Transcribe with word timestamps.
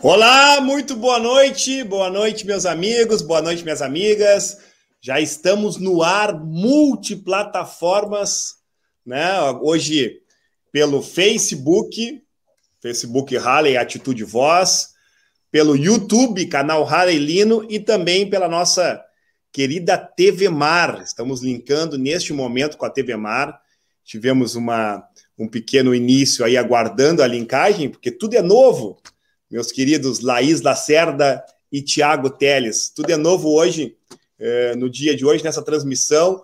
Olá, 0.00 0.60
muito 0.60 0.94
boa 0.94 1.18
noite, 1.18 1.82
boa 1.82 2.08
noite, 2.08 2.46
meus 2.46 2.64
amigos, 2.64 3.20
boa 3.20 3.42
noite, 3.42 3.64
minhas 3.64 3.82
amigas. 3.82 4.58
Já 5.00 5.20
estamos 5.20 5.76
no 5.76 6.04
ar, 6.04 6.38
multiplataformas, 6.38 8.58
né? 9.04 9.40
Hoje 9.62 10.20
pelo 10.70 11.02
Facebook, 11.02 12.22
Facebook 12.80 13.36
Harley 13.36 13.76
Atitude 13.76 14.22
Voz, 14.22 14.90
pelo 15.50 15.74
YouTube, 15.74 16.46
canal 16.46 16.86
Harley 16.86 17.18
Lino 17.18 17.66
e 17.68 17.80
também 17.80 18.30
pela 18.30 18.48
nossa 18.48 19.02
querida 19.50 19.98
TV 19.98 20.48
Mar. 20.48 21.02
Estamos 21.02 21.42
linkando 21.42 21.98
neste 21.98 22.32
momento 22.32 22.76
com 22.76 22.86
a 22.86 22.90
TV 22.90 23.16
Mar. 23.16 23.60
Tivemos 24.04 24.54
uma, 24.54 25.02
um 25.36 25.48
pequeno 25.48 25.92
início 25.92 26.44
aí 26.44 26.56
aguardando 26.56 27.20
a 27.20 27.26
linkagem, 27.26 27.88
porque 27.88 28.12
tudo 28.12 28.34
é 28.34 28.42
novo 28.42 29.02
meus 29.50 29.70
queridos 29.70 30.20
Laís 30.20 30.60
Lacerda 30.60 31.44
e 31.70 31.82
Tiago 31.82 32.30
Teles. 32.30 32.90
Tudo 32.90 33.10
é 33.10 33.16
novo 33.16 33.52
hoje, 33.54 33.96
é, 34.38 34.74
no 34.76 34.90
dia 34.90 35.16
de 35.16 35.24
hoje, 35.24 35.44
nessa 35.44 35.62
transmissão 35.62 36.42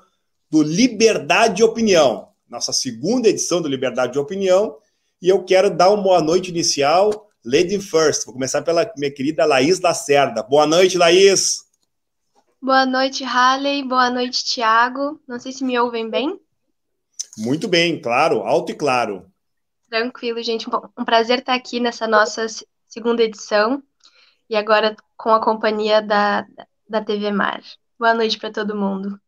do 0.51 0.63
Liberdade 0.63 1.57
de 1.57 1.65
Opinião, 1.65 2.29
nossa 2.49 2.73
segunda 2.73 3.29
edição 3.29 3.63
do 3.63 3.69
Liberdade 3.69 4.13
de 4.13 4.19
Opinião. 4.19 4.77
E 5.21 5.29
eu 5.29 5.45
quero 5.45 5.71
dar 5.71 5.91
uma 5.91 6.03
boa 6.03 6.21
noite 6.21 6.51
inicial, 6.51 7.31
Lady 7.45 7.81
First. 7.81 8.25
Vou 8.25 8.35
começar 8.35 8.63
pela 8.63 8.91
minha 8.97 9.11
querida 9.11 9.45
Laís 9.45 9.81
Lacerda. 9.81 10.43
Boa 10.43 10.67
noite, 10.67 10.99
Laís. 10.99 11.65
Boa 12.61 12.85
noite, 12.85 13.25
Halley. 13.25 13.83
Boa 13.83 14.11
noite, 14.11 14.45
Tiago. 14.45 15.21
Não 15.27 15.39
sei 15.39 15.53
se 15.53 15.65
me 15.65 15.79
ouvem 15.79 16.09
bem. 16.09 16.39
Muito 17.39 17.67
bem, 17.67 18.01
claro, 18.01 18.43
alto 18.43 18.73
e 18.73 18.75
claro. 18.75 19.27
Tranquilo, 19.89 20.43
gente. 20.43 20.67
Um 20.99 21.05
prazer 21.05 21.41
estar 21.41 21.55
aqui 21.55 21.81
nessa 21.81 22.07
nossa 22.07 22.47
segunda 22.93 23.23
edição, 23.23 23.83
e 24.51 24.55
agora 24.55 24.95
com 25.17 25.31
a 25.31 25.43
companhia 25.43 26.03
da, 26.03 26.47
da 26.87 27.03
TV 27.03 27.33
Mar. 27.33 27.63
Boa 27.99 28.13
noite 28.13 28.39
para 28.39 28.51
todo 28.51 28.77
mundo. 28.77 29.19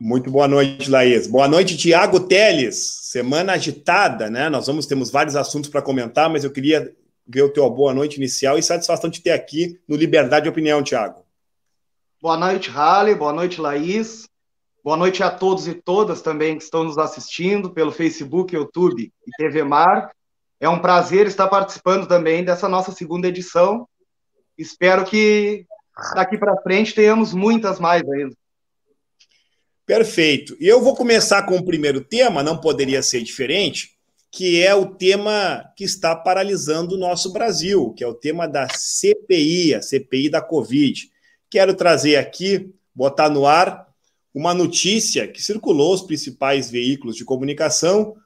Muito 0.00 0.28
boa 0.28 0.48
noite, 0.48 0.90
Laís. 0.90 1.28
Boa 1.28 1.46
noite, 1.46 1.76
Tiago 1.76 2.18
Teles. 2.18 2.98
Semana 3.12 3.52
agitada, 3.52 4.28
né? 4.28 4.48
Nós 4.48 4.66
vamos 4.66 4.86
temos 4.86 5.08
vários 5.08 5.36
assuntos 5.36 5.70
para 5.70 5.80
comentar, 5.80 6.28
mas 6.28 6.42
eu 6.42 6.50
queria 6.50 6.92
ver 7.24 7.42
o 7.42 7.52
teu 7.52 7.70
boa 7.70 7.94
noite 7.94 8.16
inicial 8.16 8.58
e 8.58 8.62
satisfação 8.62 9.08
de 9.08 9.22
ter 9.22 9.30
aqui 9.30 9.80
no 9.86 9.94
Liberdade 9.94 10.44
de 10.44 10.50
Opinião, 10.50 10.82
Tiago. 10.82 11.24
Boa 12.20 12.36
noite, 12.36 12.70
Rale. 12.70 13.14
Boa 13.14 13.32
noite, 13.32 13.60
Laís. 13.60 14.28
Boa 14.82 14.96
noite 14.96 15.22
a 15.22 15.30
todos 15.30 15.68
e 15.68 15.74
todas 15.74 16.22
também 16.22 16.58
que 16.58 16.64
estão 16.64 16.82
nos 16.82 16.98
assistindo 16.98 17.70
pelo 17.70 17.92
Facebook, 17.92 18.52
YouTube 18.52 19.12
e 19.26 19.30
TV 19.38 19.62
Mar. 19.62 20.10
É 20.60 20.68
um 20.68 20.80
prazer 20.80 21.26
estar 21.26 21.48
participando 21.48 22.06
também 22.06 22.44
dessa 22.44 22.68
nossa 22.68 22.92
segunda 22.92 23.28
edição. 23.28 23.86
Espero 24.56 25.04
que 25.04 25.66
daqui 26.14 26.38
para 26.38 26.60
frente 26.62 26.94
tenhamos 26.94 27.34
muitas 27.34 27.78
mais 27.78 28.02
ainda. 28.08 28.34
Perfeito. 29.84 30.56
E 30.58 30.66
eu 30.66 30.82
vou 30.82 30.96
começar 30.96 31.42
com 31.42 31.56
o 31.56 31.64
primeiro 31.64 32.00
tema, 32.00 32.42
não 32.42 32.58
poderia 32.58 33.02
ser 33.02 33.22
diferente, 33.22 33.96
que 34.32 34.62
é 34.62 34.74
o 34.74 34.86
tema 34.86 35.64
que 35.76 35.84
está 35.84 36.16
paralisando 36.16 36.94
o 36.96 36.98
nosso 36.98 37.32
Brasil, 37.32 37.92
que 37.92 38.02
é 38.02 38.06
o 38.06 38.14
tema 38.14 38.48
da 38.48 38.66
CPI, 38.68 39.74
a 39.74 39.82
CPI 39.82 40.28
da 40.28 40.40
Covid. 40.40 41.08
Quero 41.48 41.74
trazer 41.74 42.16
aqui, 42.16 42.74
botar 42.94 43.28
no 43.28 43.46
ar, 43.46 43.86
uma 44.34 44.52
notícia 44.52 45.28
que 45.28 45.42
circulou 45.42 45.94
os 45.94 46.02
principais 46.02 46.70
veículos 46.70 47.14
de 47.14 47.24
comunicação 47.24 48.16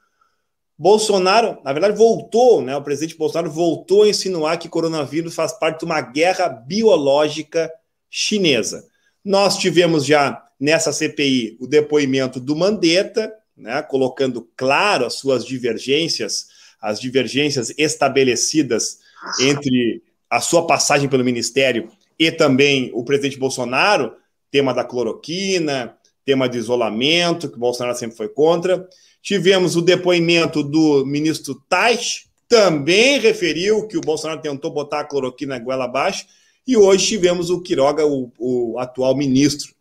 Bolsonaro, 0.80 1.58
na 1.62 1.74
verdade, 1.74 1.94
voltou, 1.94 2.62
né? 2.62 2.74
O 2.74 2.82
presidente 2.82 3.14
Bolsonaro 3.14 3.50
voltou 3.50 4.04
a 4.04 4.08
insinuar 4.08 4.58
que 4.58 4.66
coronavírus 4.66 5.34
faz 5.34 5.52
parte 5.52 5.80
de 5.80 5.84
uma 5.84 6.00
guerra 6.00 6.48
biológica 6.48 7.70
chinesa. 8.08 8.88
Nós 9.22 9.58
tivemos 9.58 10.06
já 10.06 10.42
nessa 10.58 10.90
CPI 10.90 11.58
o 11.60 11.66
depoimento 11.66 12.40
do 12.40 12.56
Mandetta, 12.56 13.30
né, 13.54 13.82
colocando 13.82 14.48
claro 14.56 15.04
as 15.04 15.16
suas 15.16 15.44
divergências, 15.44 16.46
as 16.80 16.98
divergências 16.98 17.74
estabelecidas 17.76 19.00
entre 19.38 20.02
a 20.30 20.40
sua 20.40 20.66
passagem 20.66 21.10
pelo 21.10 21.22
ministério 21.22 21.90
e 22.18 22.32
também 22.32 22.90
o 22.94 23.04
presidente 23.04 23.38
Bolsonaro, 23.38 24.16
tema 24.50 24.72
da 24.72 24.82
cloroquina, 24.82 25.94
tema 26.24 26.48
de 26.48 26.58
isolamento, 26.58 27.48
que 27.48 27.56
o 27.56 27.60
Bolsonaro 27.60 27.96
sempre 27.96 28.16
foi 28.16 28.28
contra. 28.28 28.88
Tivemos 29.22 29.76
o 29.76 29.82
depoimento 29.82 30.62
do 30.62 31.04
ministro 31.04 31.54
Tais, 31.68 32.24
também 32.48 33.20
referiu 33.20 33.86
que 33.86 33.96
o 33.96 34.00
Bolsonaro 34.00 34.40
tentou 34.40 34.72
botar 34.72 35.00
a 35.00 35.04
cloroquina 35.04 35.58
na 35.58 35.64
goela 35.64 35.84
abaixo, 35.84 36.26
e 36.66 36.76
hoje 36.76 37.06
tivemos 37.06 37.50
o 37.50 37.60
Quiroga, 37.60 38.06
o, 38.06 38.32
o 38.38 38.78
atual 38.78 39.16
ministro. 39.16 39.74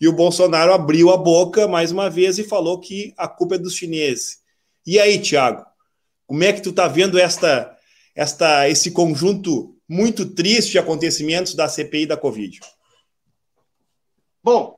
E 0.00 0.06
o 0.06 0.12
Bolsonaro 0.12 0.72
abriu 0.72 1.10
a 1.10 1.16
boca 1.16 1.66
mais 1.66 1.90
uma 1.90 2.08
vez 2.08 2.38
e 2.38 2.44
falou 2.44 2.78
que 2.78 3.12
a 3.16 3.26
culpa 3.26 3.56
é 3.56 3.58
dos 3.58 3.74
chineses. 3.74 4.38
E 4.86 4.98
aí, 4.98 5.18
Tiago, 5.18 5.64
como 6.26 6.44
é 6.44 6.52
que 6.52 6.60
tu 6.60 6.70
está 6.70 6.86
vendo 6.86 7.18
esta, 7.18 7.76
esta, 8.14 8.68
esse 8.68 8.90
conjunto 8.90 9.76
muito 9.88 10.26
triste 10.26 10.72
de 10.72 10.78
acontecimentos 10.78 11.54
da 11.54 11.68
CPI 11.68 12.06
da 12.06 12.16
Covid? 12.16 12.60
Bom, 14.42 14.77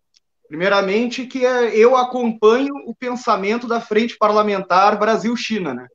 Primeiramente, 0.51 1.27
que 1.27 1.47
é, 1.47 1.77
eu 1.77 1.97
acompanho 1.97 2.75
o 2.85 2.93
pensamento 2.93 3.69
da 3.69 3.81
Frente 3.81 4.19
Parlamentar 4.19 4.99
Brasil-China, 4.99 5.73
né? 5.73 5.87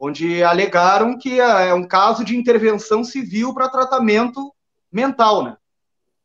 onde 0.00 0.42
alegaram 0.42 1.16
que 1.16 1.40
é, 1.40 1.68
é 1.68 1.74
um 1.74 1.86
caso 1.86 2.24
de 2.24 2.36
intervenção 2.36 3.04
civil 3.04 3.54
para 3.54 3.68
tratamento 3.68 4.52
mental, 4.90 5.44
né? 5.44 5.56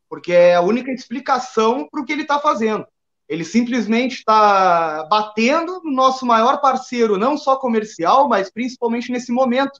porque 0.10 0.34
é 0.34 0.56
a 0.56 0.62
única 0.62 0.92
explicação 0.92 1.88
para 1.88 2.02
o 2.02 2.04
que 2.04 2.12
ele 2.12 2.24
está 2.24 2.40
fazendo. 2.40 2.88
Ele 3.30 3.44
simplesmente 3.44 4.16
está 4.16 5.04
batendo 5.08 5.80
no 5.84 5.92
nosso 5.92 6.26
maior 6.26 6.60
parceiro, 6.60 7.20
não 7.20 7.38
só 7.38 7.56
comercial, 7.56 8.28
mas 8.28 8.50
principalmente 8.50 9.12
nesse 9.12 9.31
momento, 9.31 9.80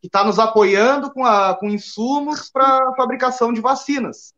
que 0.00 0.06
está 0.06 0.24
nos 0.24 0.38
apoiando 0.38 1.12
com, 1.12 1.22
a, 1.22 1.54
com 1.54 1.68
insumos 1.68 2.48
para 2.48 2.88
a 2.88 2.94
fabricação 2.94 3.52
de 3.52 3.60
vacinas. 3.60 4.32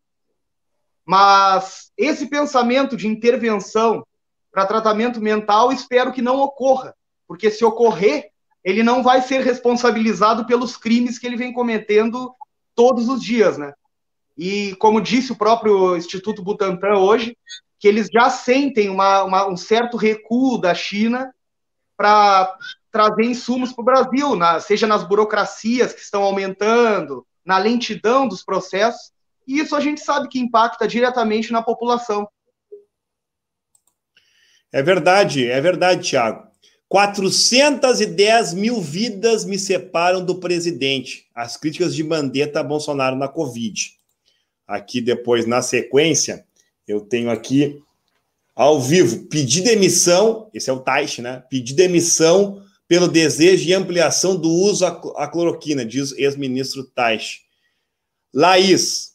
Mas 1.08 1.90
esse 1.96 2.26
pensamento 2.26 2.94
de 2.94 3.08
intervenção 3.08 4.06
para 4.52 4.66
tratamento 4.66 5.22
mental, 5.22 5.72
espero 5.72 6.12
que 6.12 6.20
não 6.20 6.38
ocorra, 6.38 6.94
porque 7.26 7.50
se 7.50 7.64
ocorrer, 7.64 8.28
ele 8.62 8.82
não 8.82 9.02
vai 9.02 9.22
ser 9.22 9.40
responsabilizado 9.40 10.44
pelos 10.44 10.76
crimes 10.76 11.18
que 11.18 11.26
ele 11.26 11.38
vem 11.38 11.50
cometendo 11.50 12.34
todos 12.74 13.08
os 13.08 13.22
dias, 13.22 13.56
né? 13.56 13.72
E 14.36 14.76
como 14.76 15.00
disse 15.00 15.32
o 15.32 15.36
próprio 15.36 15.96
Instituto 15.96 16.42
Butantan 16.42 16.98
hoje, 16.98 17.34
que 17.80 17.88
eles 17.88 18.10
já 18.12 18.28
sentem 18.28 18.90
uma, 18.90 19.24
uma, 19.24 19.48
um 19.48 19.56
certo 19.56 19.96
recuo 19.96 20.58
da 20.58 20.74
China 20.74 21.32
para 21.96 22.54
trazer 22.92 23.24
insumos 23.24 23.72
para 23.72 23.80
o 23.80 23.86
Brasil, 23.86 24.36
na, 24.36 24.60
seja 24.60 24.86
nas 24.86 25.04
burocracias 25.04 25.94
que 25.94 26.02
estão 26.02 26.22
aumentando, 26.22 27.26
na 27.42 27.56
lentidão 27.56 28.28
dos 28.28 28.44
processos, 28.44 29.10
e 29.48 29.58
isso 29.60 29.74
a 29.74 29.80
gente 29.80 30.02
sabe 30.02 30.28
que 30.28 30.38
impacta 30.38 30.86
diretamente 30.86 31.50
na 31.50 31.62
população. 31.62 32.28
É 34.70 34.82
verdade, 34.82 35.46
é 35.46 35.58
verdade, 35.58 36.06
Tiago. 36.06 36.46
410 36.88 38.52
mil 38.52 38.80
vidas 38.80 39.46
me 39.46 39.58
separam 39.58 40.22
do 40.24 40.38
presidente. 40.38 41.26
As 41.34 41.56
críticas 41.56 41.94
de 41.94 42.04
Mandetta 42.04 42.60
a 42.60 42.62
Bolsonaro 42.62 43.16
na 43.16 43.26
Covid. 43.26 43.92
Aqui 44.66 45.00
depois, 45.00 45.46
na 45.46 45.62
sequência, 45.62 46.46
eu 46.86 47.00
tenho 47.00 47.30
aqui 47.30 47.82
ao 48.54 48.80
vivo, 48.80 49.26
pedir 49.28 49.62
demissão, 49.62 50.50
esse 50.52 50.68
é 50.68 50.72
o 50.72 50.80
Taish, 50.80 51.20
né? 51.20 51.44
Pedir 51.48 51.74
demissão 51.74 52.60
pelo 52.88 53.06
desejo 53.06 53.64
de 53.64 53.72
ampliação 53.72 54.36
do 54.36 54.50
uso 54.50 54.84
à 54.84 55.28
cloroquina, 55.28 55.84
diz 55.84 56.12
ex-ministro 56.12 56.84
Taish. 56.84 57.42
Laís, 58.34 59.12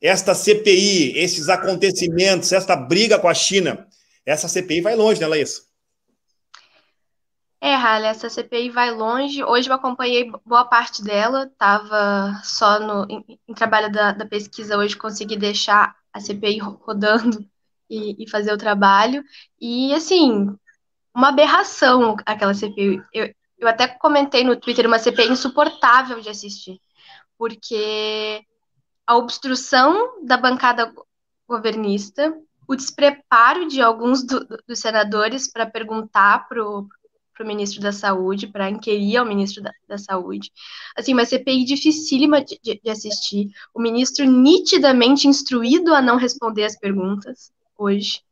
esta 0.00 0.34
CPI, 0.34 1.18
esses 1.18 1.48
acontecimentos, 1.48 2.52
esta 2.52 2.74
briga 2.74 3.18
com 3.18 3.28
a 3.28 3.34
China, 3.34 3.86
essa 4.24 4.48
CPI 4.48 4.80
vai 4.80 4.96
longe, 4.96 5.20
né, 5.20 5.26
Laís? 5.26 5.68
É, 7.60 7.74
Rale, 7.74 8.06
essa 8.06 8.30
CPI 8.30 8.70
vai 8.70 8.90
longe. 8.90 9.44
Hoje 9.44 9.68
eu 9.68 9.74
acompanhei 9.74 10.32
boa 10.46 10.64
parte 10.64 11.04
dela, 11.04 11.44
estava 11.44 12.40
só 12.42 12.80
no, 12.80 13.06
em, 13.10 13.38
em 13.46 13.52
trabalho 13.52 13.92
da, 13.92 14.12
da, 14.12 14.24
pesquisa 14.24 14.78
hoje, 14.78 14.96
consegui 14.96 15.36
deixar 15.36 15.94
a 16.10 16.20
CPI 16.20 16.58
rodando 16.58 17.46
e, 17.88 18.24
e, 18.24 18.30
fazer 18.30 18.52
o 18.52 18.58
trabalho. 18.58 19.22
E, 19.60 19.92
assim, 19.92 20.48
uma 21.14 21.28
aberração 21.28 22.16
aquela 22.24 22.54
CPI. 22.54 23.02
Eu, 23.12 23.34
eu 23.58 23.68
até 23.68 23.86
comentei 23.88 24.42
no 24.42 24.56
Twitter 24.56 24.86
uma 24.86 24.98
CPI 24.98 25.28
insuportável 25.28 26.18
de 26.20 26.30
assistir, 26.30 26.80
porque 27.36 28.42
a 29.10 29.16
obstrução 29.16 30.24
da 30.24 30.36
bancada 30.36 30.94
governista, 31.48 32.32
o 32.68 32.76
despreparo 32.76 33.66
de 33.66 33.82
alguns 33.82 34.22
do, 34.22 34.46
dos 34.68 34.78
senadores 34.78 35.50
para 35.50 35.66
perguntar 35.66 36.48
para 36.48 36.64
o 36.64 36.88
ministro 37.40 37.80
da 37.80 37.90
Saúde, 37.90 38.46
para 38.46 38.70
inquirir 38.70 39.16
ao 39.16 39.26
ministro 39.26 39.64
da, 39.64 39.72
da, 39.88 39.98
Saúde. 39.98 40.52
Assim, 40.96 41.12
uma 41.12 41.24
CPI 41.24 41.64
dificílima 41.64 42.40
de, 42.40 42.56
de, 42.62 42.80
de, 42.80 42.88
assistir. 42.88 43.50
O 43.74 43.82
ministro 43.82 44.24
nitidamente 44.24 45.26
instruído 45.26 45.92
a 45.92 46.00
não 46.00 46.16
responder 46.16 46.62
as 46.62 46.78
perguntas 46.78 47.50
hoje. 47.76 48.22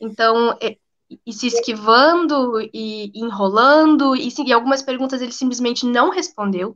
Então, 0.00 0.56
e, 0.62 0.78
e 1.26 1.32
se 1.34 1.48
esquivando 1.48 2.58
e, 2.72 3.12
e 3.14 3.20
enrolando, 3.20 4.16
e, 4.16 4.32
e, 4.46 4.50
algumas 4.50 4.80
perguntas 4.80 5.20
ele 5.20 5.32
simplesmente 5.32 5.84
não 5.84 6.08
respondeu. 6.08 6.74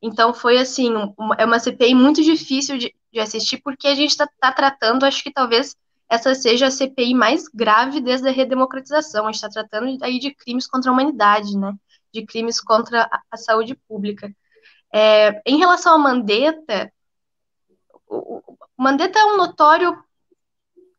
Então, 0.00 0.32
foi 0.32 0.58
assim, 0.58 0.90
uma, 1.18 1.34
é 1.38 1.44
uma 1.44 1.58
CPI 1.58 1.94
muito 1.94 2.22
difícil 2.22 2.78
de, 2.78 2.94
de 3.12 3.20
assistir, 3.20 3.58
porque 3.62 3.88
a 3.88 3.94
gente 3.94 4.10
está 4.10 4.28
tá 4.40 4.52
tratando, 4.52 5.04
acho 5.04 5.22
que 5.22 5.32
talvez 5.32 5.76
essa 6.08 6.34
seja 6.34 6.68
a 6.68 6.70
CPI 6.70 7.14
mais 7.14 7.48
grave 7.48 8.00
desde 8.00 8.28
a 8.28 8.32
redemocratização. 8.32 9.24
A 9.24 9.32
gente 9.32 9.44
está 9.44 9.48
tratando 9.48 10.02
aí 10.02 10.18
de 10.18 10.34
crimes 10.34 10.66
contra 10.66 10.90
a 10.90 10.94
humanidade, 10.94 11.56
né? 11.56 11.74
De 12.12 12.24
crimes 12.24 12.60
contra 12.60 13.02
a, 13.02 13.22
a 13.30 13.36
saúde 13.36 13.74
pública. 13.88 14.34
É, 14.92 15.42
em 15.44 15.58
relação 15.58 15.92
ao 15.92 15.98
Mandetta, 15.98 16.90
o, 18.08 18.38
o 18.38 18.82
Mandetta 18.82 19.18
é 19.18 19.24
um 19.24 19.36
notório 19.36 20.02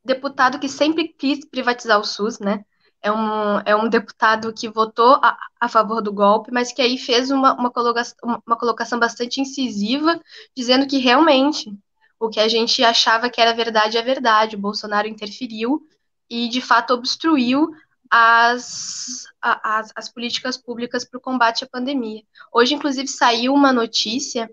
deputado 0.03 0.59
que 0.59 0.69
sempre 0.69 1.07
quis 1.07 1.43
privatizar 1.45 1.99
o 1.99 2.03
SUS, 2.03 2.39
né? 2.39 2.63
É 3.01 3.11
um, 3.11 3.59
é 3.65 3.75
um 3.75 3.87
deputado 3.87 4.53
que 4.53 4.67
votou 4.67 5.19
a, 5.23 5.37
a 5.59 5.69
favor 5.69 6.01
do 6.01 6.11
golpe, 6.11 6.51
mas 6.51 6.71
que 6.73 6.81
aí 6.81 6.97
fez 6.97 7.31
uma, 7.31 7.53
uma, 7.53 7.71
colocação, 7.71 8.17
uma 8.45 8.57
colocação 8.57 8.99
bastante 8.99 9.39
incisiva, 9.39 10.19
dizendo 10.55 10.85
que 10.85 10.97
realmente 10.97 11.73
o 12.19 12.29
que 12.29 12.39
a 12.39 12.47
gente 12.49 12.83
achava 12.83 13.29
que 13.29 13.39
era 13.39 13.53
verdade 13.53 13.97
é 13.97 14.01
verdade. 14.01 14.55
O 14.55 14.59
Bolsonaro 14.59 15.07
interferiu 15.07 15.81
e, 16.29 16.49
de 16.49 16.59
fato, 16.59 16.93
obstruiu 16.93 17.71
as, 18.09 19.25
as, 19.41 19.91
as 19.95 20.09
políticas 20.09 20.57
públicas 20.57 21.05
para 21.05 21.17
o 21.17 21.21
combate 21.21 21.63
à 21.63 21.67
pandemia. 21.67 22.23
Hoje, 22.51 22.73
inclusive, 22.73 23.07
saiu 23.07 23.53
uma 23.53 23.71
notícia 23.71 24.49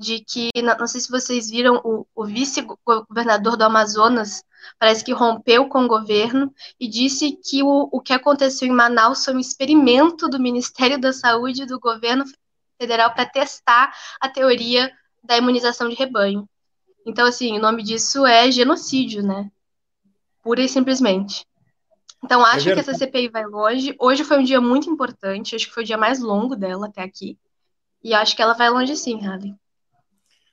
de 0.00 0.24
que, 0.24 0.48
não 0.62 0.86
sei 0.86 0.98
se 0.98 1.10
vocês 1.10 1.50
viram, 1.50 1.78
o, 1.84 2.06
o 2.14 2.24
vice-governador 2.24 3.54
do 3.54 3.64
Amazonas 3.64 4.42
parece 4.78 5.04
que 5.04 5.12
rompeu 5.12 5.68
com 5.68 5.84
o 5.84 5.88
governo 5.88 6.52
e 6.80 6.88
disse 6.88 7.32
que 7.32 7.62
o, 7.62 7.88
o 7.92 8.00
que 8.00 8.14
aconteceu 8.14 8.66
em 8.66 8.72
Manaus 8.72 9.22
foi 9.22 9.34
um 9.34 9.38
experimento 9.38 10.26
do 10.26 10.40
Ministério 10.40 10.98
da 10.98 11.12
Saúde 11.12 11.62
e 11.62 11.66
do 11.66 11.78
governo 11.78 12.24
federal 12.80 13.12
para 13.12 13.26
testar 13.26 13.94
a 14.18 14.26
teoria 14.26 14.90
da 15.22 15.36
imunização 15.36 15.86
de 15.86 15.94
rebanho. 15.94 16.48
Então, 17.04 17.26
assim, 17.26 17.58
o 17.58 17.60
nome 17.60 17.82
disso 17.82 18.24
é 18.24 18.50
genocídio, 18.50 19.22
né? 19.22 19.50
Pura 20.42 20.62
e 20.62 20.68
simplesmente. 20.68 21.46
Então, 22.24 22.40
é 22.46 22.52
acho 22.52 22.70
é 22.70 22.74
que 22.74 22.80
essa 22.80 22.94
CPI 22.94 23.28
vai 23.28 23.44
longe. 23.44 23.94
Hoje 23.98 24.24
foi 24.24 24.38
um 24.38 24.44
dia 24.44 24.62
muito 24.62 24.88
importante, 24.88 25.54
acho 25.54 25.66
que 25.66 25.74
foi 25.74 25.82
o 25.82 25.86
dia 25.86 25.98
mais 25.98 26.20
longo 26.20 26.56
dela 26.56 26.86
até 26.86 27.02
aqui. 27.02 27.38
E 28.02 28.14
acho 28.14 28.34
que 28.34 28.40
ela 28.40 28.54
vai 28.54 28.70
longe 28.70 28.96
sim, 28.96 29.26
Harley. 29.26 29.54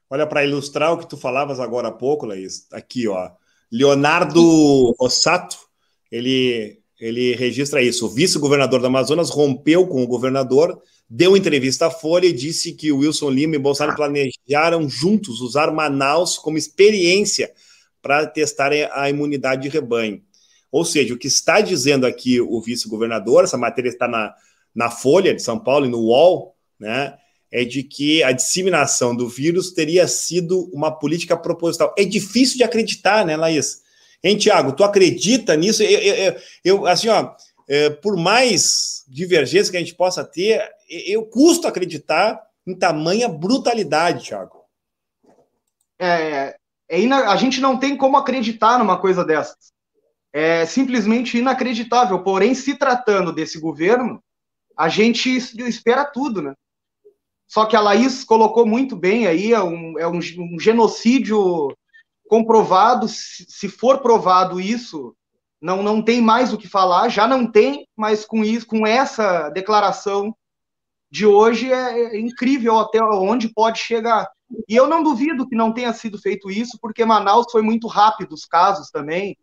Olha, 0.10 0.26
para 0.26 0.46
ilustrar 0.46 0.94
o 0.94 0.98
que 0.98 1.08
tu 1.08 1.18
falavas 1.18 1.60
agora 1.60 1.90
há 1.90 1.92
pouco, 1.92 2.26
Laís, 2.26 2.68
aqui, 2.72 3.08
ó. 3.08 3.32
Leonardo 3.72 4.96
Rossato, 5.00 5.58
ele, 6.12 6.80
ele 7.00 7.36
registra 7.36 7.82
isso. 7.82 8.06
O 8.06 8.10
vice-governador 8.10 8.80
do 8.80 8.88
Amazonas 8.88 9.30
rompeu 9.30 9.86
com 9.88 10.02
o 10.02 10.08
governador 10.08 10.82
deu 11.10 11.38
entrevista 11.38 11.88
à 11.88 11.92
Folha 11.92 12.28
e 12.28 12.34
disse 12.34 12.74
que 12.74 12.92
Wilson 12.92 13.30
Lima 13.30 13.56
e 13.56 13.60
Bolsonaro 13.60 13.96
planejaram 13.96 14.90
juntos 14.90 15.40
usar 15.40 15.72
Manaus 15.72 16.38
como 16.38 16.58
experiência 16.58 17.52
para 18.02 18.26
testarem 18.28 18.88
a 18.92 19.10
imunidade 19.10 19.64
de 19.64 19.70
rebanho. 19.70 20.22
Ou 20.72 20.84
seja, 20.84 21.14
o 21.14 21.18
que 21.18 21.28
está 21.28 21.62
dizendo 21.62 22.06
aqui 22.06 22.42
o 22.42 22.62
vice-governador, 22.62 23.44
essa 23.44 23.58
matéria 23.58 23.90
está 23.90 24.08
na, 24.08 24.34
na 24.76 24.90
Folha 24.90 25.34
de 25.34 25.42
São 25.42 25.58
Paulo 25.58 25.86
e 25.86 25.90
no 25.90 26.00
UOL, 26.00 26.56
né? 26.78 27.18
É 27.52 27.64
de 27.64 27.84
que 27.84 28.22
a 28.24 28.32
disseminação 28.32 29.16
do 29.16 29.28
vírus 29.28 29.72
teria 29.72 30.08
sido 30.08 30.70
uma 30.74 30.92
política 30.92 31.38
proposital. 31.38 31.94
É 31.98 32.04
difícil 32.04 32.58
de 32.58 32.64
acreditar, 32.64 33.26
né, 33.26 33.38
Laís? 33.38 33.82
Hein, 34.24 34.38
Tiago, 34.38 34.74
tu 34.74 34.84
acredita 34.84 35.56
nisso? 35.56 35.82
Eu, 35.84 36.00
eu, 36.00 36.36
eu 36.64 36.88
assim, 36.88 37.08
ó, 37.08 37.34
é, 37.68 37.90
por 37.90 38.18
mais 38.18 39.04
divergência 39.08 39.72
que 39.72 39.78
a 39.78 39.80
gente 39.80 39.96
possa 39.96 40.24
ter, 40.24 40.62
eu 40.90 41.26
custo 41.26 41.68
acreditar 41.68 42.42
em 42.66 42.76
tamanha 42.76 43.30
brutalidade, 43.30 44.26
Thiago. 44.26 44.66
É, 46.00 46.56
é 46.90 47.00
ina... 47.00 47.30
A 47.32 47.36
gente 47.38 47.62
não 47.62 47.78
tem 47.80 47.96
como 47.96 48.18
acreditar 48.18 48.78
numa 48.78 49.00
coisa 49.00 49.24
dessas. 49.24 49.72
É 50.34 50.66
simplesmente 50.66 51.38
inacreditável. 51.38 52.22
Porém, 52.24 52.54
se 52.54 52.78
tratando 52.78 53.32
desse 53.32 53.60
governo, 53.60 54.22
a 54.78 54.90
gente 54.90 55.30
espera 55.36 56.06
tudo, 56.06 56.42
né? 56.42 56.54
Só 57.48 57.66
que 57.66 57.76
a 57.76 57.82
Laís 57.82 58.24
colocou 58.24 58.66
muito 58.66 58.96
bem 58.96 59.26
aí, 59.26 59.54
é 59.54 59.62
um, 59.62 59.98
é 59.98 60.08
um, 60.08 60.20
um 60.20 60.60
genocídio 60.60 61.76
comprovado. 62.28 63.08
Se 63.08 63.70
for 63.70 64.00
provado 64.00 64.60
isso, 64.60 65.16
não, 65.62 65.82
não 65.82 66.02
tem 66.02 66.22
mais 66.22 66.54
o 66.54 66.58
que 66.58 66.68
falar, 66.68 67.10
já 67.10 67.28
não 67.28 67.50
tem, 67.50 67.88
mas 67.96 68.26
com 68.26 68.44
isso, 68.44 68.68
com 68.68 68.86
essa 68.86 69.50
declaração 69.50 70.36
de 71.10 71.26
hoje 71.26 71.72
é, 71.72 72.16
é 72.16 72.20
incrível 72.20 72.78
até 72.80 73.02
onde 73.02 73.50
pode 73.50 73.80
chegar. 73.80 74.30
E 74.68 74.76
eu 74.76 74.88
não 74.88 75.04
duvido 75.04 75.48
que 75.48 75.56
não 75.56 75.74
tenha 75.74 75.92
sido 75.94 76.20
feito 76.20 76.50
isso, 76.50 76.78
porque 76.82 77.06
Manaus 77.06 77.48
foi 77.52 77.62
muito 77.62 77.88
rápido 77.88 78.34
os 78.34 78.46
casos 78.46 78.90
também. 78.90 79.38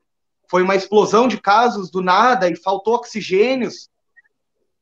Foi 0.49 0.63
uma 0.63 0.77
explosão 0.77 1.27
de 1.27 1.41
casos 1.41 1.91
do 1.91 2.03
nada 2.03 2.49
e 2.49 2.57
faltou 2.57 2.95
oxigênios. 2.95 3.89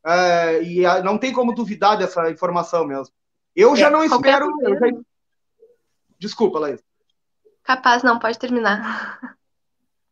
É, 0.04 0.62
e 0.62 0.82
não 1.02 1.16
tem 1.16 1.32
como 1.32 1.54
duvidar 1.54 1.96
dessa 1.96 2.30
informação 2.30 2.86
mesmo. 2.86 3.14
Eu 3.54 3.76
já 3.76 3.86
é, 3.88 3.90
não 3.90 4.04
espero. 4.04 4.46
Já... 4.60 5.02
Desculpa, 6.18 6.58
Laís. 6.58 6.82
Capaz, 7.62 8.02
não, 8.02 8.18
pode 8.18 8.38
terminar. 8.38 9.36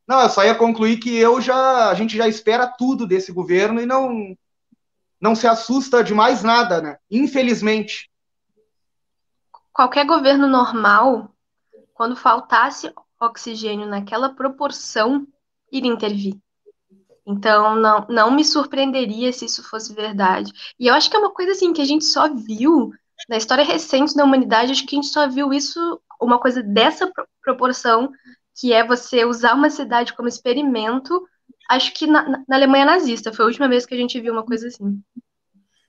Não, 0.07 0.21
eu 0.21 0.29
só 0.29 0.45
ia 0.45 0.55
concluir 0.55 0.99
que 0.99 1.17
eu 1.17 1.41
já, 1.41 1.89
a 1.89 1.95
gente 1.95 2.17
já 2.17 2.27
espera 2.27 2.67
tudo 2.67 3.07
desse 3.07 3.33
governo 3.33 3.81
e 3.81 3.87
não, 3.87 4.37
não 5.21 5.35
se 5.35 5.47
assusta 5.47 6.03
de 6.03 6.13
mais 6.13 6.43
nada, 6.43 6.81
né? 6.81 6.99
Infelizmente. 7.11 8.11
Qualquer 9.73 10.05
governo 10.05 10.49
normal, 10.49 11.33
quando 11.95 12.17
faltasse 12.17 12.93
oxigênio 13.21 13.87
naquela 13.87 14.35
proporção, 14.35 15.27
iria 15.71 15.93
intervir. 15.93 16.37
Então, 17.27 17.77
não, 17.77 18.07
não 18.09 18.31
me 18.31 18.45
surpreenderia 18.45 19.33
se 19.33 19.45
isso 19.45 19.63
fosse 19.63 19.95
verdade. 19.95 20.53
E 20.79 20.87
eu 20.87 20.95
acho 20.95 21.11
que 21.11 21.17
é 21.17 21.19
uma 21.19 21.33
coisa 21.33 21.53
assim 21.53 21.73
que 21.73 21.83
a 21.83 21.87
gente 21.87 22.05
só 22.05 22.33
viu 22.33 22.93
na 23.29 23.37
história 23.37 23.65
recente 23.65 24.15
da 24.15 24.25
humanidade, 24.25 24.73
acho 24.73 24.87
que 24.87 24.97
a 24.97 25.01
gente 25.01 25.13
só 25.13 25.29
viu 25.29 25.53
isso, 25.53 26.01
uma 26.21 26.39
coisa 26.39 26.63
dessa 26.63 27.11
proporção, 27.43 28.11
que 28.59 28.73
é 28.73 28.85
você 28.85 29.25
usar 29.25 29.55
uma 29.55 29.71
cidade 29.71 30.15
como 30.15 30.29
experimento 30.29 31.23
acho 31.71 31.95
que 31.95 32.07
na, 32.07 32.45
na, 32.49 32.57
Alemanha 32.57 32.85
nazista. 32.85 33.33
Foi 33.33 33.45
a 33.45 33.49
última 33.49 33.69
vez 33.69 33.87
que 33.87 33.95
a 33.95 33.97
gente 33.97 34.21
viu 34.21 34.33
uma 34.33 34.45
coisa 34.45 34.67
assim. 34.67 35.01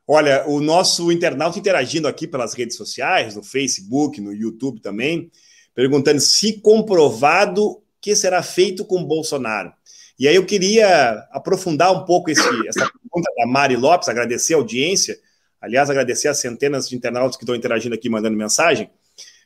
Olha, 0.07 0.47
o 0.47 0.61
nosso 0.61 1.11
internauta 1.11 1.57
interagindo 1.57 2.07
aqui 2.07 2.27
pelas 2.27 2.53
redes 2.53 2.77
sociais, 2.77 3.35
no 3.35 3.43
Facebook, 3.43 4.21
no 4.21 4.33
YouTube 4.33 4.79
também, 4.81 5.31
perguntando 5.73 6.19
se 6.19 6.59
comprovado 6.59 7.81
que 7.99 8.15
será 8.15 8.43
feito 8.43 8.85
com 8.85 9.03
Bolsonaro. 9.03 9.73
E 10.21 10.27
aí 10.27 10.35
eu 10.35 10.45
queria 10.45 11.27
aprofundar 11.31 11.91
um 11.91 12.05
pouco 12.05 12.29
esse, 12.29 12.47
essa 12.67 12.87
pergunta 12.91 13.27
da 13.35 13.47
Mari 13.47 13.75
Lopes, 13.75 14.07
agradecer 14.07 14.53
a 14.53 14.57
audiência, 14.57 15.17
aliás, 15.59 15.89
agradecer 15.89 16.27
as 16.27 16.37
centenas 16.37 16.87
de 16.87 16.95
internautas 16.95 17.35
que 17.35 17.43
estão 17.43 17.55
interagindo 17.55 17.95
aqui, 17.95 18.07
mandando 18.07 18.37
mensagem, 18.37 18.87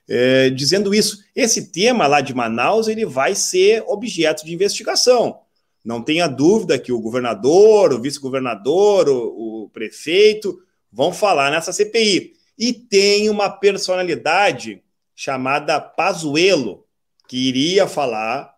é, 0.06 0.50
dizendo 0.50 0.94
isso. 0.94 1.24
Esse 1.34 1.72
tema 1.72 2.08
lá 2.08 2.20
de 2.20 2.34
Manaus, 2.34 2.90
ele 2.90 3.06
vai 3.06 3.36
ser 3.36 3.86
objeto 3.88 4.46
de 4.46 4.54
investigação. 4.54 5.40
Não 5.82 6.02
tenha 6.02 6.28
dúvida 6.28 6.78
que 6.78 6.92
o 6.92 7.00
governador, 7.00 7.94
o 7.94 8.02
vice-governador, 8.02 9.08
o, 9.08 9.64
o 9.64 9.70
prefeito 9.70 10.60
vão 10.92 11.14
falar 11.14 11.52
nessa 11.52 11.72
CPI. 11.72 12.34
E 12.60 12.74
tem 12.74 13.30
uma 13.30 13.50
personalidade 13.50 14.84
chamada 15.16 15.80
Pazuello, 15.80 16.86
que 17.30 17.38
iria 17.38 17.88
falar, 17.88 18.55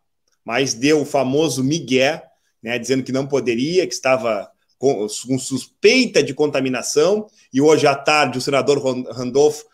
mas 0.47 0.73
deu 0.73 1.01
o 1.01 1.05
famoso 1.05 1.61
migué, 1.61 2.23
né, 2.63 2.79
dizendo 2.79 3.03
que 3.03 3.11
não 3.11 3.27
poderia, 3.27 3.85
que 3.85 3.93
estava 3.93 4.49
com, 4.79 5.05
com, 5.27 5.37
suspeita 5.37 6.23
de 6.23 6.33
contaminação, 6.33 7.29
e 7.51 7.59
hoje 7.59 7.85
à 7.85 7.93
tarde 7.93 8.37
o 8.37 8.41
senador 8.41 8.81
Randolfo 9.11 9.65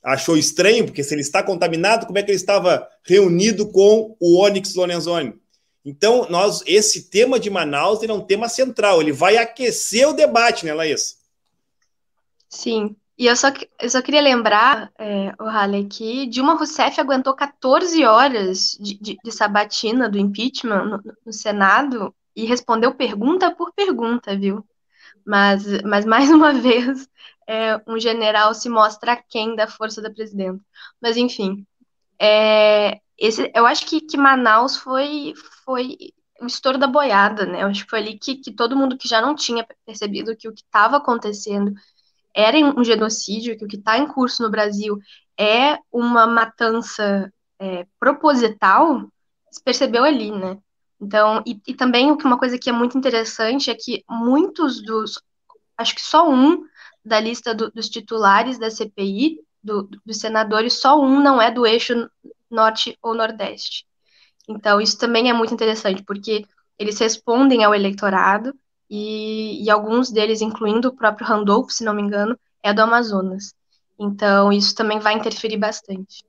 achou 0.00 0.36
estranho, 0.36 0.84
porque 0.84 1.02
se 1.02 1.12
ele 1.12 1.20
está 1.20 1.42
contaminado, 1.42 2.06
como 2.06 2.16
é 2.16 2.22
que 2.22 2.30
ele 2.30 2.36
estava 2.36 2.88
reunido 3.02 3.72
com 3.72 4.16
o 4.20 4.38
Onyx 4.38 4.76
Lorenzoni? 4.76 5.34
Então, 5.84 6.28
nós, 6.30 6.62
esse 6.64 7.10
tema 7.10 7.40
de 7.40 7.50
Manaus 7.50 8.00
é 8.00 8.12
um 8.12 8.20
tema 8.20 8.48
central, 8.48 9.02
ele 9.02 9.10
vai 9.10 9.36
aquecer 9.36 10.08
o 10.08 10.12
debate, 10.12 10.64
né, 10.64 10.72
Laís? 10.72 11.18
Sim, 12.48 12.94
e 13.20 13.26
eu 13.26 13.36
só, 13.36 13.48
eu 13.78 13.90
só 13.90 14.00
queria 14.00 14.22
lembrar, 14.22 14.90
é, 14.98 15.34
o 15.38 15.44
Halley, 15.44 15.86
que 15.86 16.26
Dilma 16.26 16.54
Rousseff 16.54 16.98
aguentou 16.98 17.34
14 17.34 18.02
horas 18.02 18.78
de, 18.80 18.94
de, 18.94 19.18
de 19.22 19.30
sabatina 19.30 20.08
do 20.08 20.18
impeachment 20.18 20.84
no, 20.86 21.02
no, 21.26 21.30
Senado 21.30 22.14
e 22.34 22.46
respondeu 22.46 22.94
pergunta 22.94 23.54
por 23.54 23.74
pergunta, 23.74 24.34
viu? 24.34 24.66
Mas, 25.22 25.82
mas 25.82 26.06
mais 26.06 26.30
uma 26.32 26.54
vez, 26.54 27.06
é, 27.46 27.78
um 27.86 28.00
general 28.00 28.54
se 28.54 28.70
mostra 28.70 29.12
aquém 29.12 29.54
da 29.54 29.66
força 29.66 30.00
da 30.00 30.10
presidenta. 30.10 30.64
Mas, 30.98 31.18
enfim, 31.18 31.66
é, 32.18 33.00
esse, 33.18 33.52
eu 33.54 33.66
acho 33.66 33.84
que, 33.86 34.00
que 34.00 34.16
Manaus 34.16 34.78
foi, 34.78 35.34
foi 35.66 35.98
o 36.40 36.46
estouro 36.46 36.78
da 36.78 36.86
boiada, 36.86 37.44
né? 37.44 37.64
Eu 37.64 37.66
acho 37.66 37.84
que 37.84 37.90
foi 37.90 37.98
ali 37.98 38.18
que, 38.18 38.36
que 38.36 38.50
todo 38.50 38.74
mundo 38.74 38.96
que 38.96 39.06
já 39.06 39.20
não 39.20 39.34
tinha 39.34 39.66
percebido 39.84 40.34
que 40.34 40.48
o 40.48 40.54
que 40.54 40.62
estava 40.62 40.96
acontecendo 40.96 41.74
era 42.34 42.56
um 42.58 42.84
genocídio, 42.84 43.56
que 43.56 43.64
o 43.64 43.68
que 43.68 43.76
está 43.76 43.98
em 43.98 44.06
curso 44.06 44.42
no 44.42 44.50
Brasil 44.50 44.98
é 45.38 45.78
uma 45.92 46.26
matança 46.26 47.32
é, 47.58 47.86
proposital, 47.98 49.08
se 49.50 49.62
percebeu 49.62 50.04
ali, 50.04 50.30
né? 50.30 50.58
Então, 51.00 51.42
e, 51.46 51.60
e 51.66 51.74
também 51.74 52.10
uma 52.10 52.38
coisa 52.38 52.58
que 52.58 52.68
é 52.68 52.72
muito 52.72 52.96
interessante 52.96 53.70
é 53.70 53.74
que 53.74 54.04
muitos 54.08 54.82
dos, 54.82 55.20
acho 55.76 55.94
que 55.94 56.02
só 56.02 56.28
um 56.28 56.62
da 57.04 57.18
lista 57.18 57.54
do, 57.54 57.70
dos 57.70 57.88
titulares 57.88 58.58
da 58.58 58.70
CPI, 58.70 59.40
do, 59.62 59.88
dos 60.04 60.18
senadores, 60.18 60.74
só 60.74 61.00
um 61.00 61.20
não 61.20 61.40
é 61.40 61.50
do 61.50 61.66
eixo 61.66 62.08
norte 62.50 62.98
ou 63.02 63.14
nordeste. 63.14 63.86
Então, 64.48 64.80
isso 64.80 64.98
também 64.98 65.30
é 65.30 65.32
muito 65.32 65.54
interessante, 65.54 66.02
porque 66.02 66.44
eles 66.78 66.98
respondem 66.98 67.64
ao 67.64 67.74
eleitorado, 67.74 68.54
e, 68.90 69.64
e 69.64 69.70
alguns 69.70 70.10
deles, 70.10 70.40
incluindo 70.40 70.88
o 70.88 70.92
próprio 70.92 71.26
Randolph, 71.26 71.70
se 71.70 71.84
não 71.84 71.94
me 71.94 72.02
engano, 72.02 72.36
é 72.62 72.74
do 72.74 72.82
Amazonas. 72.82 73.54
Então, 73.98 74.52
isso 74.52 74.74
também 74.74 74.98
vai 74.98 75.14
interferir 75.14 75.58
bastante. 75.58 76.24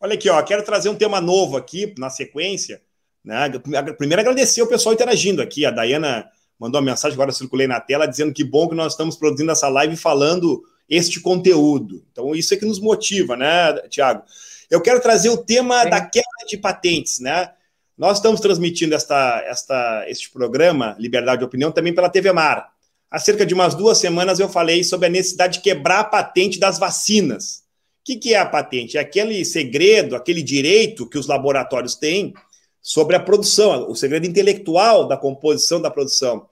Olha 0.00 0.14
aqui, 0.14 0.30
ó, 0.30 0.42
quero 0.42 0.64
trazer 0.64 0.88
um 0.88 0.94
tema 0.94 1.20
novo 1.20 1.56
aqui 1.56 1.94
na 1.98 2.08
sequência. 2.08 2.80
Né? 3.22 3.50
Primeiro, 3.98 4.20
agradecer 4.20 4.62
o 4.62 4.66
pessoal 4.66 4.94
interagindo 4.94 5.42
aqui. 5.42 5.66
A 5.66 5.70
Dayana 5.70 6.28
mandou 6.58 6.80
uma 6.80 6.90
mensagem, 6.90 7.14
agora 7.14 7.30
eu 7.30 7.34
circulei 7.34 7.66
na 7.66 7.80
tela, 7.80 8.06
dizendo 8.06 8.32
que 8.32 8.42
bom 8.42 8.68
que 8.68 8.74
nós 8.74 8.92
estamos 8.92 9.16
produzindo 9.16 9.52
essa 9.52 9.68
live 9.68 9.96
falando 9.96 10.62
este 10.88 11.20
conteúdo. 11.20 12.04
Então, 12.10 12.34
isso 12.34 12.54
é 12.54 12.56
que 12.56 12.64
nos 12.64 12.80
motiva, 12.80 13.36
né, 13.36 13.74
Tiago? 13.88 14.22
Eu 14.70 14.80
quero 14.80 15.00
trazer 15.00 15.28
o 15.28 15.36
tema 15.36 15.82
Sim. 15.82 15.90
da 15.90 16.00
quebra 16.00 16.46
de 16.48 16.56
patentes, 16.56 17.20
né? 17.20 17.50
Nós 17.96 18.18
estamos 18.18 18.40
transmitindo 18.40 18.94
esta, 18.94 19.42
esta, 19.46 20.04
este 20.08 20.30
programa, 20.30 20.96
Liberdade 20.98 21.40
de 21.40 21.44
Opinião, 21.44 21.70
também 21.70 21.94
pela 21.94 22.08
TV 22.08 22.32
Mar. 22.32 22.72
Há 23.10 23.18
cerca 23.18 23.44
de 23.44 23.52
umas 23.52 23.74
duas 23.74 23.98
semanas 23.98 24.40
eu 24.40 24.48
falei 24.48 24.82
sobre 24.82 25.06
a 25.06 25.10
necessidade 25.10 25.58
de 25.58 25.60
quebrar 25.60 26.00
a 26.00 26.04
patente 26.04 26.58
das 26.58 26.78
vacinas. 26.78 27.62
O 28.00 28.04
que, 28.04 28.16
que 28.16 28.34
é 28.34 28.38
a 28.38 28.46
patente? 28.46 28.96
É 28.96 29.00
aquele 29.00 29.44
segredo, 29.44 30.16
aquele 30.16 30.42
direito 30.42 31.06
que 31.06 31.18
os 31.18 31.26
laboratórios 31.26 31.94
têm 31.94 32.32
sobre 32.80 33.14
a 33.14 33.20
produção, 33.20 33.88
o 33.88 33.94
segredo 33.94 34.26
intelectual 34.26 35.06
da 35.06 35.16
composição 35.16 35.80
da 35.80 35.90
produção. 35.90 36.46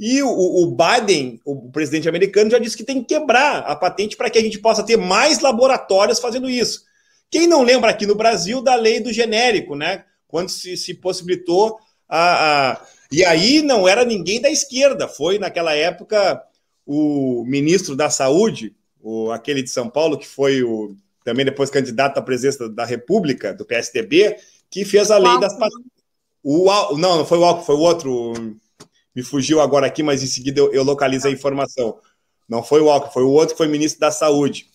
E 0.00 0.22
o, 0.22 0.28
o, 0.28 0.74
Biden, 0.74 1.40
o 1.44 1.70
presidente 1.70 2.08
americano, 2.08 2.50
já 2.50 2.58
disse 2.58 2.76
que 2.76 2.84
tem 2.84 3.02
que 3.02 3.14
quebrar 3.14 3.58
a 3.58 3.76
patente 3.76 4.16
para 4.16 4.28
que 4.28 4.38
a 4.38 4.42
gente 4.42 4.58
possa 4.58 4.82
ter 4.82 4.96
mais 4.96 5.40
laboratórios 5.40 6.18
fazendo 6.18 6.50
isso. 6.50 6.84
Quem 7.30 7.46
não 7.46 7.62
lembra 7.62 7.90
aqui 7.90 8.06
no 8.06 8.14
Brasil 8.14 8.60
da 8.60 8.74
lei 8.74 9.00
do 9.00 9.12
genérico, 9.12 9.76
né? 9.76 10.04
Quando 10.36 10.50
se, 10.50 10.76
se 10.76 10.92
possibilitou 10.92 11.78
a, 12.06 12.72
a. 12.72 12.86
E 13.10 13.24
aí 13.24 13.62
não 13.62 13.88
era 13.88 14.04
ninguém 14.04 14.38
da 14.38 14.50
esquerda, 14.50 15.08
foi 15.08 15.38
naquela 15.38 15.72
época 15.74 16.44
o 16.84 17.42
ministro 17.46 17.96
da 17.96 18.10
Saúde, 18.10 18.76
o, 19.00 19.30
aquele 19.30 19.62
de 19.62 19.70
São 19.70 19.88
Paulo, 19.88 20.18
que 20.18 20.28
foi 20.28 20.62
o 20.62 20.94
também 21.24 21.42
depois 21.42 21.70
candidato 21.70 22.18
à 22.18 22.22
presidência 22.22 22.68
da 22.68 22.84
República, 22.84 23.54
do 23.54 23.64
PSDB, 23.64 24.36
que 24.68 24.84
fez 24.84 25.10
a 25.10 25.16
lei 25.16 25.40
das 25.40 25.54
patentes. 25.54 25.90
O, 26.42 26.66
não, 26.98 27.16
não 27.16 27.24
foi 27.24 27.38
o 27.38 27.44
Alckmin, 27.46 27.64
foi 27.64 27.74
o 27.76 27.80
outro. 27.80 28.34
Me 29.14 29.22
fugiu 29.22 29.62
agora 29.62 29.86
aqui, 29.86 30.02
mas 30.02 30.22
em 30.22 30.26
seguida 30.26 30.60
eu, 30.60 30.70
eu 30.70 30.84
localizo 30.84 31.28
a 31.28 31.30
informação. 31.30 31.98
Não 32.46 32.62
foi 32.62 32.82
o 32.82 32.90
Alckmin, 32.90 33.10
foi 33.14 33.22
o 33.22 33.30
outro 33.30 33.54
que 33.54 33.58
foi 33.58 33.68
ministro 33.68 34.00
da 34.00 34.10
Saúde. 34.10 34.66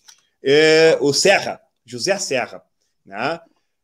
É, 0.44 0.98
o 1.00 1.14
Serra, 1.14 1.62
José 1.86 2.18
Serra, 2.18 2.64
né? 3.06 3.40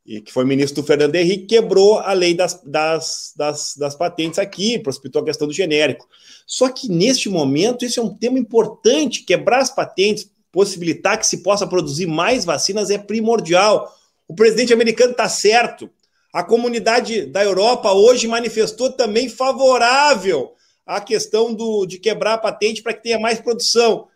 E 0.08 0.22
que 0.22 0.32
foi 0.32 0.46
ministro 0.46 0.82
do 0.82 0.88
Fernando 0.88 1.16
Henrique, 1.16 1.48
quebrou 1.48 2.00
a 2.00 2.14
lei 2.14 2.34
das, 2.34 2.62
das, 2.64 3.34
das, 3.36 3.76
das 3.76 3.94
patentes 3.94 4.40
aqui, 4.40 4.80
prospectou 4.80 5.22
a 5.22 5.26
questão 5.26 5.46
do 5.46 5.54
genérico. 5.54 6.08
Só 6.46 6.70
que 6.70 6.90
neste 6.90 7.28
momento, 7.28 7.84
isso 7.84 8.00
é 8.00 8.04
um 8.04 8.16
tema 8.16 8.40
importante, 8.40 9.24
quebrar 9.24 9.60
as 9.60 9.70
patentes, 9.70 10.32
possibilitar 10.50 11.20
que 11.20 11.28
se 11.28 11.44
possa 11.44 11.68
produzir 11.68 12.06
mais 12.06 12.46
vacinas 12.46 12.90
é 12.90 12.98
primordial. 12.98 13.94
O 14.26 14.34
presidente 14.34 14.72
americano 14.72 15.12
está 15.12 15.28
certo. 15.28 15.90
A 16.32 16.42
comunidade 16.42 17.26
da 17.26 17.44
Europa 17.44 17.92
hoje 17.92 18.28
manifestou 18.28 18.90
também 18.90 19.28
favorável 19.28 20.54
à 20.86 21.02
questão 21.02 21.54
do, 21.54 21.86
de 21.86 22.00
quebrar 22.00 22.36
a 22.36 22.38
patente 22.38 22.82
para 22.82 22.94
que 22.94 23.04
tenha 23.04 23.20
mais 23.20 23.42
produção. 23.42 24.08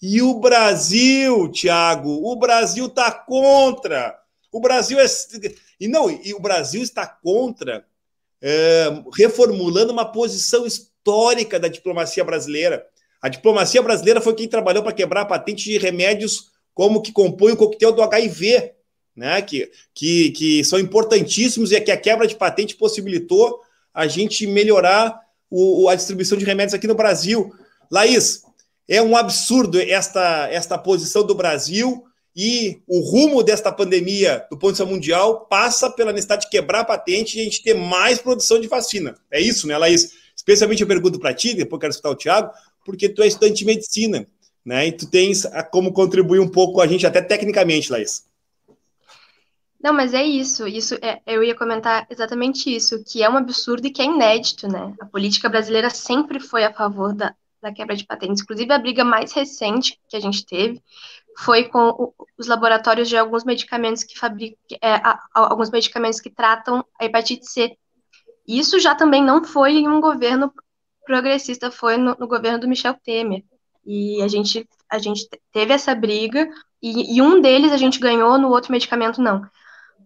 E 0.00 0.20
o 0.20 0.34
Brasil, 0.34 1.50
Tiago, 1.50 2.20
o 2.22 2.36
Brasil 2.36 2.86
está 2.86 3.10
contra. 3.10 4.14
O 4.50 4.60
Brasil 4.60 4.98
é. 4.98 5.06
E 5.80 5.88
não, 5.88 6.10
e 6.10 6.34
o 6.34 6.40
Brasil 6.40 6.82
está 6.82 7.06
contra, 7.06 7.84
é, 8.40 9.02
reformulando 9.16 9.92
uma 9.92 10.10
posição 10.10 10.66
histórica 10.66 11.58
da 11.58 11.68
diplomacia 11.68 12.24
brasileira. 12.24 12.86
A 13.20 13.28
diplomacia 13.28 13.82
brasileira 13.82 14.20
foi 14.20 14.34
quem 14.34 14.48
trabalhou 14.48 14.82
para 14.82 14.92
quebrar 14.92 15.22
a 15.22 15.26
patente 15.26 15.64
de 15.64 15.78
remédios 15.78 16.50
como 16.72 17.02
que 17.02 17.12
compõe 17.12 17.52
o 17.52 17.56
coquetel 17.56 17.92
do 17.92 18.02
HIV 18.02 18.74
né, 19.18 19.42
que, 19.42 19.68
que, 19.92 20.30
que 20.30 20.64
são 20.64 20.78
importantíssimos 20.78 21.72
e 21.72 21.74
é 21.74 21.80
que 21.80 21.90
a 21.90 21.96
quebra 21.96 22.24
de 22.24 22.36
patente 22.36 22.76
possibilitou 22.76 23.60
a 23.92 24.06
gente 24.06 24.46
melhorar 24.46 25.20
o, 25.50 25.88
a 25.88 25.96
distribuição 25.96 26.38
de 26.38 26.44
remédios 26.44 26.72
aqui 26.72 26.86
no 26.86 26.94
Brasil. 26.94 27.52
Laís, 27.90 28.44
é 28.86 29.02
um 29.02 29.16
absurdo 29.16 29.80
esta, 29.80 30.48
esta 30.52 30.78
posição 30.78 31.26
do 31.26 31.34
Brasil 31.34 32.04
e 32.40 32.80
o 32.86 33.00
rumo 33.00 33.42
desta 33.42 33.72
pandemia 33.72 34.46
do 34.48 34.56
ponto 34.56 34.72
de 34.72 34.78
vista 34.78 34.86
mundial 34.86 35.46
passa 35.46 35.90
pela 35.90 36.12
necessidade 36.12 36.42
de 36.42 36.50
quebrar 36.50 36.82
a 36.82 36.84
patente 36.84 37.36
e 37.36 37.40
a 37.40 37.44
gente 37.44 37.64
ter 37.64 37.74
mais 37.74 38.20
produção 38.20 38.60
de 38.60 38.68
vacina. 38.68 39.16
É 39.28 39.40
isso, 39.40 39.66
né, 39.66 39.76
Laís? 39.76 40.12
Especialmente 40.36 40.80
eu 40.80 40.86
pergunto 40.86 41.18
para 41.18 41.34
ti, 41.34 41.52
depois 41.52 41.80
quero 41.80 41.90
escutar 41.90 42.10
o 42.10 42.14
Tiago, 42.14 42.52
porque 42.84 43.08
tu 43.08 43.24
é 43.24 43.26
estudante 43.26 43.56
de 43.56 43.64
medicina, 43.64 44.24
né? 44.64 44.86
E 44.86 44.92
tu 44.92 45.10
tens 45.10 45.48
como 45.72 45.92
contribuir 45.92 46.38
um 46.38 46.48
pouco 46.48 46.74
com 46.74 46.80
a 46.80 46.86
gente, 46.86 47.04
até 47.04 47.20
tecnicamente, 47.20 47.90
Laís. 47.90 48.24
Não, 49.82 49.92
mas 49.92 50.14
é 50.14 50.22
isso. 50.22 50.64
Isso 50.68 50.94
é, 51.02 51.20
eu 51.26 51.42
ia 51.42 51.56
comentar 51.56 52.06
exatamente 52.08 52.72
isso, 52.72 53.02
que 53.02 53.20
é 53.20 53.28
um 53.28 53.36
absurdo 53.36 53.88
e 53.88 53.90
que 53.90 54.00
é 54.00 54.04
inédito, 54.04 54.68
né? 54.68 54.94
A 55.00 55.06
política 55.06 55.48
brasileira 55.48 55.90
sempre 55.90 56.38
foi 56.38 56.62
a 56.62 56.72
favor 56.72 57.12
da, 57.12 57.34
da 57.60 57.72
quebra 57.72 57.96
de 57.96 58.06
patentes. 58.06 58.42
Inclusive, 58.42 58.72
a 58.72 58.78
briga 58.78 59.04
mais 59.04 59.32
recente 59.32 59.98
que 60.08 60.16
a 60.16 60.20
gente 60.20 60.46
teve 60.46 60.80
foi 61.38 61.64
com 61.64 62.12
os 62.36 62.48
laboratórios 62.48 63.08
de 63.08 63.16
alguns 63.16 63.44
medicamentos 63.44 64.02
que 64.02 64.18
fabricam, 64.18 64.58
é, 64.82 65.00
alguns 65.32 65.70
medicamentos 65.70 66.20
que 66.20 66.30
tratam 66.30 66.84
a 67.00 67.04
hepatite 67.04 67.46
C. 67.46 67.76
Isso 68.46 68.80
já 68.80 68.94
também 68.94 69.22
não 69.22 69.44
foi 69.44 69.74
em 69.74 69.88
um 69.88 70.00
governo 70.00 70.52
progressista, 71.06 71.70
foi 71.70 71.96
no, 71.96 72.16
no 72.18 72.26
governo 72.26 72.58
do 72.58 72.66
Michel 72.66 72.94
Temer. 73.04 73.44
E 73.86 74.20
a 74.20 74.26
gente, 74.26 74.68
a 74.90 74.98
gente 74.98 75.28
teve 75.52 75.72
essa 75.72 75.94
briga, 75.94 76.50
e, 76.82 77.16
e 77.16 77.22
um 77.22 77.40
deles 77.40 77.72
a 77.72 77.76
gente 77.76 78.00
ganhou, 78.00 78.36
no 78.36 78.48
outro 78.48 78.72
medicamento 78.72 79.22
não. 79.22 79.42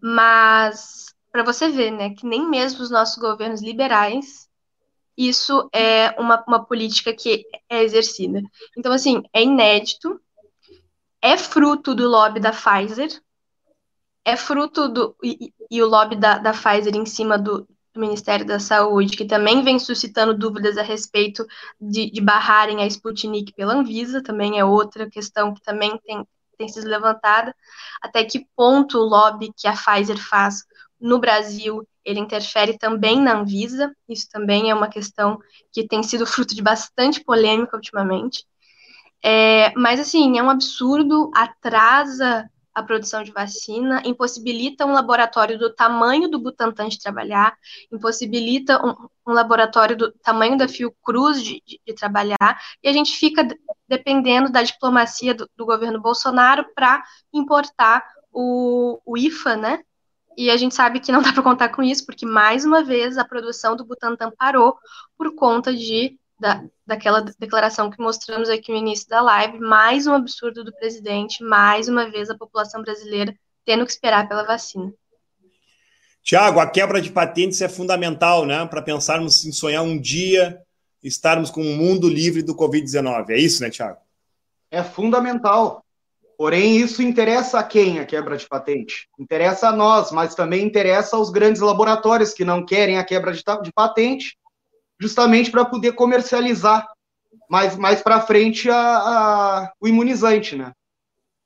Mas 0.03 1.15
para 1.33 1.43
você 1.43 1.69
ver, 1.69 1.91
né, 1.91 2.11
que 2.11 2.27
nem 2.27 2.47
mesmo 2.47 2.83
os 2.83 2.91
nossos 2.91 3.17
governos 3.17 3.63
liberais 3.63 4.51
isso 5.17 5.69
é 5.73 6.15
uma, 6.19 6.43
uma 6.47 6.65
política 6.65 7.13
que 7.13 7.45
é 7.69 7.83
exercida. 7.83 8.43
Então, 8.77 8.93
assim, 8.93 9.23
é 9.33 9.43
inédito, 9.43 10.21
é 11.23 11.39
fruto 11.39 11.95
do 11.95 12.09
lobby 12.09 12.41
da 12.41 12.51
Pfizer, 12.51 13.23
é 14.25 14.37
fruto 14.37 14.89
do. 14.89 15.17
E, 15.23 15.53
e 15.71 15.83
o 15.83 15.89
lobby 15.89 16.17
da, 16.17 16.39
da 16.39 16.53
Pfizer 16.53 16.95
em 16.97 17.07
cima 17.07 17.39
do, 17.39 17.67
do, 17.95 18.01
Ministério 18.01 18.45
da 18.45 18.59
Saúde, 18.59 19.17
que 19.17 19.25
também 19.25 19.63
vem 19.63 19.79
suscitando 19.79 20.37
dúvidas 20.37 20.77
a 20.77 20.83
respeito 20.83 21.47
de, 21.81 22.11
de 22.11 22.21
barrarem 22.21 22.83
a 22.83 22.87
Sputnik 22.87 23.53
pela 23.55 23.75
Anvisa, 23.75 24.23
também 24.23 24.59
é 24.59 24.65
outra 24.65 25.09
questão 25.09 25.55
que 25.55 25.63
também 25.63 25.97
tem, 26.05 26.27
tem 26.59 26.69
sido 26.69 26.89
levantada, 26.89 27.55
até 28.03 28.25
que 28.25 28.47
ponto 28.57 28.99
o 28.99 29.05
lobby 29.05 29.53
que 29.57 29.69
a 29.69 29.73
Pfizer 29.73 30.19
faz 30.19 30.65
no 31.01 31.19
Brasil, 31.19 31.87
ele 32.05 32.21
interfere 32.21 32.79
também 32.79 33.21
na 33.21 33.39
Anvisa, 33.39 33.95
isso 34.09 34.29
também 34.31 34.71
é 34.71 34.75
uma 34.75 34.89
questão 34.89 35.39
que 35.73 35.87
tem 35.87 36.03
sido 36.03 36.27
fruto 36.27 36.55
de 36.55 36.63
bastante 36.63 37.23
polêmica 37.23 37.77
ultimamente. 37.77 38.45
É, 39.25 39.73
mas, 39.77 40.01
assim, 40.01 40.39
é 40.39 40.43
um 40.43 40.51
absurdo, 40.51 41.31
atrasa 41.35 42.49
a 42.75 42.83
produção 42.83 43.23
de 43.23 43.31
vacina, 43.31 44.03
impossibilita 44.05 44.87
um 44.87 44.93
laboratório 44.93 45.59
do 45.59 45.73
tamanho 45.75 46.29
do 46.29 46.41
Butantan 46.41 46.89
de 46.89 46.99
trabalhar, 46.99 47.57
impossibilita 47.93 48.85
um, 48.85 49.09
um 49.27 49.33
laboratório 49.33 49.97
do 49.97 50.11
tamanho 50.11 50.57
da 50.57 50.67
Fiocruz 50.67 51.43
de, 51.43 51.63
de, 51.67 51.81
de, 51.87 51.95
trabalhar, 51.95 52.61
e 52.83 52.89
a 52.89 52.93
gente 52.93 53.17
fica 53.17 53.47
dependendo 53.87 54.51
da 54.51 54.63
diplomacia 54.63 55.35
do, 55.35 55.49
do 55.55 55.67
governo 55.67 56.01
Bolsonaro 56.01 56.65
para 56.75 57.03
importar 57.33 58.03
o, 58.33 59.01
o 59.05 59.19
IFA, 59.19 59.57
né? 59.57 59.81
E 60.37 60.51
a 60.51 60.57
gente 60.57 60.75
sabe 60.75 60.99
que 60.99 61.13
não 61.13 61.21
dá 61.21 61.31
para 61.33 61.43
contar 61.43 61.69
com 61.69 61.83
isso, 61.83 62.07
porque 62.07 62.25
mais 62.25 62.65
uma 62.65 62.83
vez 62.83 63.19
a 63.19 63.25
produção 63.25 63.77
do 63.77 63.85
Butantan 63.85 64.33
parou 64.37 64.79
por 65.19 65.35
conta 65.35 65.75
de 65.75 66.19
da, 66.39 66.65
daquela 66.87 67.21
declaração 67.39 67.91
que 67.91 68.03
mostramos 68.03 68.49
aqui 68.49 68.73
no 68.73 68.79
início 68.79 69.09
da 69.09 69.21
live, 69.21 69.59
mais 69.61 70.07
um 70.07 70.13
absurdo 70.13 70.65
do 70.65 70.73
presidente, 70.73 71.43
mais 71.43 71.89
uma 71.89 72.11
vez 72.11 72.31
a 72.31 72.37
população 72.37 72.83
brasileira 72.83 73.35
tendo 73.65 73.85
que 73.85 73.93
esperar 73.93 74.29
pela 74.29 74.45
vacina. 74.45 74.93
Tiago, 76.23 76.61
a 76.61 76.67
quebra 76.69 77.01
de 77.01 77.11
patentes 77.11 77.61
é 77.61 77.69
fundamental, 77.69 78.47
né, 78.47 78.65
para 78.67 78.83
pensarmos 78.83 79.45
em 79.45 79.53
sonhar 79.53 79.83
um 79.83 80.01
dia 80.01 80.61
estarmos 81.03 81.51
com 81.51 81.63
um 81.63 81.77
mundo 81.77 82.09
livre 82.09 82.43
do 82.43 82.55
Covid-19. 82.55 83.31
É 83.31 83.37
isso, 83.37 83.63
né, 83.63 83.71
Tiago? 83.71 83.99
É 84.71 84.83
fundamental. 84.83 85.85
Porém, 86.39 86.77
isso 86.77 87.03
interessa 87.03 87.59
a 87.59 87.63
quem 87.63 87.99
a 87.99 88.07
quebra 88.07 88.37
de 88.37 88.49
patente? 88.49 89.09
Interessa 89.19 89.69
a 89.69 89.73
nós, 89.73 90.11
mas 90.11 90.35
também 90.35 90.65
interessa 90.65 91.17
aos 91.17 91.31
grandes 91.31 91.61
laboratórios 91.61 92.33
que 92.33 92.45
não 92.45 92.65
querem 92.65 92.99
a 92.99 93.05
quebra 93.05 93.33
de, 93.33 93.43
de 93.63 93.73
patente, 93.73 94.37
justamente 95.03 95.51
para 95.51 95.65
poder 95.65 95.93
comercializar 95.93 96.87
mais, 97.51 97.77
mais 97.77 98.01
para 98.01 98.21
frente 98.21 98.71
a, 98.71 98.77
a, 98.77 99.73
o 99.81 99.89
imunizante, 99.89 100.55
né? 100.55 100.73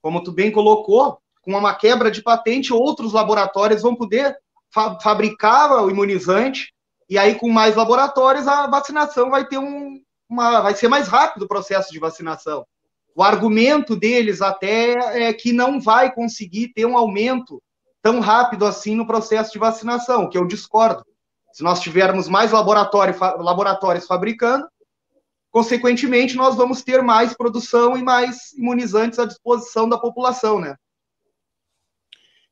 Como 0.03 0.23
tu 0.23 0.31
bem 0.31 0.53
colocou, 0.53 1.19
com 1.41 1.53
uma 1.53 1.75
quebra 1.75 2.11
de 2.11 2.23
patente, 2.23 2.71
outros 2.71 3.15
laboratórios 3.15 3.81
vão 3.81 3.97
poder 3.97 4.37
fa 4.71 5.01
fabricar 5.01 5.73
o 5.83 5.91
imunizante 5.91 6.71
e 7.09 7.17
aí 7.17 7.35
com 7.37 7.49
mais 7.49 7.77
laboratórios 7.77 8.47
a 8.47 8.67
vacinação 8.67 9.31
vai 9.31 9.47
ter 9.47 9.57
um, 9.57 10.03
uma, 10.29 10.61
vai 10.61 10.75
ser 10.75 10.89
mais 10.89 11.09
rápido 11.09 11.45
o 11.45 11.49
processo 11.49 11.91
de 11.91 11.99
vacinação. 11.99 12.67
O 13.15 13.23
argumento 13.23 13.97
deles 13.97 14.43
até 14.43 15.29
é 15.29 15.33
que 15.33 15.51
não 15.51 15.81
vai 15.81 16.13
conseguir 16.13 16.75
ter 16.75 16.85
um 16.85 16.99
aumento 16.99 17.63
tão 18.03 18.21
rápido 18.21 18.67
assim 18.67 18.95
no 18.95 19.07
processo 19.07 19.51
de 19.51 19.59
vacinação, 19.59 20.29
que 20.29 20.37
eu 20.37 20.47
discordo. 20.47 21.07
Se 21.57 21.63
nós 21.63 21.81
tivermos 21.81 22.29
mais 22.29 22.53
laboratório, 22.53 23.19
laboratórios 23.39 24.07
fabricando, 24.07 24.69
consequentemente 25.51 26.37
nós 26.37 26.55
vamos 26.55 26.83
ter 26.83 27.03
mais 27.03 27.33
produção 27.33 27.97
e 27.97 28.03
mais 28.03 28.53
imunizantes 28.53 29.19
à 29.19 29.25
disposição 29.25 29.89
da 29.89 29.97
população, 29.97 30.61
né? 30.61 30.77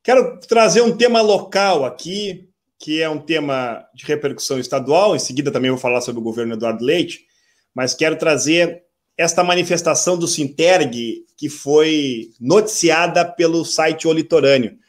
Quero 0.01 0.39
trazer 0.39 0.81
um 0.81 0.97
tema 0.97 1.21
local 1.21 1.85
aqui, 1.85 2.49
que 2.79 2.99
é 2.99 3.07
um 3.07 3.19
tema 3.19 3.85
de 3.93 4.03
repercussão 4.05 4.57
estadual. 4.57 5.15
Em 5.15 5.19
seguida 5.19 5.51
também 5.51 5.69
vou 5.69 5.79
falar 5.79 6.01
sobre 6.01 6.19
o 6.19 6.23
governo 6.23 6.55
Eduardo 6.55 6.83
Leite, 6.83 7.27
mas 7.75 7.93
quero 7.93 8.17
trazer 8.17 8.85
esta 9.15 9.43
manifestação 9.43 10.17
do 10.17 10.27
Sinterg, 10.27 11.27
que 11.37 11.47
foi 11.47 12.31
noticiada 12.41 13.23
pelo 13.23 13.63
site 13.65 14.07
O 14.07 14.13
Litorâneo. 14.13 14.79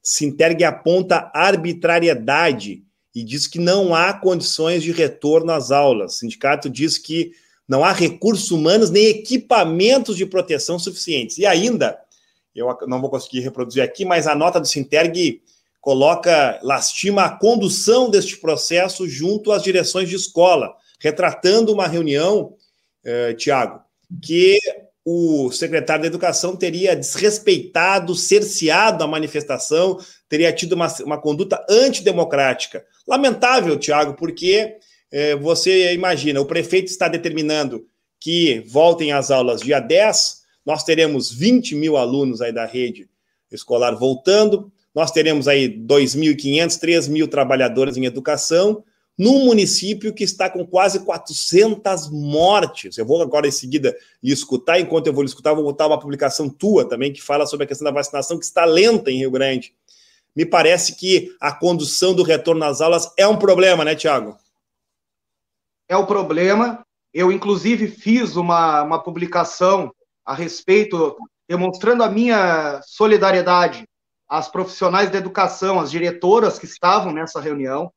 Sinterg 0.00 0.62
aponta 0.62 1.28
arbitrariedade 1.34 2.83
e 3.14 3.22
diz 3.22 3.46
que 3.46 3.58
não 3.58 3.94
há 3.94 4.12
condições 4.12 4.82
de 4.82 4.90
retorno 4.90 5.52
às 5.52 5.70
aulas. 5.70 6.16
O 6.16 6.18
sindicato 6.18 6.68
diz 6.68 6.98
que 6.98 7.32
não 7.68 7.84
há 7.84 7.92
recursos 7.92 8.50
humanos 8.50 8.90
nem 8.90 9.06
equipamentos 9.06 10.16
de 10.16 10.26
proteção 10.26 10.78
suficientes. 10.78 11.38
E 11.38 11.46
ainda, 11.46 11.98
eu 12.54 12.76
não 12.86 13.00
vou 13.00 13.10
conseguir 13.10 13.40
reproduzir 13.40 13.82
aqui, 13.82 14.04
mas 14.04 14.26
a 14.26 14.34
nota 14.34 14.60
do 14.60 14.66
Sinterg 14.66 15.40
coloca, 15.80 16.58
lastima 16.62 17.24
a 17.24 17.36
condução 17.36 18.10
deste 18.10 18.36
processo 18.38 19.08
junto 19.08 19.52
às 19.52 19.62
direções 19.62 20.08
de 20.08 20.16
escola, 20.16 20.74
retratando 20.98 21.72
uma 21.72 21.86
reunião 21.86 22.54
eh, 23.04 23.34
Tiago, 23.34 23.80
que 24.22 24.58
o 25.04 25.50
secretário 25.52 26.02
da 26.02 26.08
Educação 26.08 26.56
teria 26.56 26.96
desrespeitado, 26.96 28.14
cerceado 28.14 29.04
a 29.04 29.06
manifestação, 29.06 29.98
teria 30.28 30.52
tido 30.52 30.72
uma, 30.72 30.88
uma 31.04 31.20
conduta 31.20 31.64
antidemocrática. 31.68 32.84
Lamentável, 33.06 33.78
Tiago, 33.78 34.14
porque 34.14 34.76
eh, 35.12 35.36
você 35.36 35.92
imagina, 35.92 36.40
o 36.40 36.46
prefeito 36.46 36.88
está 36.88 37.06
determinando 37.06 37.86
que 38.18 38.60
voltem 38.66 39.12
às 39.12 39.30
aulas 39.30 39.60
dia 39.60 39.78
10, 39.78 40.42
nós 40.64 40.82
teremos 40.82 41.30
20 41.30 41.74
mil 41.74 41.98
alunos 41.98 42.40
aí 42.40 42.52
da 42.52 42.64
rede 42.64 43.06
escolar 43.52 43.94
voltando, 43.94 44.72
nós 44.94 45.10
teremos 45.10 45.46
aí 45.46 45.68
2.500, 45.68 46.78
3 46.78 47.08
mil 47.08 47.28
trabalhadores 47.28 47.96
em 47.98 48.06
educação, 48.06 48.82
num 49.18 49.44
município 49.44 50.12
que 50.12 50.24
está 50.24 50.50
com 50.50 50.66
quase 50.66 51.00
400 51.04 52.10
mortes. 52.10 52.98
Eu 52.98 53.06
vou 53.06 53.22
agora 53.22 53.46
em 53.46 53.52
seguida 53.52 53.96
lhe 54.22 54.32
escutar, 54.32 54.80
enquanto 54.80 55.06
eu 55.06 55.12
vou 55.12 55.22
lhe 55.22 55.28
escutar, 55.28 55.54
vou 55.54 55.64
botar 55.64 55.86
uma 55.86 55.98
publicação 55.98 56.48
tua 56.48 56.88
também 56.88 57.12
que 57.12 57.22
fala 57.22 57.46
sobre 57.46 57.64
a 57.64 57.66
questão 57.66 57.84
da 57.84 57.92
vacinação 57.92 58.38
que 58.38 58.44
está 58.44 58.64
lenta 58.64 59.10
em 59.10 59.18
Rio 59.18 59.30
Grande. 59.30 59.74
Me 60.34 60.44
parece 60.44 60.96
que 60.96 61.34
a 61.40 61.52
condução 61.52 62.12
do 62.12 62.24
retorno 62.24 62.64
às 62.64 62.80
aulas 62.80 63.12
é 63.16 63.26
um 63.26 63.38
problema, 63.38 63.84
né, 63.84 63.94
Tiago? 63.94 64.36
É 65.88 65.96
o 65.96 66.06
problema. 66.06 66.84
Eu, 67.12 67.30
inclusive, 67.30 67.86
fiz 67.86 68.34
uma, 68.34 68.82
uma 68.82 69.00
publicação 69.00 69.94
a 70.26 70.34
respeito, 70.34 71.16
demonstrando 71.48 72.02
a 72.02 72.08
minha 72.08 72.80
solidariedade 72.82 73.86
às 74.28 74.48
profissionais 74.48 75.10
da 75.10 75.18
educação, 75.18 75.78
às 75.78 75.90
diretoras 75.90 76.58
que 76.58 76.64
estavam 76.64 77.12
nessa 77.12 77.40
reunião 77.40 77.92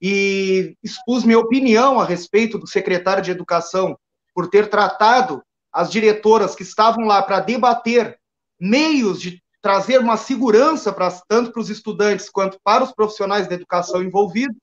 e 0.00 0.76
expus 0.82 1.24
minha 1.24 1.38
opinião 1.38 2.00
a 2.00 2.04
respeito 2.04 2.58
do 2.58 2.66
secretário 2.66 3.22
de 3.22 3.30
Educação 3.30 3.98
por 4.34 4.48
ter 4.48 4.68
tratado 4.68 5.42
as 5.72 5.90
diretoras 5.90 6.54
que 6.54 6.62
estavam 6.62 7.04
lá 7.04 7.22
para 7.22 7.40
debater 7.40 8.18
meios 8.60 9.20
de 9.20 9.42
trazer 9.60 9.98
uma 9.98 10.16
segurança 10.16 10.94
tanto 11.26 11.50
para 11.50 11.60
os 11.60 11.70
estudantes 11.70 12.28
quanto 12.28 12.58
para 12.62 12.84
os 12.84 12.92
profissionais 12.92 13.48
da 13.48 13.54
educação 13.54 14.02
envolvidos 14.02 14.60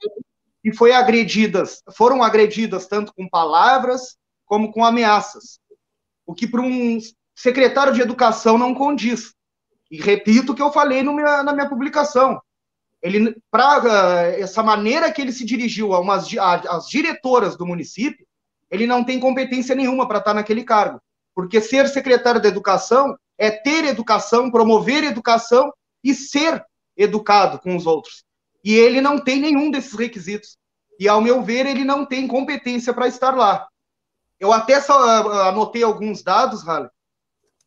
e 0.64 0.74
foi 0.74 0.92
agredidas, 0.94 1.82
foram 1.94 2.22
agredidas 2.22 2.86
tanto 2.86 3.14
com 3.14 3.28
palavras 3.28 4.16
como 4.46 4.72
com 4.72 4.86
ameaças, 4.86 5.60
o 6.26 6.36
que 6.36 6.46
para 6.48 6.62
um 6.62 7.00
secretário 7.36 7.94
de 7.94 8.02
educação 8.02 8.58
não 8.58 8.76
condiz. 8.76 9.34
E 9.90 10.00
repito 10.00 10.52
o 10.52 10.56
que 10.56 10.62
eu 10.62 10.72
falei 10.72 11.02
minha, 11.02 11.42
na 11.42 11.54
minha 11.54 11.68
publicação 11.68 12.40
ele 13.02 13.36
para 13.50 14.28
essa 14.38 14.62
maneira 14.62 15.12
que 15.12 15.22
ele 15.22 15.32
se 15.32 15.44
dirigiu 15.44 15.94
a 15.94 16.00
umas 16.00 16.28
às 16.38 16.88
diretoras 16.88 17.58
do 17.58 17.66
município, 17.66 18.26
ele 18.70 18.86
não 18.88 19.04
tem 19.04 19.20
competência 19.20 19.76
nenhuma 19.76 20.08
para 20.08 20.20
estar 20.20 20.34
naquele 20.34 20.64
cargo, 20.64 21.02
porque 21.34 21.60
ser 21.60 21.88
secretário 21.90 22.42
da 22.42 22.48
educação 22.48 23.18
é 23.38 23.50
ter 23.50 23.86
educação, 23.86 24.52
promover 24.52 25.04
educação 25.04 25.74
e 26.04 26.14
ser 26.14 26.64
educado 26.96 27.60
com 27.60 27.76
os 27.76 27.86
outros. 27.88 28.24
E 28.64 28.76
ele 28.76 29.02
não 29.02 29.20
tem 29.20 29.40
nenhum 29.40 29.72
desses 29.72 29.94
requisitos. 29.94 30.58
E 31.00 31.08
ao 31.08 31.20
meu 31.20 31.42
ver, 31.42 31.66
ele 31.66 31.84
não 31.84 32.06
tem 32.06 32.28
competência 32.28 32.94
para 32.94 33.08
estar 33.08 33.36
lá. 33.36 33.68
Eu 34.40 34.54
até 34.54 34.80
só 34.80 35.00
ah, 35.00 35.50
anotei 35.50 35.84
alguns 35.84 36.22
dados, 36.22 36.64
Rale, 36.64 36.90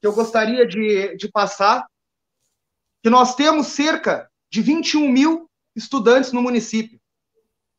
que 0.01 0.07
eu 0.07 0.13
gostaria 0.13 0.67
de, 0.67 1.17
de 1.17 1.29
passar, 1.29 1.85
que 3.03 3.11
nós 3.11 3.35
temos 3.35 3.69
cerca 3.69 4.31
de 4.55 4.63
21 4.63 5.11
mil 5.11 5.51
estudantes 5.75 6.31
no 6.31 6.41
município. 6.41 7.01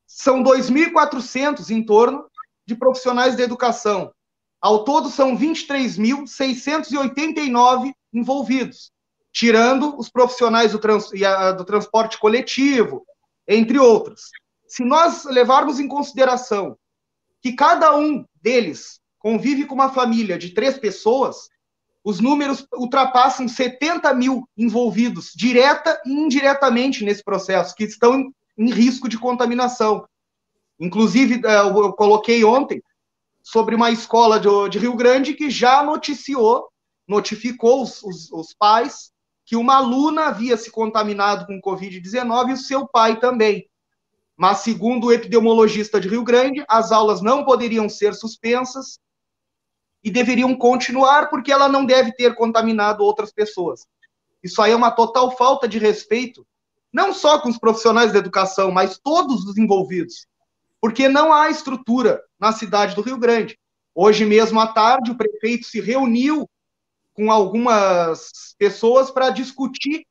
São 0.06 0.44
2.400 0.44 1.70
em 1.70 1.82
torno 1.82 2.30
de 2.68 2.76
profissionais 2.76 3.38
da 3.38 3.44
educação. 3.44 4.12
Ao 4.60 4.84
todo, 4.84 5.10
são 5.10 5.38
23.689 5.38 7.94
envolvidos, 8.12 8.92
tirando 9.32 9.98
os 9.98 10.10
profissionais 10.10 10.74
do, 10.74 10.80
trans, 10.80 11.12
do 11.58 11.64
transporte 11.64 12.20
coletivo, 12.20 13.06
entre 13.48 13.80
outros. 13.80 14.32
Se 14.68 14.84
nós 14.84 15.24
levarmos 15.24 15.80
em 15.80 15.88
consideração 15.88 16.78
que 17.42 17.54
cada 17.54 17.96
um 17.96 18.26
deles 18.42 19.00
convive 19.18 19.66
com 19.66 19.76
uma 19.76 19.94
família 19.94 20.38
de 20.38 20.50
três 20.50 20.78
pessoas, 20.78 21.48
os 22.06 22.20
números 22.20 22.68
ultrapassam 22.72 23.48
70 23.48 24.13
mil 24.13 24.48
envolvidos, 24.56 25.32
direta 25.36 26.00
e 26.06 26.12
indiretamente 26.12 27.04
nesse 27.04 27.24
processo, 27.24 27.74
que 27.74 27.84
estão 27.84 28.32
em 28.56 28.70
risco 28.70 29.10
de 29.10 29.18
contaminação. 29.18 30.06
Inclusive, 30.80 31.41
é, 31.44 31.62
eu 31.62 31.94
coloquei 31.94 32.46
ontem 32.46 32.80
sobre 33.41 33.74
uma 33.74 33.89
escola 33.89 34.39
de 34.70 34.78
Rio 34.78 34.96
Grande 34.96 35.34
que 35.34 35.50
já 35.50 35.82
noticiou, 35.82 36.70
notificou 37.08 37.82
os, 37.82 38.04
os, 38.04 38.32
os 38.32 38.54
pais 38.54 39.12
que 39.44 39.56
uma 39.56 39.78
aluna 39.78 40.26
havia 40.26 40.58
se 40.58 40.70
contaminado 40.70 41.48
com 41.48 41.60
Covid-19 41.60 42.50
e 42.50 42.54
o 42.54 42.58
seu 42.58 42.88
pai 42.88 43.20
também. 43.20 43.68
Mas, 44.38 44.60
segundo 44.60 45.08
o 45.08 45.12
epidemiologista 45.12 46.00
de 46.00 46.08
Rio 46.08 46.24
Grande, 46.24 46.63
as 46.68 46.91
aulas 46.91 47.22
não 47.22 47.44
poderiam 47.44 47.89
ser 47.89 48.13
suspensas 48.13 49.00
e 50.06 50.12
deveriam 50.12 50.56
continuar 50.56 51.32
porque 51.32 51.52
ela 51.52 51.68
não 51.68 51.84
deve 51.84 52.12
ter 52.13 52.36
contaminado 52.36 53.04
outras 53.04 53.34
pessoas. 53.34 53.88
Isso 54.44 54.62
aí 54.62 54.72
é 54.72 54.76
uma 54.76 54.91
total 54.91 55.36
falta 55.36 55.68
de 55.68 55.80
respeito, 55.80 56.46
não 56.94 57.12
só 57.12 57.39
com 57.39 57.50
os 57.50 57.58
profissionais 57.58 58.13
da 58.13 58.20
educação, 58.20 58.72
mas 58.72 59.00
todos 59.00 59.44
os 59.46 59.58
envolvidos, 59.58 60.28
porque 60.80 61.10
não 61.10 61.34
há 61.34 61.50
estrutura 61.50 62.22
na 62.39 62.52
cidade 62.52 62.94
do 62.94 63.02
Rio 63.02 63.18
Grande. 63.18 63.58
Hoje 63.96 64.26
mesmo 64.26 64.60
à 64.60 64.68
tarde, 64.68 65.10
o 65.10 65.18
prefeito 65.18 65.65
se 65.65 65.82
reuniu 65.82 66.48
com 67.15 67.32
algumas 67.32 68.54
pessoas 68.60 69.10
para 69.10 69.32
discutir 69.32 70.06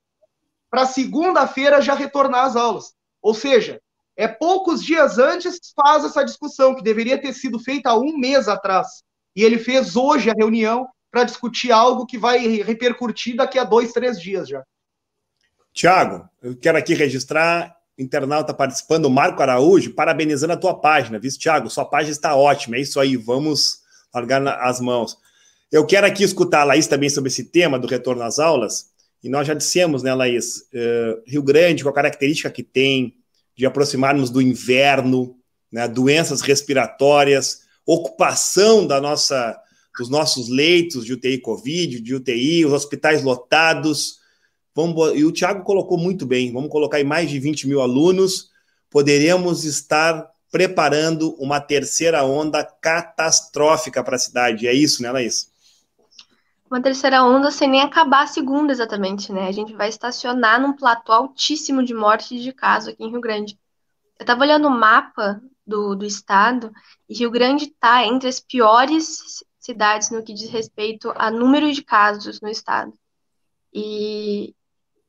para 0.68 0.86
segunda-feira 0.86 1.80
já 1.80 1.94
retornar 1.94 2.46
às 2.46 2.56
aulas. 2.56 2.94
Ou 3.22 3.32
seja, 3.32 3.80
é 4.16 4.26
poucos 4.26 4.82
dias 4.82 5.18
antes 5.18 5.60
faz 5.76 6.04
essa 6.04 6.24
discussão 6.24 6.74
que 6.74 6.82
deveria 6.82 7.20
ter 7.20 7.32
sido 7.32 7.60
feita 7.60 7.90
há 7.90 7.96
um 7.96 8.18
mês 8.18 8.48
atrás. 8.48 9.04
E 9.34 9.42
ele 9.42 9.58
fez 9.58 9.96
hoje 9.96 10.30
a 10.30 10.34
reunião 10.34 10.86
para 11.10 11.24
discutir 11.24 11.70
algo 11.70 12.06
que 12.06 12.18
vai 12.18 12.46
repercutir 12.62 13.36
daqui 13.36 13.58
a 13.58 13.64
dois, 13.64 13.92
três 13.92 14.20
dias 14.20 14.48
já. 14.48 14.62
Tiago, 15.72 16.28
eu 16.42 16.56
quero 16.56 16.78
aqui 16.78 16.94
registrar, 16.94 17.74
internauta 17.98 18.54
participando, 18.54 19.10
Marco 19.10 19.42
Araújo, 19.42 19.94
parabenizando 19.94 20.52
a 20.52 20.56
tua 20.56 20.80
página, 20.80 21.18
viu, 21.18 21.30
Tiago? 21.36 21.70
Sua 21.70 21.84
página 21.84 22.12
está 22.12 22.34
ótima, 22.36 22.76
é 22.76 22.80
isso 22.80 22.98
aí, 23.00 23.16
vamos 23.16 23.80
largar 24.12 24.46
as 24.62 24.80
mãos. 24.80 25.18
Eu 25.70 25.84
quero 25.84 26.06
aqui 26.06 26.22
escutar 26.22 26.60
a 26.60 26.64
Laís 26.64 26.86
também 26.86 27.08
sobre 27.08 27.28
esse 27.28 27.44
tema 27.44 27.78
do 27.78 27.88
retorno 27.88 28.22
às 28.22 28.38
aulas, 28.38 28.92
e 29.22 29.28
nós 29.28 29.46
já 29.46 29.54
dissemos, 29.54 30.02
né, 30.02 30.14
Laís, 30.14 30.58
uh, 30.72 31.22
Rio 31.26 31.42
Grande, 31.42 31.82
com 31.82 31.88
a 31.88 31.94
característica 31.94 32.50
que 32.50 32.62
tem 32.62 33.16
de 33.56 33.64
aproximarmos 33.64 34.30
do 34.30 34.42
inverno, 34.42 35.36
né, 35.72 35.88
doenças 35.88 36.40
respiratórias, 36.40 37.63
ocupação 37.86 38.86
da 38.86 39.00
nossa, 39.00 39.58
dos 39.98 40.08
nossos 40.08 40.48
leitos 40.48 41.04
de 41.04 41.12
UTI 41.12 41.38
Covid, 41.38 42.00
de 42.00 42.14
UTI, 42.14 42.64
os 42.64 42.72
hospitais 42.72 43.22
lotados. 43.22 44.20
Vamos, 44.74 45.16
e 45.16 45.24
o 45.24 45.32
Tiago 45.32 45.64
colocou 45.64 45.96
muito 45.96 46.26
bem, 46.26 46.52
vamos 46.52 46.70
colocar 46.70 47.00
em 47.00 47.04
mais 47.04 47.30
de 47.30 47.38
20 47.38 47.68
mil 47.68 47.80
alunos, 47.80 48.50
poderemos 48.90 49.64
estar 49.64 50.28
preparando 50.50 51.34
uma 51.34 51.60
terceira 51.60 52.24
onda 52.24 52.64
catastrófica 52.64 54.02
para 54.02 54.16
a 54.16 54.18
cidade. 54.18 54.66
É 54.66 54.72
isso, 54.72 55.02
né, 55.02 55.10
Laís? 55.10 55.52
uma 56.74 56.82
terceira 56.82 57.22
onda 57.22 57.52
sem 57.52 57.68
nem 57.68 57.82
acabar 57.82 58.24
a 58.24 58.26
segunda 58.26 58.72
exatamente, 58.72 59.32
né? 59.32 59.46
A 59.46 59.52
gente 59.52 59.72
vai 59.74 59.88
estacionar 59.88 60.60
num 60.60 60.72
platô 60.72 61.12
altíssimo 61.12 61.84
de 61.84 61.94
mortes 61.94 62.42
de 62.42 62.52
casos 62.52 62.88
aqui 62.88 63.04
em 63.04 63.10
Rio 63.10 63.20
Grande. 63.20 63.56
Eu 64.18 64.24
estava 64.24 64.42
olhando 64.42 64.66
o 64.66 64.70
mapa 64.70 65.40
do, 65.66 65.94
do 65.94 66.04
estado 66.04 66.72
e 67.08 67.14
Rio 67.14 67.30
Grande 67.30 67.64
está 67.64 68.04
entre 68.04 68.28
as 68.28 68.40
piores 68.40 69.44
cidades 69.58 70.10
no 70.10 70.22
que 70.22 70.34
diz 70.34 70.50
respeito 70.50 71.12
a 71.16 71.30
número 71.30 71.72
de 71.72 71.82
casos 71.82 72.40
no 72.40 72.48
estado. 72.48 72.92
E 73.72 74.54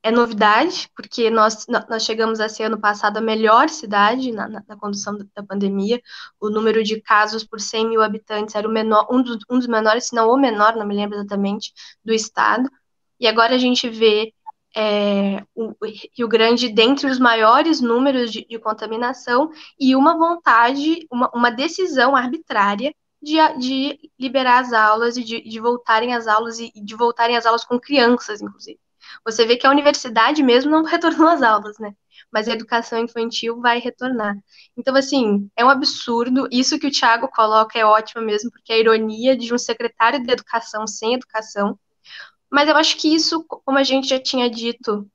é 0.05 0.11
novidade, 0.11 0.87
porque 0.95 1.31
nós, 1.31 1.65
nós 1.67 2.03
chegamos 2.03 2.39
a 2.39 2.47
ser 2.47 2.65
ano 2.65 2.79
passado 2.79 3.17
a 3.17 3.21
melhor 3.21 3.69
cidade 3.69 4.31
na, 4.31 4.47
na, 4.47 4.63
na 4.67 4.77
condução 4.77 5.17
da, 5.33 5.41
pandemia. 5.43 5.99
O 6.39 6.47
número 6.47 6.83
de 6.83 7.01
casos 7.01 7.43
por 7.43 7.59
100 7.59 7.89
mil 7.89 8.03
habitantes 8.03 8.53
era 8.53 8.67
menor, 8.69 9.07
um, 9.09 9.19
dos, 9.19 9.39
um 9.49 9.57
dos 9.57 9.65
menores, 9.65 10.05
se 10.05 10.15
não 10.15 10.29
o 10.29 10.37
menor, 10.37 10.75
não 10.75 10.85
me 10.85 10.95
lembro 10.95 11.17
exatamente, 11.17 11.73
do 12.03 12.13
estado. 12.13 12.69
E 13.19 13.25
agora 13.25 13.55
a 13.55 13.57
gente 13.57 13.89
vê 13.89 14.31
é, 14.75 15.43
o 15.55 15.73
Rio 16.17 16.27
Grande 16.27 16.69
dentre 16.69 17.07
os 17.07 17.17
maiores 17.17 17.79
números 17.79 18.31
de, 18.31 18.45
de 18.45 18.59
contaminação 18.59 19.49
e 19.79 19.95
uma 19.95 20.17
vontade, 20.17 21.07
uma, 21.09 21.29
uma 21.33 21.49
decisão 21.49 22.15
arbitrária 22.15 22.93
de, 23.21 23.37
de, 23.57 24.11
liberar 24.19 24.59
as 24.59 24.73
aulas 24.73 25.17
e 25.17 25.23
de, 25.23 25.41
de 25.41 25.59
voltarem 25.59 26.13
às 26.13 26.27
aulas 26.27 26.59
e 26.59 26.71
de 26.75 26.95
voltarem 26.95 27.37
às 27.37 27.45
aulas 27.45 27.63
com 27.63 27.79
crianças, 27.79 28.41
inclusive. 28.41 28.79
Você 29.23 29.45
vê 29.45 29.55
que 29.55 29.65
a 29.65 29.71
universidade 29.71 30.43
mesmo 30.43 30.71
não 30.71 30.83
retornou 30.85 31.27
às 31.27 31.41
aulas, 31.41 31.77
né? 31.79 31.93
Mas 32.31 32.47
a 32.47 32.53
educação 32.53 32.99
infantil 32.99 33.59
vai 33.61 33.79
retornar. 33.79 34.35
Então, 34.77 34.95
assim, 34.95 35.49
é 35.55 35.63
um 35.63 35.69
absurdo. 35.69 36.47
Isso 36.51 36.77
que 36.77 36.87
o 36.87 36.91
Thiago 36.91 37.27
coloca 37.29 37.79
é 37.79 37.85
ótimo 37.85 38.21
mesmo, 38.23 38.51
porque 38.51 38.73
a 38.73 38.77
ironia 38.77 39.37
de 39.37 39.53
um 39.53 39.57
secretário 39.57 40.21
de 40.21 40.31
educação 40.31 40.85
sem 40.85 41.13
educação. 41.13 41.79
Mas 42.55 42.69
eu 42.69 42.77
acho 42.77 42.95
que 42.95 43.13
isso, 43.13 43.43
como 43.43 43.77
a 43.77 43.83
gente 43.83 44.07
já 44.07 44.17
tinha 44.17 44.49
dito 44.49 45.05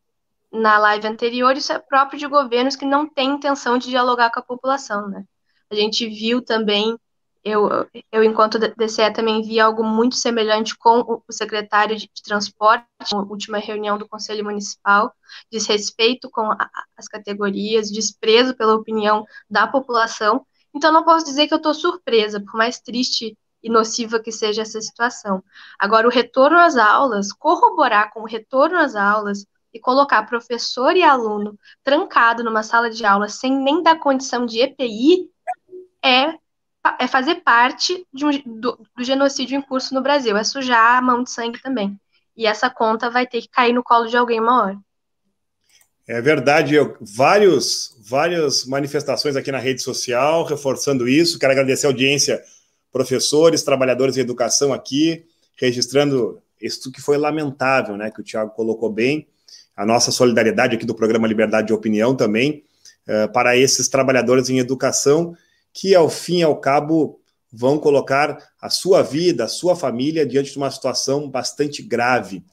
na 0.53 0.77
live 0.77 1.07
anterior, 1.07 1.57
isso 1.57 1.73
é 1.73 1.79
próprio 1.79 2.19
de 2.19 2.27
governos 2.27 2.77
que 2.77 2.85
não 2.85 3.09
têm 3.09 3.31
intenção 3.31 3.79
de 3.79 3.89
dialogar 3.89 4.31
com 4.31 4.41
a 4.41 4.43
população, 4.43 5.09
né? 5.09 5.25
A 5.71 5.75
gente 5.75 6.07
viu 6.07 6.43
também 6.43 6.99
eu, 7.43 7.71
eu, 8.13 8.23
enquanto 8.23 8.59
DCE, 8.59 9.11
também 9.15 9.41
vi 9.41 9.59
algo 9.59 9.83
muito 9.83 10.17
semelhante 10.17 10.77
com 10.77 11.23
o 11.27 11.33
secretário 11.33 11.97
de, 11.97 12.11
Transporte, 12.23 12.85
na 13.11 13.21
última 13.23 13.57
reunião 13.57 13.97
do 13.97 14.07
Conselho 14.07 14.45
Municipal, 14.45 15.11
desrespeito 15.51 16.29
com 16.29 16.43
a, 16.43 16.71
as 16.95 17.09
categorias, 17.09 17.91
desprezo 17.91 18.55
pela 18.55 18.75
opinião 18.75 19.25
da 19.49 19.67
população. 19.67 20.45
Então, 20.75 20.93
não 20.93 21.07
posso 21.07 21.25
dizer 21.25 21.49
que 21.49 21.55
eu 21.55 21.57
estou 21.57 21.73
surpresa, 21.73 22.39
por 22.39 22.53
mais 22.53 22.79
triste 22.81 23.35
e 23.63 23.71
nociva 23.71 24.21
que 24.21 24.33
seja 24.33 24.63
essa 24.63 24.81
situação. 24.81 25.43
Agora, 25.79 26.07
o 26.07 26.11
retorno 26.11 26.59
às 26.59 26.77
aulas, 26.77 27.33
corroborar 27.33 28.13
com 28.13 28.21
o 28.21 28.27
retorno 28.27 28.79
às 28.79 28.95
aulas 28.97 29.45
e 29.73 29.79
colocar 29.79 30.25
professor 30.25 30.97
e 30.97 31.03
aluno 31.03 31.59
trancado 31.85 32.43
numa 32.43 32.63
sala 32.63 32.91
de 32.91 33.05
aula 33.05 33.29
sem 33.29 33.57
nem 33.57 33.83
dar 33.83 33.99
condição 33.99 34.47
de 34.47 34.61
EPI 34.61 35.31
é 36.03 36.35
é 36.99 37.07
fazer 37.07 37.37
parte 37.37 38.07
um, 38.15 38.59
do, 38.61 38.79
do, 38.97 39.05
genocídio 39.05 39.57
em 39.57 39.61
curso 39.63 39.95
no 39.95 40.03
Brasil, 40.03 40.37
é 40.37 40.45
sujar 40.45 40.97
a 40.97 41.03
mão 41.03 41.23
de 41.23 41.31
sangue 41.31 41.61
também. 41.61 41.99
E 42.37 42.47
essa 42.47 42.71
conta 42.71 43.11
vai 43.11 43.27
ter 43.27 43.43
que 43.43 43.49
cair 43.49 43.73
no 43.73 43.83
colo 43.83 44.07
de 44.07 44.17
alguém 44.17 44.41
uma 44.41 44.63
hora. 44.63 44.79
É 46.09 46.21
verdade, 46.21 46.75
eu, 46.75 46.97
vários, 47.01 47.97
várias 48.01 48.65
manifestações 48.65 49.37
aqui 49.37 49.53
na 49.53 49.59
rede 49.59 49.83
social 49.83 50.45
reforçando 50.45 51.09
isso. 51.09 51.39
Quero 51.39 51.53
agradecer 51.53 51.87
a 51.87 51.91
audiência, 51.91 52.43
professores, 52.93 53.63
trabalhadores 53.63 54.17
em 54.17 54.21
educação 54.21 54.73
aqui, 54.73 55.25
registrando 55.57 56.41
isso 56.61 56.91
que 56.91 57.01
foi 57.01 57.17
lamentável, 57.17 57.97
né? 57.97 58.11
Que 58.11 58.21
o 58.21 58.25
Tiago 58.25 58.53
colocou 58.53 58.91
bem. 58.91 59.27
A 59.77 59.87
nossa 59.87 60.11
solidariedade 60.11 60.77
aqui 60.77 60.85
do 60.85 60.95
programa 60.95 61.27
Liberdade 61.27 61.69
de 61.69 61.73
Opinião 61.73 62.15
também, 62.15 62.65
uh, 63.09 63.33
para 63.33 63.57
esses 63.57 63.89
trabalhadores 63.89 64.51
em 64.51 64.59
educação 64.59 65.35
que, 65.73 65.95
ao 65.95 66.09
fim 66.09 66.39
e 66.39 66.43
ao 66.43 66.57
cabo, 66.57 67.21
vão 67.53 67.79
colocar 67.79 68.39
a 68.61 68.69
sua 68.69 69.03
vida, 69.03 69.45
a 69.45 69.49
sua 69.49 69.75
família 69.75 70.27
diante 70.27 70.53
de 70.53 70.59
uma 70.59 70.71
situação 70.71 71.29
bastante 71.29 71.83
grave. 71.83 72.45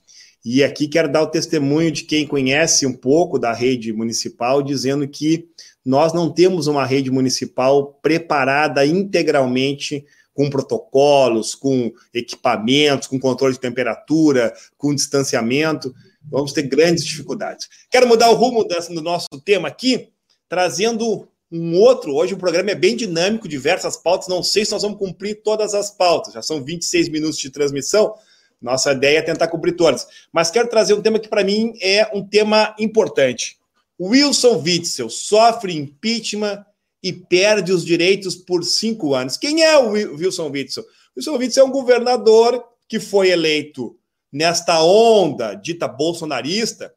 E 0.46 0.64
aqui 0.64 0.88
quero 0.88 1.12
dar 1.12 1.24
o 1.24 1.28
testemunho 1.28 1.92
de 1.92 2.04
quem 2.04 2.26
conhece 2.26 2.86
um 2.86 2.94
pouco 2.94 3.38
da 3.38 3.52
rede 3.52 3.92
municipal, 3.92 4.62
dizendo 4.62 5.08
que 5.08 5.50
nós 5.86 6.14
não 6.14 6.32
temos 6.32 6.68
uma 6.68 6.86
rede 6.86 7.12
municipal 7.12 8.00
preparada 8.02 8.86
integralmente 8.86 10.06
com 10.38 10.52
protocolos, 10.52 11.56
com 11.56 11.92
equipamentos, 12.14 13.08
com 13.08 13.20
controle 13.20 13.56
de 13.56 13.60
temperatura, 13.60 14.54
com 14.78 14.94
distanciamento. 14.94 15.92
Vamos 16.30 16.54
ter 16.54 16.62
grandes 16.62 17.04
dificuldades. 17.04 17.68
Quero 17.90 18.08
mudar 18.08 18.30
o 18.30 18.36
rumo 18.36 18.64
do 18.64 19.02
nosso 19.02 19.26
tema 19.44 19.68
aqui, 19.68 20.10
trazendo 20.48 21.28
um 21.52 21.76
outro, 21.80 22.14
hoje 22.14 22.36
o 22.36 22.38
programa 22.38 22.70
é 22.70 22.76
bem 22.76 22.96
dinâmico, 22.96 23.48
diversas 23.48 23.98
pautas, 23.98 24.28
não 24.28 24.44
sei 24.44 24.64
se 24.64 24.72
nós 24.74 24.84
vamos 24.84 25.00
cumprir 25.00 25.42
todas 25.42 25.74
as 25.74 25.90
pautas, 25.90 26.36
já 26.36 26.42
são 26.44 26.64
26 26.64 27.10
minutos 27.10 27.40
de 27.40 27.50
transmissão, 27.50 28.14
nossa 28.62 28.92
ideia 28.92 29.20
é 29.20 29.22
tentar 29.24 29.48
cumprir 29.48 29.76
todas. 29.76 30.06
Mas 30.32 30.52
quero 30.52 30.70
trazer 30.70 30.94
um 30.94 31.02
tema 31.02 31.18
que 31.18 31.30
para 31.30 31.44
mim 31.44 31.74
é 31.82 32.12
um 32.14 32.24
tema 32.24 32.76
importante. 32.78 33.58
Wilson 34.00 34.62
Witzel 34.62 35.10
sofre 35.10 35.76
impeachment 35.76 36.64
e 37.02 37.14
perde 37.14 37.72
os 37.72 37.86
direitos 37.86 38.36
por 38.36 38.64
cinco 38.64 39.14
anos. 39.14 39.38
Quem 39.38 39.64
é 39.64 39.78
o 39.78 39.92
Wilson 39.92 40.50
Witzel? 40.50 40.84
Wilson 41.16 41.38
Witzel 41.38 41.66
é 41.66 41.68
um 41.68 41.72
governador 41.72 42.64
que 42.88 43.00
foi 43.00 43.30
eleito 43.30 43.98
nesta 44.32 44.82
onda 44.84 45.54
dita 45.54 45.88
bolsonarista 45.88 46.94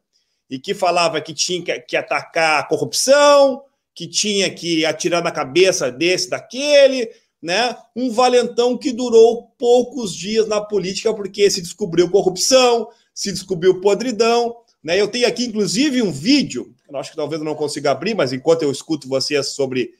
e 0.49 0.59
que 0.59 0.73
falava 0.73 1.21
que 1.21 1.33
tinha 1.33 1.79
que 1.79 1.95
atacar 1.95 2.59
a 2.59 2.63
corrupção, 2.63 3.63
que 3.93 4.07
tinha 4.07 4.49
que 4.49 4.85
atirar 4.85 5.23
na 5.23 5.31
cabeça 5.31 5.91
desse, 5.91 6.29
daquele, 6.29 7.09
né? 7.41 7.75
Um 7.95 8.11
valentão 8.11 8.77
que 8.77 8.91
durou 8.91 9.53
poucos 9.57 10.13
dias 10.13 10.47
na 10.47 10.61
política 10.61 11.13
porque 11.13 11.49
se 11.49 11.61
descobriu 11.61 12.09
corrupção, 12.09 12.87
se 13.13 13.31
descobriu 13.31 13.81
podridão, 13.81 14.55
né? 14.83 14.99
Eu 14.99 15.07
tenho 15.07 15.27
aqui 15.27 15.45
inclusive 15.45 16.01
um 16.01 16.11
vídeo, 16.11 16.73
acho 16.99 17.11
que 17.11 17.15
talvez 17.15 17.41
eu 17.41 17.45
não 17.45 17.55
consiga 17.55 17.91
abrir, 17.91 18.15
mas 18.15 18.33
enquanto 18.33 18.63
eu 18.63 18.71
escuto 18.71 19.07
vocês 19.07 19.47
sobre 19.49 19.91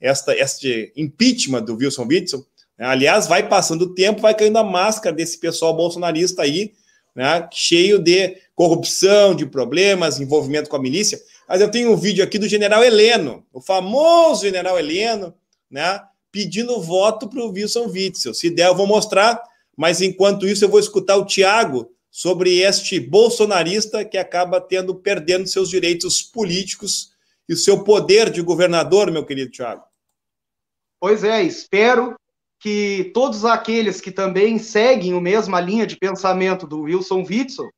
esta 0.00 0.34
este 0.34 0.92
impeachment 0.96 1.62
do 1.62 1.76
Wilson 1.76 2.06
Witson, 2.06 2.44
né? 2.78 2.86
aliás, 2.86 3.26
vai 3.26 3.48
passando 3.48 3.82
o 3.82 3.94
tempo, 3.94 4.22
vai 4.22 4.34
caindo 4.34 4.56
a 4.56 4.64
máscara 4.64 5.14
desse 5.14 5.38
pessoal 5.38 5.74
bolsonarista 5.74 6.42
aí, 6.42 6.72
né? 7.14 7.48
Cheio 7.52 7.98
de 7.98 8.36
corrupção, 8.54 9.34
de 9.34 9.44
problemas, 9.44 10.20
envolvimento 10.20 10.70
com 10.70 10.76
a 10.76 10.80
milícia. 10.80 11.20
Mas 11.48 11.60
eu 11.60 11.70
tenho 11.70 11.92
um 11.92 11.96
vídeo 11.96 12.24
aqui 12.24 12.38
do 12.38 12.48
general 12.48 12.82
Heleno, 12.82 13.44
o 13.52 13.60
famoso 13.60 14.42
general 14.42 14.78
Heleno, 14.78 15.34
né? 15.70 16.00
Pedindo 16.32 16.80
voto 16.80 17.28
para 17.28 17.42
o 17.42 17.50
Wilson 17.50 17.86
Witzel. 17.88 18.32
Se 18.32 18.48
der, 18.48 18.68
eu 18.68 18.74
vou 18.74 18.86
mostrar, 18.86 19.42
mas 19.76 20.00
enquanto 20.00 20.46
isso, 20.46 20.64
eu 20.64 20.68
vou 20.68 20.80
escutar 20.80 21.16
o 21.16 21.26
Tiago 21.26 21.90
sobre 22.10 22.58
este 22.58 22.98
bolsonarista 22.98 24.04
que 24.04 24.18
acaba 24.18 24.60
tendo, 24.60 24.94
perdendo 24.94 25.46
seus 25.46 25.68
direitos 25.70 26.22
políticos 26.22 27.12
e 27.48 27.54
seu 27.56 27.84
poder 27.84 28.30
de 28.30 28.42
governador, 28.42 29.10
meu 29.10 29.24
querido 29.24 29.50
Tiago. 29.50 29.84
Pois 30.98 31.24
é, 31.24 31.42
espero 31.42 32.14
que 32.58 33.10
todos 33.14 33.44
aqueles 33.44 34.00
que 34.00 34.10
também 34.10 34.58
seguem 34.58 35.16
a 35.16 35.20
mesma 35.20 35.60
linha 35.60 35.86
de 35.86 35.96
pensamento 35.96 36.66
do 36.66 36.82
Wilson 36.82 37.24
Witzel, 37.28 37.70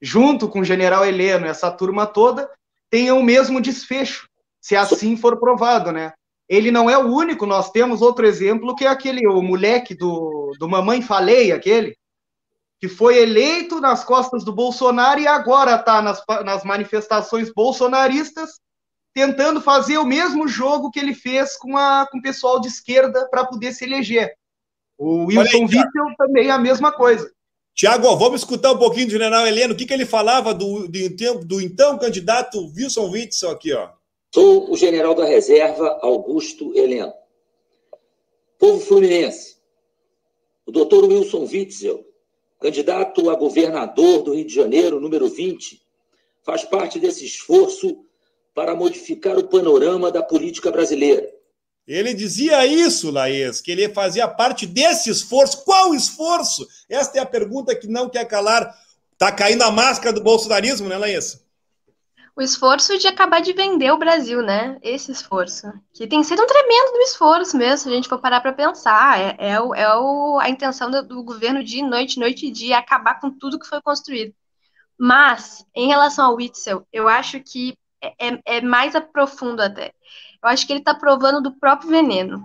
junto 0.00 0.48
com 0.48 0.60
o 0.60 0.64
general 0.64 1.04
Heleno, 1.04 1.46
essa 1.46 1.70
turma 1.70 2.06
toda, 2.06 2.48
tenham 2.88 3.18
o 3.18 3.24
mesmo 3.24 3.60
desfecho, 3.60 4.28
se 4.60 4.74
assim 4.74 5.16
for 5.16 5.38
provado, 5.38 5.92
né? 5.92 6.12
Ele 6.48 6.70
não 6.70 6.88
é 6.88 6.96
o 6.96 7.08
único, 7.08 7.44
nós 7.46 7.70
temos 7.70 8.00
outro 8.00 8.26
exemplo, 8.26 8.74
que 8.74 8.84
é 8.84 8.88
aquele, 8.88 9.26
o 9.26 9.42
moleque 9.42 9.94
do, 9.94 10.52
do 10.58 10.68
Mamãe 10.68 11.02
Falei, 11.02 11.52
aquele, 11.52 11.96
que 12.80 12.88
foi 12.88 13.18
eleito 13.18 13.80
nas 13.80 14.04
costas 14.04 14.44
do 14.44 14.52
Bolsonaro 14.52 15.20
e 15.20 15.26
agora 15.26 15.76
está 15.76 16.02
nas, 16.02 16.22
nas 16.44 16.64
manifestações 16.64 17.52
bolsonaristas, 17.52 18.60
tentando 19.14 19.60
fazer 19.60 19.98
o 19.98 20.04
mesmo 20.04 20.46
jogo 20.48 20.90
que 20.90 20.98
ele 20.98 21.14
fez 21.14 21.56
com, 21.56 21.76
a, 21.76 22.06
com 22.10 22.18
o 22.18 22.22
pessoal 22.22 22.60
de 22.60 22.68
esquerda 22.68 23.28
para 23.30 23.44
poder 23.44 23.72
se 23.72 23.84
eleger. 23.84 24.34
O 24.98 25.26
Wilson 25.26 25.62
Witzel 25.62 26.16
também 26.18 26.48
é 26.48 26.50
a 26.50 26.58
mesma 26.58 26.92
coisa. 26.92 27.30
Tiago, 27.74 28.16
vamos 28.16 28.42
escutar 28.42 28.72
um 28.72 28.78
pouquinho 28.78 29.06
do 29.06 29.12
general 29.12 29.46
Heleno. 29.46 29.74
O 29.74 29.76
que, 29.76 29.86
que 29.86 29.92
ele 29.92 30.06
falava 30.06 30.54
do, 30.54 30.86
do, 30.86 31.44
do 31.44 31.60
então 31.60 31.98
candidato 31.98 32.72
Wilson 32.76 33.10
Witzel 33.10 33.50
aqui, 33.50 33.72
ó. 33.72 33.90
Sou 34.32 34.70
o 34.70 34.76
general 34.76 35.14
da 35.14 35.24
reserva 35.24 35.98
Augusto 36.02 36.76
Heleno. 36.76 37.12
Povo 38.58 38.80
fluminense, 38.80 39.56
o 40.66 40.72
doutor 40.72 41.04
Wilson 41.04 41.44
Witzel, 41.44 42.04
candidato 42.64 43.28
a 43.28 43.34
governador 43.34 44.22
do 44.22 44.34
Rio 44.34 44.46
de 44.46 44.54
Janeiro, 44.54 44.98
número 44.98 45.28
20, 45.28 45.82
faz 46.42 46.64
parte 46.64 46.98
desse 46.98 47.26
esforço 47.26 47.98
para 48.54 48.74
modificar 48.74 49.36
o 49.36 49.46
panorama 49.46 50.10
da 50.10 50.22
política 50.22 50.70
brasileira 50.70 51.30
ele 51.86 52.14
dizia 52.14 52.64
isso, 52.64 53.10
Laís, 53.10 53.60
que 53.60 53.70
ele 53.70 53.90
fazia 53.90 54.26
parte 54.26 54.64
desse 54.64 55.10
esforço. 55.10 55.64
Qual 55.64 55.94
esforço? 55.94 56.66
Esta 56.88 57.18
é 57.18 57.20
a 57.20 57.26
pergunta 57.26 57.76
que 57.76 57.86
não 57.86 58.08
quer 58.08 58.24
calar. 58.24 58.74
Está 59.12 59.30
caindo 59.30 59.60
a 59.60 59.70
máscara 59.70 60.14
do 60.14 60.22
bolsonarismo, 60.22 60.88
né, 60.88 60.96
Laís? 60.96 61.43
O 62.36 62.42
esforço 62.42 62.98
de 62.98 63.06
acabar 63.06 63.40
de 63.40 63.52
vender 63.52 63.92
o 63.92 63.98
Brasil, 63.98 64.42
né? 64.42 64.78
Esse 64.82 65.12
esforço. 65.12 65.72
Que 65.92 66.06
tem 66.06 66.24
sido 66.24 66.42
um 66.42 66.46
tremendo 66.46 66.98
esforço 67.02 67.56
mesmo, 67.56 67.78
se 67.78 67.88
a 67.88 67.92
gente 67.92 68.08
for 68.08 68.18
parar 68.18 68.40
para 68.40 68.52
pensar. 68.52 69.20
É, 69.20 69.36
é, 69.38 69.60
o, 69.60 69.74
é 69.74 69.96
o, 69.96 70.38
a 70.40 70.48
intenção 70.48 70.90
do, 70.90 71.02
do 71.06 71.22
governo 71.22 71.62
de 71.62 71.80
noite, 71.82 72.18
noite 72.18 72.46
e 72.46 72.50
dia, 72.50 72.78
acabar 72.78 73.20
com 73.20 73.30
tudo 73.30 73.58
que 73.58 73.68
foi 73.68 73.80
construído. 73.80 74.34
Mas, 74.98 75.64
em 75.74 75.88
relação 75.88 76.26
ao 76.26 76.36
Witzel, 76.36 76.86
eu 76.92 77.08
acho 77.08 77.40
que 77.40 77.76
é, 78.02 78.28
é, 78.28 78.40
é 78.58 78.60
mais 78.60 78.96
aprofundo 78.96 79.62
até 79.62 79.92
eu 80.44 80.48
acho 80.50 80.66
que 80.66 80.72
ele 80.74 80.80
está 80.80 80.94
provando 80.94 81.40
do 81.42 81.58
próprio 81.58 81.88
veneno. 81.88 82.44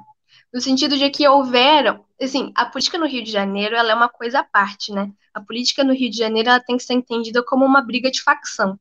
No 0.53 0.61
sentido 0.61 0.97
de 0.97 1.09
que 1.09 1.27
houveram, 1.27 2.05
assim, 2.19 2.51
a 2.55 2.65
política 2.65 2.97
no 2.97 3.05
Rio 3.05 3.21
de 3.23 3.29
Janeiro 3.29 3.75
ela 3.75 3.91
é 3.91 3.93
uma 3.95 4.07
coisa 4.07 4.39
à 4.39 4.43
parte, 4.43 4.93
né? 4.93 5.11
A 5.33 5.41
política 5.41 5.83
no 5.83 5.93
Rio 5.93 6.09
de 6.09 6.17
Janeiro 6.17 6.49
ela 6.49 6.61
tem 6.61 6.77
que 6.77 6.83
ser 6.83 6.93
entendida 6.93 7.43
como 7.43 7.65
uma 7.65 7.81
briga 7.81 8.09
de 8.09 8.21
facção. 8.23 8.79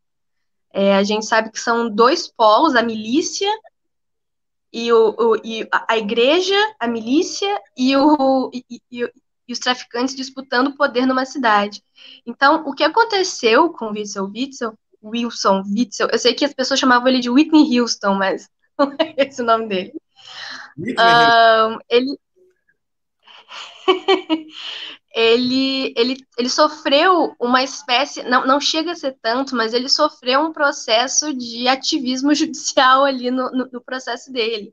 É, 0.72 0.94
a 0.94 1.02
gente 1.02 1.26
sabe 1.26 1.50
que 1.50 1.60
são 1.60 1.88
dois 1.88 2.28
polos, 2.28 2.74
a 2.74 2.82
milícia 2.82 3.50
e, 4.72 4.92
o, 4.92 5.14
o 5.18 5.36
e 5.44 5.66
a 5.72 5.96
igreja, 5.96 6.56
a 6.78 6.86
milícia 6.86 7.48
e, 7.76 7.96
o, 7.96 8.50
e, 8.52 8.64
e, 8.70 9.10
e, 9.48 9.52
os 9.52 9.58
traficantes 9.58 10.14
disputando 10.14 10.68
o 10.68 10.76
poder 10.76 11.06
numa 11.06 11.24
cidade. 11.24 11.82
Então, 12.26 12.64
o 12.66 12.74
que 12.74 12.84
aconteceu 12.84 13.70
com 13.70 13.90
Witzel 13.90 14.26
Witzel, 14.26 14.78
Wilson 15.02 15.62
Witzel, 15.66 16.08
eu 16.12 16.18
sei 16.18 16.34
que 16.34 16.44
as 16.44 16.52
pessoas 16.52 16.78
chamavam 16.78 17.08
ele 17.08 17.20
de 17.20 17.30
Whitney 17.30 17.80
Houston, 17.80 18.14
mas 18.14 18.48
não 18.78 18.92
é 18.98 19.14
esse 19.16 19.40
o 19.40 19.44
nome 19.44 19.68
dele. 19.68 19.94
Um, 20.78 21.78
ele... 21.88 22.18
ele, 25.18 25.92
ele, 25.96 26.16
ele 26.38 26.48
sofreu 26.48 27.34
uma 27.40 27.60
espécie, 27.62 28.22
não, 28.22 28.46
não 28.46 28.60
chega 28.60 28.92
a 28.92 28.94
ser 28.94 29.18
tanto, 29.20 29.56
mas 29.56 29.74
ele 29.74 29.88
sofreu 29.88 30.40
um 30.42 30.52
processo 30.52 31.34
de 31.34 31.66
ativismo 31.66 32.32
judicial 32.36 33.04
ali 33.04 33.28
no, 33.30 33.50
no, 33.50 33.68
no 33.72 33.80
processo 33.80 34.32
dele. 34.32 34.72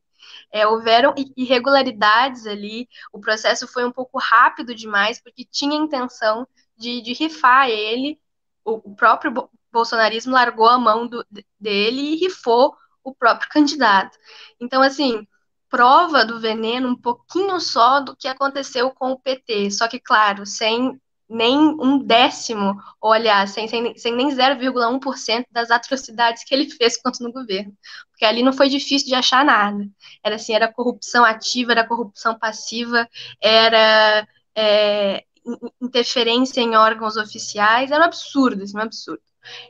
É, 0.51 0.67
houveram 0.67 1.15
irregularidades 1.35 2.45
ali, 2.45 2.87
o 3.11 3.19
processo 3.19 3.67
foi 3.67 3.85
um 3.85 3.91
pouco 3.91 4.19
rápido 4.19 4.75
demais, 4.75 5.19
porque 5.19 5.43
tinha 5.43 5.75
intenção 5.75 6.47
de, 6.77 7.01
de 7.01 7.13
rifar 7.13 7.67
ele, 7.69 8.19
o, 8.63 8.91
o 8.91 8.95
próprio 8.95 9.33
bolsonarismo 9.71 10.33
largou 10.33 10.67
a 10.67 10.77
mão 10.77 11.07
do, 11.07 11.25
dele 11.59 12.01
e 12.01 12.15
rifou 12.17 12.75
o 13.03 13.15
próprio 13.15 13.49
candidato. 13.51 14.15
Então, 14.59 14.83
assim, 14.83 15.27
prova 15.69 16.25
do 16.25 16.39
veneno 16.39 16.89
um 16.89 16.95
pouquinho 16.95 17.59
só 17.59 17.99
do 17.99 18.15
que 18.15 18.27
aconteceu 18.27 18.91
com 18.91 19.11
o 19.11 19.19
PT, 19.19 19.71
só 19.71 19.87
que, 19.87 19.99
claro, 19.99 20.45
sem 20.45 20.99
nem 21.27 21.57
um 21.57 21.97
décimo, 21.97 22.79
olha, 23.01 23.47
sem, 23.47 23.67
sem, 23.67 23.97
sem 23.97 24.15
nem 24.15 24.29
0,1% 24.29 25.45
das 25.51 25.71
atrocidades 25.71 26.43
que 26.43 26.53
ele 26.53 26.69
fez 26.77 27.01
contra 27.01 27.25
no 27.25 27.33
governo. 27.33 27.73
Porque 28.11 28.25
ali 28.25 28.43
não 28.43 28.53
foi 28.53 28.69
difícil 28.69 29.07
de 29.07 29.15
achar 29.15 29.43
nada. 29.43 29.87
Era 30.23 30.35
assim, 30.35 30.53
era 30.53 30.71
corrupção 30.71 31.25
ativa, 31.25 31.71
era 31.71 31.87
corrupção 31.87 32.37
passiva, 32.37 33.09
era 33.41 34.27
é, 34.55 35.25
interferência 35.81 36.61
em 36.61 36.75
órgãos 36.75 37.17
oficiais, 37.17 37.91
era 37.91 38.03
um 38.03 38.07
absurdo, 38.07 38.63
assim, 38.63 38.77
um 38.77 38.81
absurdo. 38.81 39.21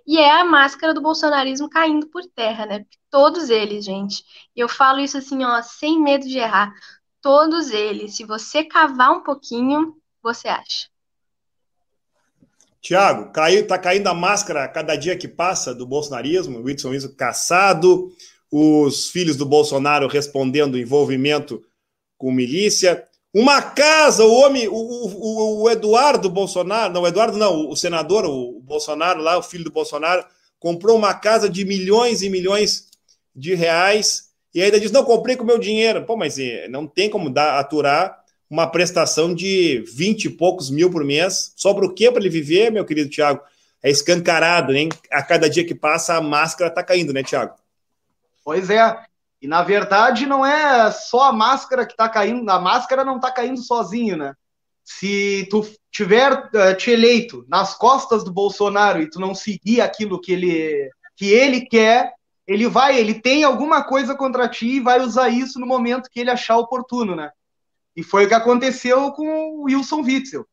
E 0.05 0.17
é 0.17 0.31
a 0.31 0.45
máscara 0.45 0.93
do 0.93 1.01
bolsonarismo 1.01 1.69
caindo 1.69 2.07
por 2.07 2.23
terra, 2.25 2.65
né? 2.65 2.85
Todos 3.09 3.49
eles, 3.49 3.85
gente. 3.85 4.23
E 4.55 4.59
eu 4.59 4.69
falo 4.69 4.99
isso 4.99 5.17
assim, 5.17 5.43
ó, 5.43 5.61
sem 5.61 6.01
medo 6.01 6.27
de 6.27 6.37
errar. 6.37 6.73
Todos 7.21 7.71
eles. 7.71 8.15
Se 8.15 8.23
você 8.23 8.63
cavar 8.63 9.11
um 9.11 9.23
pouquinho, 9.23 9.95
você 10.21 10.47
acha. 10.47 10.87
Tiago, 12.81 13.31
tá 13.67 13.79
caindo 13.79 14.07
a 14.07 14.13
máscara 14.13 14.63
a 14.63 14.67
cada 14.67 14.95
dia 14.95 15.17
que 15.17 15.27
passa 15.27 15.73
do 15.73 15.87
bolsonarismo, 15.87 16.59
o 16.59 16.63
Whitson 16.63 16.89
Wilson 16.89 17.15
caçado, 17.17 18.11
os 18.51 19.09
filhos 19.09 19.35
do 19.35 19.45
Bolsonaro 19.45 20.07
respondendo 20.07 20.77
envolvimento 20.77 21.63
com 22.15 22.31
milícia, 22.31 23.07
uma 23.37 23.61
casa, 23.61 24.23
o 24.23 24.33
homem, 24.33 24.65
o, 24.69 24.73
o, 24.73 25.63
o, 25.63 25.69
Eduardo 25.69 26.29
Bolsonaro, 26.29 26.93
não, 26.93 27.01
o 27.01 27.07
Eduardo 27.07 27.37
não, 27.37 27.69
o 27.69 27.75
senador, 27.75 28.23
o 28.23 28.61
Bolsonaro 28.61 29.21
lá, 29.21 29.37
o 29.37 29.43
filho 29.43 29.65
do 29.65 29.71
Bolsonaro, 29.71 30.25
comprou 30.57 30.95
uma 30.95 31.13
casa 31.13 31.49
de 31.49 31.65
milhões 31.65 32.21
e 32.21 32.29
milhões 32.29 32.87
de 33.35 33.53
reais 33.53 34.29
e 34.53 34.61
ainda 34.61 34.79
diz: 34.79 34.89
Não, 34.89 35.03
comprei 35.03 35.35
com 35.35 35.43
meu 35.43 35.59
dinheiro. 35.59 36.05
Pô, 36.05 36.15
mas 36.15 36.39
eh, 36.39 36.69
não 36.69 36.87
tem 36.87 37.09
como 37.09 37.29
dar, 37.29 37.59
aturar 37.59 38.23
uma 38.49 38.67
prestação 38.67 39.35
de 39.35 39.83
20 39.85 40.25
e 40.25 40.29
poucos 40.29 40.69
mil 40.69 40.89
por 40.89 41.03
mês. 41.03 41.51
Sobra 41.57 41.85
o 41.85 41.93
quê 41.93 42.09
para 42.09 42.21
ele 42.21 42.29
viver, 42.29 42.71
meu 42.71 42.85
querido 42.85 43.09
Tiago? 43.09 43.41
É 43.83 43.89
escancarado, 43.89 44.73
hein? 44.73 44.87
A 45.11 45.21
cada 45.21 45.49
dia 45.49 45.65
que 45.65 45.75
passa, 45.75 46.15
a 46.15 46.21
máscara 46.21 46.69
está 46.69 46.81
caindo, 46.81 47.11
né, 47.11 47.21
Tiago? 47.21 47.55
Pois 48.45 48.69
é. 48.69 48.97
E 49.45 49.47
na 49.47 49.61
verdade 49.61 50.25
não 50.25 50.43
é 50.43 50.89
só 50.89 51.29
a 51.29 51.31
máscara 51.31 51.85
que 51.85 51.93
está 51.93 52.09
caindo, 52.09 52.49
a 52.49 52.59
máscara 52.59 53.05
não 53.05 53.17
está 53.17 53.31
caindo 53.31 53.61
sozinho, 53.61 54.17
né? 54.17 54.33
Se 54.83 55.47
tu 55.51 55.63
tiver 55.91 56.33
uh, 56.33 56.75
te 56.75 56.89
eleito 56.89 57.45
nas 57.47 57.75
costas 57.77 58.23
do 58.23 58.33
Bolsonaro 58.33 58.99
e 58.99 59.07
tu 59.07 59.19
não 59.19 59.35
seguir 59.35 59.81
aquilo 59.81 60.19
que 60.19 60.33
ele 60.33 60.89
que 61.15 61.27
ele 61.31 61.61
quer, 61.61 62.11
ele 62.47 62.67
vai, 62.67 62.97
ele 62.97 63.13
tem 63.13 63.43
alguma 63.43 63.83
coisa 63.83 64.15
contra 64.15 64.49
ti 64.49 64.65
e 64.65 64.79
vai 64.79 64.99
usar 64.99 65.29
isso 65.29 65.59
no 65.59 65.67
momento 65.67 66.09
que 66.09 66.19
ele 66.19 66.31
achar 66.31 66.57
oportuno, 66.57 67.15
né? 67.15 67.29
E 67.95 68.01
foi 68.01 68.25
o 68.25 68.27
que 68.27 68.33
aconteceu 68.33 69.11
com 69.11 69.27
o 69.27 69.63
Wilson 69.65 70.01
Witzel. 70.01 70.43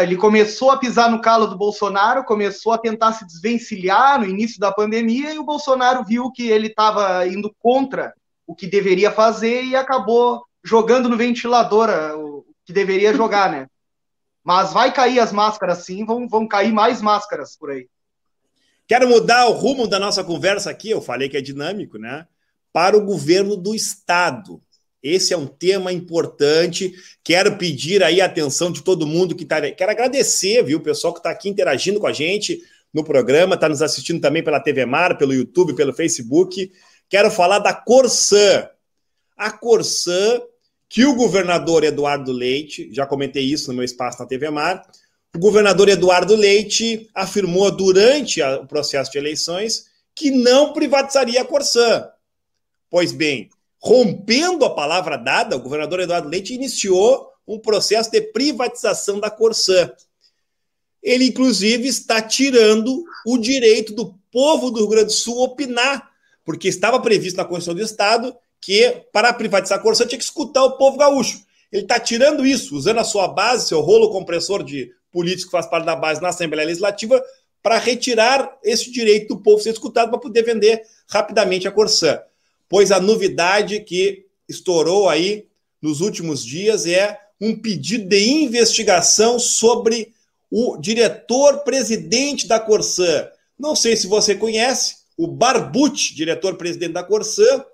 Ele 0.00 0.16
começou 0.16 0.70
a 0.70 0.76
pisar 0.76 1.10
no 1.10 1.20
calo 1.20 1.46
do 1.46 1.56
Bolsonaro, 1.56 2.24
começou 2.24 2.72
a 2.72 2.78
tentar 2.78 3.12
se 3.12 3.24
desvencilhar 3.24 4.18
no 4.18 4.26
início 4.26 4.58
da 4.58 4.72
pandemia 4.72 5.32
e 5.32 5.38
o 5.38 5.44
Bolsonaro 5.44 6.04
viu 6.04 6.30
que 6.32 6.48
ele 6.48 6.66
estava 6.66 7.26
indo 7.26 7.54
contra 7.58 8.12
o 8.46 8.54
que 8.54 8.66
deveria 8.66 9.12
fazer 9.12 9.62
e 9.62 9.76
acabou 9.76 10.44
jogando 10.62 11.08
no 11.08 11.16
ventilador 11.16 11.88
o 12.16 12.44
que 12.64 12.72
deveria 12.72 13.14
jogar, 13.14 13.50
né? 13.50 13.66
Mas 14.42 14.72
vai 14.72 14.92
cair 14.92 15.20
as 15.20 15.32
máscaras 15.32 15.84
sim, 15.84 16.04
vão, 16.04 16.28
vão 16.28 16.48
cair 16.48 16.72
mais 16.72 17.00
máscaras 17.00 17.56
por 17.56 17.70
aí. 17.70 17.88
Quero 18.88 19.08
mudar 19.08 19.46
o 19.46 19.52
rumo 19.52 19.86
da 19.86 20.00
nossa 20.00 20.24
conversa 20.24 20.68
aqui, 20.68 20.90
eu 20.90 21.00
falei 21.00 21.28
que 21.28 21.36
é 21.36 21.40
dinâmico, 21.40 21.96
né? 21.96 22.26
Para 22.72 22.98
o 22.98 23.04
governo 23.04 23.56
do 23.56 23.72
Estado. 23.72 24.60
Esse 25.02 25.32
é 25.32 25.36
um 25.36 25.46
tema 25.46 25.92
importante. 25.92 26.92
Quero 27.24 27.56
pedir 27.56 28.02
aí 28.02 28.20
a 28.20 28.26
atenção 28.26 28.70
de 28.70 28.82
todo 28.82 29.06
mundo 29.06 29.34
que 29.34 29.44
está. 29.44 29.60
Quero 29.70 29.90
agradecer, 29.90 30.62
viu, 30.62 30.78
o 30.78 30.82
pessoal 30.82 31.12
que 31.12 31.20
está 31.20 31.30
aqui 31.30 31.48
interagindo 31.48 32.00
com 32.00 32.06
a 32.06 32.12
gente 32.12 32.60
no 32.92 33.04
programa, 33.04 33.54
está 33.54 33.68
nos 33.68 33.82
assistindo 33.82 34.20
também 34.20 34.42
pela 34.42 34.60
TV 34.60 34.84
Mar, 34.84 35.16
pelo 35.16 35.32
YouTube, 35.32 35.74
pelo 35.74 35.92
Facebook. 35.92 36.72
Quero 37.08 37.30
falar 37.30 37.60
da 37.60 37.72
Corsã. 37.72 38.68
A 39.36 39.50
Corsã, 39.50 40.42
que 40.88 41.04
o 41.04 41.14
governador 41.14 41.84
Eduardo 41.84 42.32
Leite, 42.32 42.90
já 42.92 43.06
comentei 43.06 43.44
isso 43.44 43.68
no 43.68 43.76
meu 43.76 43.84
espaço 43.84 44.18
na 44.18 44.26
TV 44.26 44.50
Mar, 44.50 44.82
o 45.34 45.38
governador 45.38 45.88
Eduardo 45.88 46.34
Leite 46.34 47.08
afirmou 47.14 47.70
durante 47.70 48.42
o 48.42 48.66
processo 48.66 49.12
de 49.12 49.18
eleições 49.18 49.86
que 50.14 50.30
não 50.30 50.72
privatizaria 50.72 51.40
a 51.40 51.44
Corsã. 51.44 52.08
Pois 52.90 53.12
bem, 53.12 53.48
rompendo 53.82 54.64
a 54.64 54.74
palavra 54.74 55.16
dada, 55.16 55.56
o 55.56 55.60
governador 55.60 56.00
Eduardo 56.00 56.28
Leite 56.28 56.54
iniciou 56.54 57.28
um 57.46 57.58
processo 57.58 58.10
de 58.10 58.20
privatização 58.20 59.18
da 59.18 59.30
Corsã. 59.30 59.90
Ele, 61.02 61.26
inclusive, 61.26 61.88
está 61.88 62.20
tirando 62.20 63.02
o 63.26 63.38
direito 63.38 63.94
do 63.94 64.14
povo 64.30 64.70
do 64.70 64.80
Rio 64.80 64.88
Grande 64.88 65.06
do 65.06 65.12
Sul 65.12 65.42
opinar, 65.42 66.10
porque 66.44 66.68
estava 66.68 67.00
previsto 67.00 67.36
na 67.36 67.44
Constituição 67.44 67.74
do 67.74 67.82
Estado 67.82 68.36
que 68.60 69.06
para 69.10 69.32
privatizar 69.32 69.78
a 69.78 69.82
Corsã 69.82 70.06
tinha 70.06 70.18
que 70.18 70.24
escutar 70.24 70.62
o 70.62 70.76
povo 70.76 70.98
gaúcho. 70.98 71.42
Ele 71.72 71.82
está 71.82 71.98
tirando 71.98 72.44
isso, 72.44 72.76
usando 72.76 72.98
a 72.98 73.04
sua 73.04 73.28
base, 73.28 73.68
seu 73.68 73.80
rolo 73.80 74.10
compressor 74.10 74.62
de 74.62 74.90
político 75.10 75.46
que 75.46 75.52
faz 75.52 75.66
parte 75.66 75.86
da 75.86 75.96
base 75.96 76.20
na 76.20 76.28
Assembleia 76.28 76.66
Legislativa, 76.66 77.22
para 77.62 77.78
retirar 77.78 78.58
esse 78.62 78.90
direito 78.90 79.34
do 79.34 79.42
povo 79.42 79.62
ser 79.62 79.70
escutado 79.70 80.10
para 80.10 80.18
poder 80.18 80.42
vender 80.42 80.82
rapidamente 81.08 81.66
a 81.66 81.72
Corsã. 81.72 82.20
Pois 82.70 82.92
a 82.92 83.00
novidade 83.00 83.80
que 83.80 84.26
estourou 84.48 85.08
aí 85.08 85.48
nos 85.82 86.00
últimos 86.00 86.44
dias 86.44 86.86
é 86.86 87.18
um 87.40 87.58
pedido 87.58 88.08
de 88.08 88.30
investigação 88.30 89.40
sobre 89.40 90.14
o 90.48 90.76
diretor-presidente 90.76 92.46
da 92.46 92.60
Corsã. 92.60 93.28
Não 93.58 93.74
sei 93.74 93.96
se 93.96 94.06
você 94.06 94.36
conhece, 94.36 94.98
o 95.16 95.26
Barbucci, 95.26 96.14
diretor-presidente 96.14 96.92
da 96.92 97.02
Corsã, 97.02 97.64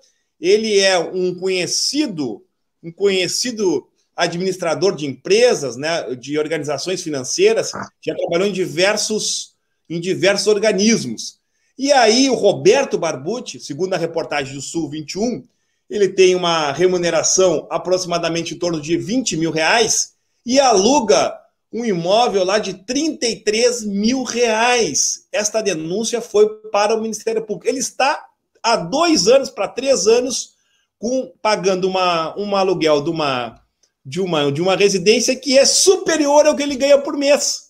ele 0.41 0.79
é 0.79 0.97
um 0.97 1.35
conhecido, 1.35 2.43
um 2.81 2.91
conhecido 2.91 3.87
administrador 4.15 4.95
de 4.95 5.05
empresas, 5.05 5.75
né, 5.75 6.15
de 6.15 6.39
organizações 6.39 7.03
financeiras, 7.03 7.71
já 8.01 8.15
trabalhou 8.15 8.47
em 8.47 8.51
diversos, 8.51 9.55
em 9.87 9.99
diversos 9.99 10.47
organismos. 10.47 11.39
E 11.77 11.91
aí 11.91 12.29
o 12.29 12.35
Roberto 12.35 12.97
Barbucci, 12.97 13.59
segundo 13.59 13.93
a 13.93 13.97
reportagem 13.97 14.55
do 14.55 14.61
Sul 14.61 14.89
21, 14.89 15.43
ele 15.89 16.09
tem 16.09 16.35
uma 16.35 16.71
remuneração 16.71 17.67
aproximadamente 17.69 18.53
em 18.53 18.57
torno 18.57 18.81
de 18.81 18.97
20 18.97 19.37
mil 19.37 19.51
reais 19.51 20.13
e 20.45 20.59
aluga 20.59 21.37
um 21.71 21.85
imóvel 21.85 22.43
lá 22.43 22.59
de 22.59 22.73
33 22.73 23.85
mil 23.85 24.23
reais. 24.23 25.27
Esta 25.31 25.61
denúncia 25.61 26.21
foi 26.21 26.47
para 26.71 26.95
o 26.95 27.01
Ministério 27.01 27.45
Público. 27.45 27.67
Ele 27.67 27.79
está 27.79 28.25
há 28.63 28.75
dois 28.75 29.27
anos 29.27 29.49
para 29.49 29.67
três 29.67 30.07
anos 30.07 30.53
com 30.97 31.31
pagando 31.41 31.87
uma, 31.87 32.37
um 32.37 32.55
aluguel 32.55 33.01
de 33.01 33.09
uma, 33.09 33.61
de, 34.03 34.19
uma, 34.19 34.51
de 34.51 34.61
uma 34.61 34.75
residência 34.75 35.35
que 35.35 35.57
é 35.57 35.65
superior 35.65 36.45
ao 36.45 36.55
que 36.55 36.63
ele 36.63 36.75
ganha 36.75 36.97
por 36.97 37.15
mês. 37.15 37.66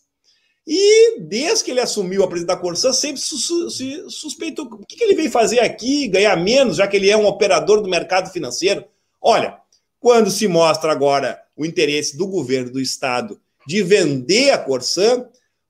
E 0.70 1.22
desde 1.22 1.64
que 1.64 1.72
ele 1.72 1.80
assumiu 1.80 2.26
a 2.26 2.28
presidência 2.28 2.58
da 2.58 2.62
Corsã, 2.62 2.92
sempre 2.92 3.22
se 3.22 3.38
su, 3.38 3.70
su, 3.70 4.10
suspeitou 4.10 4.66
o 4.66 4.86
que, 4.86 4.98
que 4.98 5.04
ele 5.06 5.16
veio 5.16 5.32
fazer 5.32 5.62
aqui, 5.62 6.10
ganhar 6.10 6.36
menos, 6.36 6.76
já 6.76 6.86
que 6.86 6.98
ele 6.98 7.10
é 7.10 7.16
um 7.16 7.26
operador 7.26 7.82
do 7.82 7.90
mercado 7.90 8.30
financeiro. 8.30 8.84
Olha, 9.22 9.58
quando 9.98 10.30
se 10.30 10.46
mostra 10.46 10.92
agora 10.92 11.42
o 11.56 11.66
interesse 11.66 12.18
do 12.18 12.28
governo 12.28 12.70
do 12.70 12.82
Estado 12.82 13.40
de 13.66 13.82
vender 13.82 14.52
a 14.52 14.58
Corsã, 14.58 15.26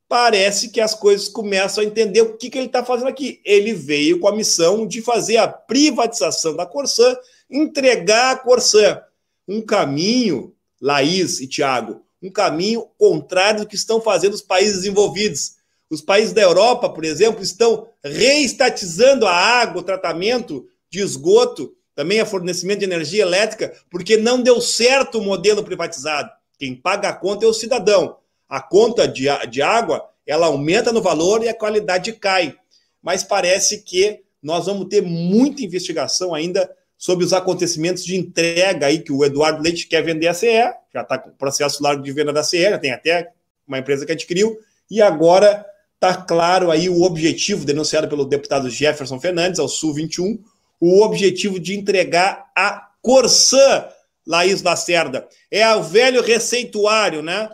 parece 0.10 0.69
que 0.69 0.81
as 0.81 0.95
coisas 0.95 1.27
começam 1.27 1.83
a 1.83 1.86
entender 1.86 2.21
o 2.21 2.36
que, 2.36 2.49
que 2.49 2.57
ele 2.57 2.65
está 2.65 2.83
fazendo 2.83 3.07
aqui. 3.10 3.39
Ele 3.45 3.73
veio 3.73 4.19
com 4.19 4.27
a 4.27 4.36
missão 4.36 4.88
de 4.88 4.99
fazer 5.03 5.38
a 5.38 5.47
privatização 5.47 6.55
da 6.55 6.65
Corsã, 6.65 7.15
entregar 7.47 8.31
a 8.31 8.39
Corsã. 8.39 8.99
Um 9.47 9.62
caminho, 9.62 10.55
Laís 10.81 11.39
e 11.39 11.47
Tiago, 11.47 12.01
um 12.21 12.32
caminho 12.32 12.88
contrário 12.97 13.62
do 13.62 13.67
que 13.67 13.75
estão 13.75 14.01
fazendo 14.01 14.34
os 14.34 14.41
países 14.41 14.77
desenvolvidos. 14.77 15.58
Os 15.89 16.01
países 16.01 16.34
da 16.34 16.41
Europa, 16.41 16.89
por 16.89 17.06
exemplo, 17.06 17.41
estão 17.41 17.88
reestatizando 18.03 19.25
a 19.25 19.32
água, 19.32 19.81
o 19.81 19.85
tratamento 19.85 20.67
de 20.89 21.00
esgoto, 21.00 21.73
também 21.96 22.19
a 22.19 22.25
fornecimento 22.25 22.79
de 22.79 22.85
energia 22.85 23.23
elétrica, 23.23 23.73
porque 23.89 24.17
não 24.17 24.42
deu 24.42 24.60
certo 24.60 25.17
o 25.17 25.23
modelo 25.23 25.63
privatizado. 25.63 26.29
Quem 26.60 26.75
paga 26.75 27.10
a 27.10 27.13
conta 27.13 27.46
é 27.46 27.48
o 27.48 27.54
cidadão. 27.54 28.17
A 28.50 28.62
conta 28.62 29.08
de, 29.08 29.25
de 29.50 29.62
água, 29.62 30.08
ela 30.25 30.48
aumenta 30.48 30.92
no 30.92 31.02
valor 31.02 31.44
e 31.44 31.50
a 31.50 31.54
qualidade 31.54 32.13
cai. 32.13 32.56
Mas 33.02 33.23
parece 33.23 33.83
que 33.83 34.21
nós 34.42 34.65
vamos 34.65 34.87
ter 34.87 35.02
muita 35.02 35.63
investigação 35.63 36.33
ainda 36.33 36.69
sobre 36.98 37.23
os 37.23 37.31
acontecimentos 37.31 38.04
de 38.04 38.15
entrega 38.15 38.87
aí 38.87 39.00
que 39.00 39.12
o 39.12 39.23
Eduardo 39.23 39.62
Leite 39.62 39.87
quer 39.87 40.04
vender 40.04 40.27
a 40.27 40.33
CE, 40.33 40.48
já 40.93 41.02
está 41.02 41.17
com 41.17 41.29
processo 41.31 41.83
largo 41.83 42.02
de 42.02 42.12
venda 42.12 42.33
da 42.33 42.43
CE, 42.43 42.62
já 42.62 42.79
tem 42.79 42.91
até 42.91 43.31
uma 43.67 43.77
empresa 43.77 44.06
que 44.06 44.12
adquiriu, 44.12 44.58
e 44.89 45.02
agora 45.02 45.65
está 45.93 46.15
claro 46.15 46.71
aí 46.71 46.89
o 46.89 47.04
objetivo 47.04 47.65
denunciado 47.65 48.08
pelo 48.08 48.25
deputado 48.25 48.69
Jefferson 48.69 49.19
Fernandes, 49.19 49.60
ao 49.60 49.67
Sul 49.67 49.93
21, 49.93 50.39
o 50.79 51.02
objetivo 51.04 51.60
de 51.60 51.75
entregar 51.75 52.45
a 52.56 52.87
Corsã, 53.02 53.85
Laís 54.25 54.62
Lacerda. 54.62 55.27
É 55.50 55.67
o 55.75 55.83
velho 55.83 56.21
receituário, 56.21 57.21
né? 57.21 57.50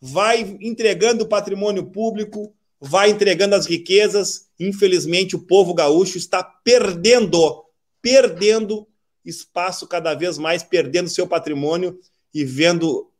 Vai 0.00 0.56
entregando 0.60 1.24
o 1.24 1.28
patrimônio 1.28 1.86
público, 1.86 2.52
vai 2.80 3.10
entregando 3.10 3.54
as 3.54 3.66
riquezas. 3.66 4.46
Infelizmente, 4.60 5.34
o 5.34 5.40
povo 5.40 5.74
gaúcho 5.74 6.18
está 6.18 6.42
perdendo 6.42 7.64
perdendo 8.08 8.88
espaço 9.22 9.86
cada 9.86 10.14
vez 10.14 10.38
mais, 10.38 10.62
perdendo 10.62 11.10
seu 11.10 11.26
patrimônio 11.26 12.00
e 12.32 12.42
vendo 12.42 13.10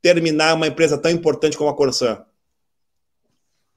terminar 0.00 0.54
uma 0.54 0.66
empresa 0.66 0.96
tão 0.96 1.10
importante 1.10 1.58
como 1.58 1.68
a 1.68 1.76
Corsã? 1.76 2.24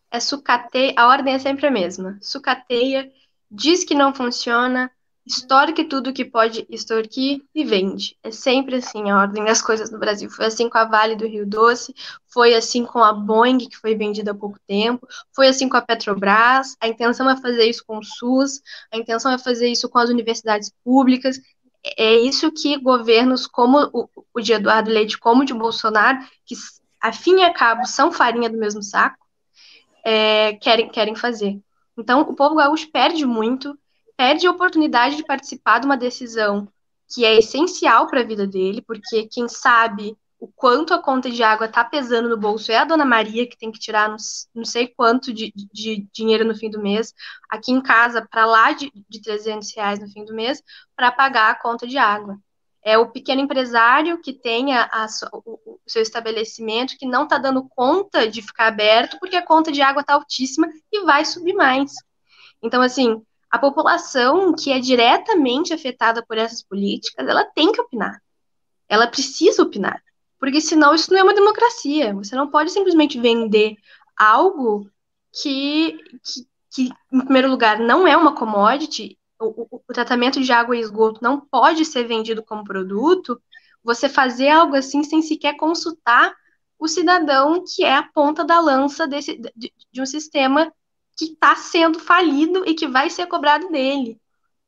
É 0.09 0.17
sucateia, 0.21 0.93
a 0.95 1.09
ordem 1.09 1.33
é 1.33 1.39
sempre 1.39 1.67
a 1.67 1.71
mesma. 1.71 2.17
Sucateia, 2.21 3.11
diz 3.51 3.83
que 3.83 3.93
não 3.93 4.15
funciona, 4.15 4.89
extorque 5.25 5.83
tudo 5.83 6.13
que 6.13 6.23
pode 6.23 6.65
extorquir 6.69 7.41
e 7.53 7.63
vende. 7.63 8.15
É 8.23 8.29
sempre 8.29 8.75
assim 8.75 9.09
a 9.09 9.19
ordem 9.19 9.43
das 9.43 9.61
coisas 9.61 9.89
no 9.89 9.97
Brasil. 9.97 10.29
Foi 10.29 10.45
assim 10.45 10.69
com 10.69 10.77
a 10.77 10.85
Vale 10.85 11.15
do 11.15 11.25
Rio 11.25 11.45
Doce, 11.45 11.95
foi 12.27 12.53
assim 12.53 12.85
com 12.85 13.03
a 13.03 13.11
Boeing, 13.11 13.57
que 13.67 13.77
foi 13.77 13.95
vendida 13.95 14.31
há 14.31 14.35
pouco 14.35 14.59
tempo, 14.67 15.07
foi 15.33 15.47
assim 15.47 15.67
com 15.67 15.77
a 15.77 15.81
Petrobras. 15.81 16.75
A 16.79 16.87
intenção 16.87 17.29
é 17.29 17.35
fazer 17.35 17.65
isso 17.65 17.83
com 17.87 17.97
o 17.97 18.03
SUS, 18.03 18.61
a 18.93 18.97
intenção 18.97 19.31
é 19.31 19.37
fazer 19.37 19.67
isso 19.67 19.89
com 19.89 19.97
as 19.97 20.09
universidades 20.09 20.71
públicas. 20.83 21.39
É 21.97 22.15
isso 22.15 22.51
que 22.51 22.77
governos 22.77 23.47
como 23.47 23.89
o, 23.93 24.09
o 24.33 24.41
de 24.41 24.53
Eduardo 24.53 24.89
Leite, 24.89 25.17
como 25.17 25.41
o 25.41 25.45
de 25.45 25.53
Bolsonaro, 25.53 26.19
que 26.45 26.55
a 27.01 27.11
fim 27.11 27.39
e 27.39 27.43
a 27.43 27.53
cabo 27.53 27.85
são 27.85 28.11
farinha 28.11 28.49
do 28.49 28.57
mesmo 28.57 28.81
saco, 28.81 29.23
é, 30.03 30.53
querem, 30.53 30.89
querem 30.89 31.15
fazer. 31.15 31.59
Então, 31.97 32.21
o 32.21 32.35
povo 32.35 32.55
gaúcho 32.55 32.91
perde 32.91 33.25
muito, 33.25 33.77
perde 34.17 34.47
a 34.47 34.51
oportunidade 34.51 35.15
de 35.15 35.25
participar 35.25 35.79
de 35.79 35.85
uma 35.85 35.97
decisão 35.97 36.67
que 37.07 37.23
é 37.23 37.37
essencial 37.37 38.07
para 38.07 38.21
a 38.21 38.25
vida 38.25 38.47
dele, 38.47 38.81
porque 38.81 39.27
quem 39.27 39.47
sabe 39.47 40.17
o 40.39 40.47
quanto 40.47 40.93
a 40.93 41.01
conta 41.01 41.29
de 41.29 41.41
água 41.43 41.65
está 41.65 41.83
pesando 41.83 42.29
no 42.29 42.37
bolso 42.37 42.71
é 42.71 42.77
a 42.77 42.85
dona 42.85 43.05
Maria, 43.05 43.47
que 43.47 43.57
tem 43.57 43.71
que 43.71 43.79
tirar 43.79 44.09
não, 44.09 44.17
não 44.53 44.65
sei 44.65 44.87
quanto 44.87 45.33
de, 45.33 45.51
de, 45.73 46.07
dinheiro 46.13 46.45
no 46.45 46.55
fim 46.55 46.69
do 46.69 46.81
mês, 46.81 47.13
aqui 47.49 47.71
em 47.71 47.81
casa, 47.81 48.25
para 48.29 48.45
lá 48.45 48.71
de, 48.71 48.91
de 49.09 49.21
300 49.21 49.73
reais 49.75 49.99
no 49.99 50.07
fim 50.09 50.25
do 50.25 50.33
mês, 50.33 50.61
para 50.95 51.11
pagar 51.11 51.51
a 51.51 51.59
conta 51.59 51.87
de 51.87 51.97
água. 51.97 52.37
É 52.83 52.97
o 52.97 53.09
pequeno 53.09 53.41
empresário 53.41 54.21
que 54.21 54.33
tem 54.33 54.75
a, 54.75 54.83
a, 54.91 55.07
o, 55.33 55.59
o, 55.65 55.79
seu 55.87 56.03
estabelecimento 56.03 56.97
que 56.99 57.07
não 57.07 57.23
está 57.23 57.39
dando 57.39 57.67
conta 57.69 58.27
de 58.27 58.41
ficar 58.43 58.67
aberto 58.67 59.17
porque 59.19 59.35
a 59.35 59.45
conta 59.45 59.71
de 59.71 59.81
água 59.81 60.01
está 60.01 60.13
altíssima 60.13 60.67
e 60.91 61.03
vai 61.03 61.25
subir 61.25 61.53
mais. 61.53 61.93
Então, 62.61 62.83
assim, 62.83 63.23
a 63.55 63.59
população 63.59 64.53
que 64.53 64.69
é 64.69 64.79
diretamente 64.79 65.73
afetada 65.73 66.21
por 66.25 66.37
essas 66.37 66.61
políticas, 66.61 67.25
ela 67.25 67.45
tem 67.45 67.71
que 67.71 67.79
opinar. 67.79 68.21
Ela 68.89 69.07
precisa 69.07 69.63
opinar. 69.63 70.03
Porque 70.37 70.59
senão 70.59 70.93
isso 70.93 71.11
não 71.11 71.19
é 71.19 71.23
uma 71.23 71.33
democracia. 71.33 72.13
Você 72.15 72.35
não 72.35 72.49
pode 72.51 72.69
simplesmente 72.71 73.17
vender 73.17 73.77
algo 74.17 74.91
que, 75.31 75.97
que, 76.21 76.47
que 76.69 76.89
em 77.13 77.21
primeiro 77.21 77.49
lugar, 77.49 77.79
não 77.79 78.05
é 78.05 78.17
uma 78.17 78.35
commodity. 78.35 79.17
O, 79.39 79.63
o, 79.63 79.81
o 79.87 79.93
tratamento 79.93 80.41
de 80.41 80.51
água 80.51 80.75
e 80.75 80.81
esgoto 80.81 81.23
não 81.23 81.39
pode 81.39 81.85
ser 81.85 82.03
vendido 82.03 82.43
como 82.43 82.65
produto. 82.65 83.41
Você 83.81 84.09
fazer 84.09 84.49
algo 84.49 84.75
assim 84.75 85.01
sem 85.01 85.21
sequer 85.21 85.55
consultar 85.55 86.35
o 86.77 86.89
cidadão 86.89 87.63
que 87.65 87.85
é 87.85 87.95
a 87.95 88.03
ponta 88.03 88.43
da 88.43 88.59
lança 88.59 89.07
desse, 89.07 89.39
de, 89.55 89.71
de 89.93 90.01
um 90.01 90.05
sistema 90.05 90.69
que 91.17 91.25
está 91.25 91.55
sendo 91.55 91.99
falido 91.99 92.63
e 92.65 92.73
que 92.73 92.87
vai 92.87 93.09
ser 93.09 93.27
cobrado 93.27 93.69
dele. 93.69 94.19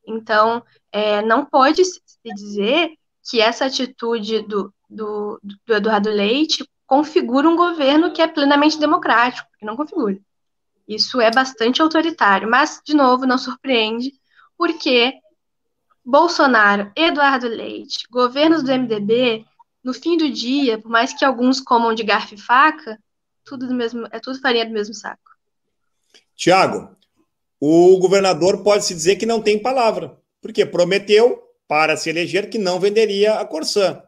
Então, 0.06 0.62
é, 0.90 1.20
não 1.22 1.44
pode 1.44 1.84
se 1.84 2.00
dizer 2.24 2.96
que 3.28 3.40
essa 3.40 3.66
atitude 3.66 4.40
do, 4.42 4.72
do, 4.88 5.38
do 5.42 5.74
Eduardo 5.74 6.08
Leite 6.08 6.68
configura 6.86 7.48
um 7.48 7.56
governo 7.56 8.12
que 8.12 8.22
é 8.22 8.26
plenamente 8.26 8.78
democrático, 8.78 9.48
que 9.58 9.66
não 9.66 9.76
configura. 9.76 10.18
Isso 10.88 11.20
é 11.20 11.30
bastante 11.30 11.82
autoritário, 11.82 12.48
mas, 12.48 12.80
de 12.82 12.94
novo, 12.94 13.26
não 13.26 13.36
surpreende, 13.36 14.14
porque 14.56 15.12
Bolsonaro, 16.02 16.90
Eduardo 16.96 17.46
Leite, 17.46 18.06
governos 18.10 18.62
do 18.62 18.72
MDB, 18.72 19.44
no 19.84 19.92
fim 19.92 20.16
do 20.16 20.30
dia, 20.30 20.78
por 20.78 20.90
mais 20.90 21.12
que 21.12 21.24
alguns 21.24 21.60
comam 21.60 21.94
de 21.94 22.02
garfo 22.02 22.34
e 22.34 22.38
faca, 22.38 22.98
tudo 23.44 23.66
do 23.66 23.74
mesmo, 23.74 24.08
é 24.10 24.18
tudo 24.18 24.40
farinha 24.40 24.64
do 24.64 24.72
mesmo 24.72 24.94
saco. 24.94 25.20
Tiago, 26.38 26.88
o 27.60 27.98
governador 27.98 28.62
pode 28.62 28.84
se 28.84 28.94
dizer 28.94 29.16
que 29.16 29.26
não 29.26 29.42
tem 29.42 29.58
palavra, 29.58 30.16
porque 30.40 30.64
prometeu 30.64 31.42
para 31.66 31.96
se 31.96 32.08
eleger 32.08 32.48
que 32.48 32.58
não 32.58 32.78
venderia 32.78 33.34
a 33.34 33.44
Corsã. 33.44 34.00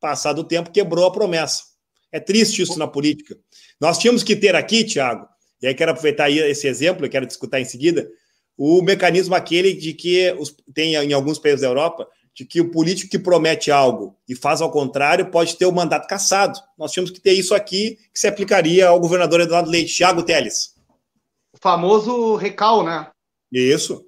Passado 0.00 0.38
o 0.38 0.44
tempo, 0.44 0.70
quebrou 0.70 1.04
a 1.04 1.12
promessa. 1.12 1.62
É 2.10 2.18
triste 2.18 2.62
isso 2.62 2.78
na 2.78 2.88
política. 2.88 3.36
Nós 3.78 3.98
tínhamos 3.98 4.22
que 4.22 4.34
ter 4.34 4.56
aqui, 4.56 4.82
Tiago, 4.82 5.28
e 5.60 5.66
aí 5.66 5.74
quero 5.74 5.90
aproveitar 5.90 6.30
esse 6.30 6.66
exemplo, 6.66 7.04
eu 7.04 7.10
quero 7.10 7.26
discutir 7.26 7.58
em 7.58 7.66
seguida, 7.66 8.08
o 8.56 8.80
mecanismo 8.80 9.34
aquele 9.34 9.74
de 9.74 9.92
que 9.92 10.34
os, 10.38 10.56
tem 10.72 10.94
em 10.94 11.12
alguns 11.12 11.38
países 11.38 11.60
da 11.60 11.66
Europa, 11.66 12.08
de 12.34 12.46
que 12.46 12.62
o 12.62 12.70
político 12.70 13.10
que 13.10 13.18
promete 13.18 13.70
algo 13.70 14.16
e 14.26 14.34
faz 14.34 14.62
ao 14.62 14.70
contrário 14.70 15.30
pode 15.30 15.54
ter 15.58 15.66
o 15.66 15.72
mandato 15.72 16.08
cassado. 16.08 16.58
Nós 16.78 16.92
tínhamos 16.92 17.10
que 17.10 17.20
ter 17.20 17.34
isso 17.34 17.54
aqui, 17.54 17.98
que 18.12 18.18
se 18.18 18.26
aplicaria 18.26 18.88
ao 18.88 18.98
governador 18.98 19.42
Eduardo 19.42 19.70
Leite. 19.70 19.94
Thiago 19.94 20.22
Teles. 20.22 20.73
O 21.54 21.58
famoso 21.60 22.34
recal, 22.34 22.82
né? 22.82 23.10
Isso. 23.52 24.04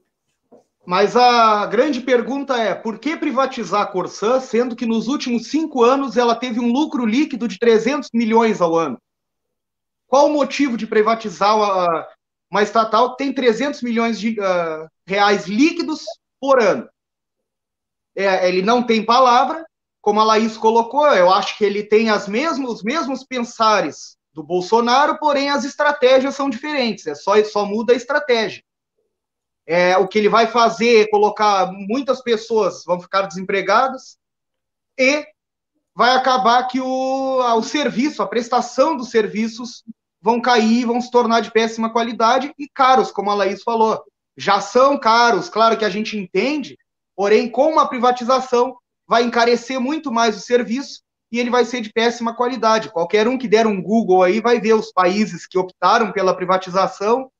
Mas 0.84 1.16
a 1.16 1.64
grande 1.66 2.00
pergunta 2.00 2.56
é: 2.56 2.74
por 2.74 2.98
que 2.98 3.16
privatizar 3.16 3.82
a 3.82 3.86
Corsã, 3.86 4.40
sendo 4.40 4.74
que 4.74 4.84
nos 4.84 5.06
últimos 5.06 5.48
cinco 5.48 5.84
anos 5.84 6.16
ela 6.16 6.34
teve 6.34 6.58
um 6.58 6.72
lucro 6.72 7.06
líquido 7.06 7.46
de 7.46 7.58
300 7.58 8.10
milhões 8.12 8.60
ao 8.60 8.76
ano? 8.76 9.00
Qual 10.08 10.26
o 10.26 10.32
motivo 10.32 10.76
de 10.76 10.86
privatizar 10.86 11.56
uma, 11.56 12.08
uma 12.50 12.62
estatal 12.62 13.12
que 13.12 13.18
tem 13.18 13.32
300 13.32 13.82
milhões 13.82 14.18
de 14.18 14.38
uh, 14.40 14.88
reais 15.06 15.46
líquidos 15.46 16.04
por 16.40 16.60
ano? 16.60 16.88
É, 18.14 18.48
ele 18.48 18.62
não 18.62 18.82
tem 18.82 19.04
palavra, 19.04 19.64
como 20.00 20.20
a 20.20 20.24
Laís 20.24 20.56
colocou, 20.56 21.06
eu 21.08 21.30
acho 21.30 21.58
que 21.58 21.64
ele 21.64 21.82
tem 21.82 22.10
as 22.10 22.28
mesmos, 22.28 22.74
os 22.74 22.82
mesmos 22.82 23.24
pensares 23.24 24.15
do 24.36 24.42
Bolsonaro, 24.42 25.18
porém 25.18 25.48
as 25.48 25.64
estratégias 25.64 26.34
são 26.34 26.50
diferentes, 26.50 27.06
é 27.06 27.14
só, 27.14 27.42
só 27.42 27.64
muda 27.64 27.94
a 27.94 27.96
estratégia. 27.96 28.62
É, 29.66 29.96
o 29.96 30.06
que 30.06 30.18
ele 30.18 30.28
vai 30.28 30.46
fazer 30.46 31.00
é 31.00 31.08
colocar 31.08 31.72
muitas 31.72 32.20
pessoas 32.22 32.84
vão 32.84 33.00
ficar 33.00 33.22
desempregadas 33.22 34.18
e 34.98 35.26
vai 35.94 36.14
acabar 36.14 36.68
que 36.68 36.78
o, 36.78 37.38
o 37.40 37.62
serviço, 37.62 38.22
a 38.22 38.28
prestação 38.28 38.94
dos 38.94 39.08
serviços 39.08 39.82
vão 40.20 40.38
cair, 40.38 40.84
vão 40.84 41.00
se 41.00 41.10
tornar 41.10 41.40
de 41.40 41.50
péssima 41.50 41.90
qualidade 41.90 42.52
e 42.58 42.68
caros, 42.68 43.10
como 43.10 43.30
a 43.30 43.34
Laís 43.34 43.62
falou. 43.62 44.04
Já 44.36 44.60
são 44.60 45.00
caros, 45.00 45.48
claro 45.48 45.78
que 45.78 45.84
a 45.84 45.88
gente 45.88 46.18
entende, 46.18 46.76
porém, 47.16 47.50
com 47.50 47.72
uma 47.72 47.88
privatização, 47.88 48.76
vai 49.08 49.22
encarecer 49.22 49.80
muito 49.80 50.12
mais 50.12 50.36
o 50.36 50.40
serviço 50.40 51.05
e 51.30 51.38
ele 51.38 51.50
vai 51.50 51.64
ser 51.64 51.80
de 51.80 51.92
péssima 51.92 52.34
qualidade. 52.34 52.90
Qualquer 52.90 53.26
um 53.26 53.36
que 53.36 53.48
der 53.48 53.66
um 53.66 53.82
Google 53.82 54.22
aí 54.22 54.40
vai 54.40 54.60
ver 54.60 54.74
os 54.74 54.92
países 54.92 55.46
que 55.46 55.58
optaram 55.58 56.12
pela 56.12 56.34
privatização 56.34 57.30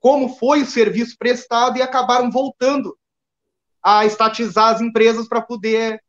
como 0.00 0.36
foi 0.36 0.62
o 0.62 0.66
serviço 0.66 1.16
prestado 1.18 1.76
e 1.76 1.82
acabaram 1.82 2.30
voltando 2.30 2.96
a 3.82 4.04
estatizar 4.04 4.74
as 4.74 4.80
empresas 4.80 5.28
para 5.28 5.40
poder 5.40 6.00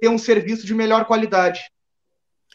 ter 0.00 0.08
um 0.08 0.18
serviço 0.18 0.66
de 0.66 0.74
melhor 0.74 1.04
qualidade. 1.04 1.60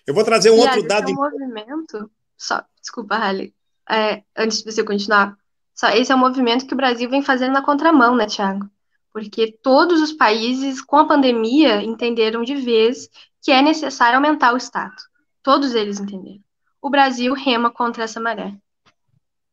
Eu 0.06 0.14
vou 0.14 0.24
trazer 0.24 0.52
um 0.52 0.58
e 0.58 0.60
outro 0.60 0.88
dado. 0.88 1.04
Esse 1.04 1.12
é 1.12 1.16
um 1.16 1.24
movimento. 1.24 2.12
Só, 2.38 2.64
desculpa, 2.80 3.16
Halle. 3.16 3.54
É, 3.90 4.24
antes 4.36 4.64
de 4.64 4.72
você 4.72 4.84
continuar, 4.84 5.36
só 5.74 5.90
esse 5.90 6.12
é 6.12 6.16
um 6.16 6.20
movimento 6.20 6.66
que 6.66 6.74
o 6.74 6.78
Brasil 6.78 7.10
vem 7.10 7.22
fazendo 7.22 7.54
na 7.54 7.62
contramão, 7.62 8.16
né, 8.16 8.26
Thiago? 8.26 8.70
Porque 9.14 9.58
todos 9.62 10.02
os 10.02 10.14
países, 10.14 10.82
com 10.82 10.98
a 10.98 11.08
pandemia, 11.08 11.82
entenderam 11.84 12.44
de 12.44 12.56
vez 12.56 13.10
que 13.42 13.52
é 13.52 13.62
necessário 13.62 14.18
aumentar 14.18 14.54
o 14.54 14.58
Estado. 14.58 14.96
Todos 15.42 15.74
eles 15.74 16.00
entenderam. 16.00 16.40
O 16.82 16.90
Brasil 16.90 17.34
rema 17.34 17.72
contra 17.72 18.04
essa 18.04 18.20
maré. 18.20 18.54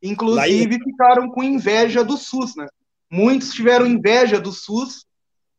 Inclusive, 0.01 0.79
ficaram 0.83 1.29
com 1.29 1.43
inveja 1.43 2.03
do 2.03 2.15
SUS, 2.15 2.55
né? 2.55 2.67
Muitos 3.11 3.51
tiveram 3.51 3.85
inveja 3.85 4.39
do 4.39 4.51
SUS. 4.51 5.05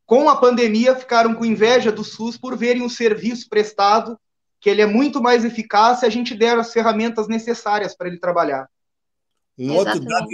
Com 0.07 0.29
a 0.29 0.37
pandemia, 0.37 0.97
ficaram 0.97 1.35
com 1.35 1.45
inveja 1.45 1.93
do 1.93 2.03
SUS 2.03 2.37
por 2.37 2.57
verem 2.57 2.83
o 2.83 2.91
serviço 2.91 3.49
prestado, 3.49 4.19
que 4.61 4.71
ele 4.71 4.83
é 4.83 4.87
muito 4.87 5.23
mais 5.23 5.45
eficaz 5.45 6.01
se 6.01 6.07
a 6.07 6.11
gente 6.11 6.35
der 6.35 6.59
as 6.59 6.73
ferramentas 6.73 7.29
necessárias 7.29 7.97
para 7.97 8.09
ele 8.09 8.19
trabalhar. 8.19 8.69
Um 9.59 9.75
outro 9.75 10.01
dado, 10.01 10.27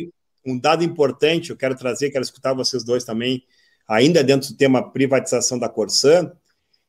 um 0.47 0.59
dado 0.59 0.85
importante, 0.85 1.51
eu 1.51 1.57
quero 1.57 1.77
trazer, 1.77 2.11
quero 2.11 2.25
escutar 2.25 2.55
vocês 2.55 2.85
dois 2.85 3.05
também, 3.05 3.45
ainda 3.89 4.23
dentro 4.23 4.51
do 4.51 4.57
tema 4.57 4.91
privatização 4.91 5.59
da 5.59 5.69
Corsan, 5.69 6.33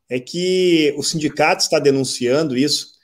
é 0.10 0.20
que 0.20 0.94
o 0.98 1.04
sindicato 1.04 1.64
está 1.64 1.80
denunciando 1.80 2.58
isso, 2.58 2.98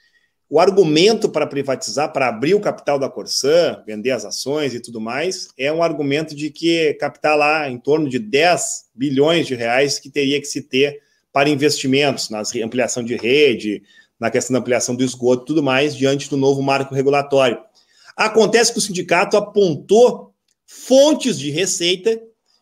o 0.48 0.60
argumento 0.60 1.28
para 1.28 1.46
privatizar, 1.46 2.12
para 2.12 2.28
abrir 2.28 2.54
o 2.54 2.60
capital 2.60 2.98
da 2.98 3.08
Corsã, 3.08 3.82
vender 3.86 4.10
as 4.10 4.24
ações 4.24 4.74
e 4.74 4.80
tudo 4.80 5.00
mais, 5.00 5.48
é 5.58 5.72
um 5.72 5.82
argumento 5.82 6.34
de 6.34 6.50
que 6.50 6.94
capital 6.94 7.38
lá 7.38 7.68
em 7.68 7.78
torno 7.78 8.08
de 8.08 8.18
10 8.18 8.84
bilhões 8.94 9.46
de 9.46 9.54
reais 9.54 9.98
que 9.98 10.10
teria 10.10 10.40
que 10.40 10.46
se 10.46 10.62
ter 10.62 11.00
para 11.32 11.48
investimentos 11.48 12.30
na 12.30 12.42
ampliação 12.64 13.02
de 13.02 13.16
rede, 13.16 13.82
na 14.20 14.30
questão 14.30 14.54
da 14.54 14.60
ampliação 14.60 14.94
do 14.94 15.02
esgoto 15.02 15.42
e 15.42 15.46
tudo 15.46 15.62
mais, 15.62 15.96
diante 15.96 16.30
do 16.30 16.36
novo 16.36 16.62
marco 16.62 16.94
regulatório. 16.94 17.58
Acontece 18.16 18.72
que 18.72 18.78
o 18.78 18.82
sindicato 18.82 19.36
apontou 19.36 20.32
fontes 20.66 21.38
de 21.38 21.50
receita 21.50 22.20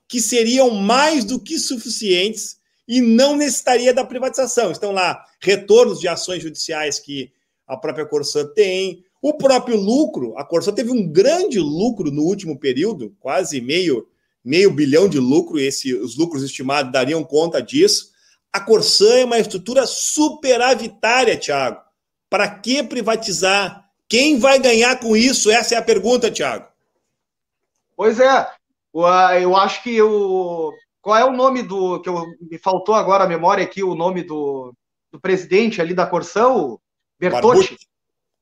que 0.08 0.20
seriam 0.20 0.70
mais 0.70 1.24
do 1.24 1.38
que 1.38 1.58
suficientes 1.58 2.56
e 2.86 3.00
não 3.00 3.36
necessitaria 3.36 3.94
da 3.94 4.04
privatização. 4.04 4.70
Estão 4.70 4.92
lá 4.92 5.24
retornos 5.40 6.00
de 6.00 6.08
ações 6.08 6.42
judiciais 6.42 6.98
que 6.98 7.32
a 7.66 7.76
própria 7.76 8.06
Corsã 8.06 8.44
tem. 8.44 9.04
O 9.20 9.34
próprio 9.34 9.76
lucro, 9.76 10.36
a 10.36 10.44
Corsã 10.44 10.72
teve 10.72 10.90
um 10.90 11.06
grande 11.06 11.58
lucro 11.58 12.10
no 12.10 12.22
último 12.22 12.58
período, 12.58 13.14
quase 13.20 13.60
meio, 13.60 14.08
meio 14.44 14.72
bilhão 14.72 15.08
de 15.08 15.18
lucro, 15.18 15.58
esse, 15.58 15.94
os 15.94 16.16
lucros 16.16 16.42
estimados 16.42 16.92
dariam 16.92 17.22
conta 17.22 17.62
disso. 17.62 18.10
A 18.52 18.60
Corsã 18.60 19.14
é 19.14 19.24
uma 19.24 19.38
estrutura 19.38 19.86
superavitária, 19.86 21.36
Tiago. 21.36 21.80
Para 22.28 22.48
que 22.48 22.82
privatizar? 22.82 23.88
Quem 24.08 24.38
vai 24.38 24.58
ganhar 24.58 24.98
com 25.00 25.16
isso? 25.16 25.50
Essa 25.50 25.76
é 25.76 25.78
a 25.78 25.82
pergunta, 25.82 26.30
Tiago. 26.30 26.66
Pois 27.96 28.20
é. 28.20 28.46
Eu 29.40 29.56
acho 29.56 29.82
que 29.82 30.02
o. 30.02 30.72
Qual 31.02 31.16
é 31.16 31.24
o 31.24 31.32
nome 31.32 31.62
do. 31.62 32.00
que 32.00 32.08
eu, 32.08 32.24
me 32.40 32.56
faltou 32.58 32.94
agora 32.94 33.24
a 33.24 33.28
memória 33.28 33.64
aqui, 33.64 33.82
o 33.82 33.94
nome 33.94 34.22
do, 34.22 34.72
do 35.10 35.20
presidente 35.20 35.80
ali 35.80 35.92
da 35.92 36.06
Corsã, 36.06 36.46
Bertotti. 37.18 37.76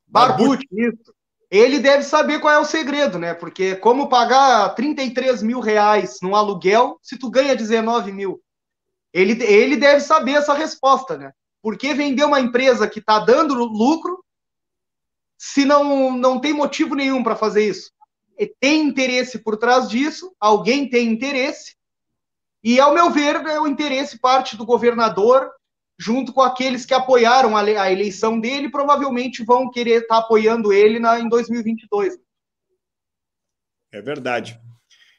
Barbucci, 0.07 0.67
isso. 0.71 1.15
Ele 1.51 1.81
deve 1.81 2.05
saber 2.05 2.39
qual 2.39 2.53
é 2.55 2.59
o 2.59 2.65
segredo, 2.65 3.19
né? 3.19 3.35
Porque 3.35 3.75
como 3.77 4.09
pagar 4.09 4.75
33 4.75 5.43
mil 5.43 5.59
reais 5.59 6.19
num 6.23 6.37
aluguel 6.37 6.99
se 7.03 7.19
tu 7.19 7.31
ganha 7.31 7.57
19 7.57 8.13
mil? 8.13 8.41
Ele, 9.13 9.43
ele 9.43 9.77
deve 9.77 10.01
saber 10.01 10.33
essa 10.33 10.55
resposta, 10.55 11.17
né? 11.17 11.33
Por 11.63 11.77
que 11.77 11.95
vender 11.95 12.25
uma 12.25 12.41
empresa 12.41 12.89
que 12.89 13.01
está 13.01 13.19
dando 13.19 13.55
lucro 13.55 14.23
se 15.37 15.65
não, 15.65 16.17
não 16.17 16.39
tem 16.39 16.53
motivo 16.53 16.95
nenhum 16.95 17.23
para 17.23 17.35
fazer 17.35 17.67
isso? 17.67 17.91
E 18.39 18.47
tem 18.47 18.83
interesse 18.83 19.39
por 19.39 19.57
trás 19.57 19.89
disso, 19.89 20.33
alguém 20.39 20.89
tem 20.89 21.09
interesse, 21.09 21.75
e, 22.63 22.79
ao 22.79 22.95
meu 22.95 23.11
ver, 23.11 23.37
é 23.37 23.61
o 23.61 23.67
interesse 23.67 24.19
parte 24.19 24.57
do 24.57 24.67
governador 24.67 25.51
junto 25.99 26.33
com 26.33 26.41
aqueles 26.41 26.87
que 26.87 26.95
apoiaram 26.95 27.55
a, 27.55 27.61
a 27.61 27.93
eleição 27.93 28.41
dele, 28.41 28.71
provavelmente 28.71 29.45
vão 29.45 29.71
querer 29.71 30.03
estar 30.03 30.17
tá 30.17 30.21
apoiando 30.21 30.73
ele 30.73 30.99
na, 30.99 31.21
em 31.21 31.29
2022. 31.29 32.19
É 33.93 34.01
verdade. 34.01 34.59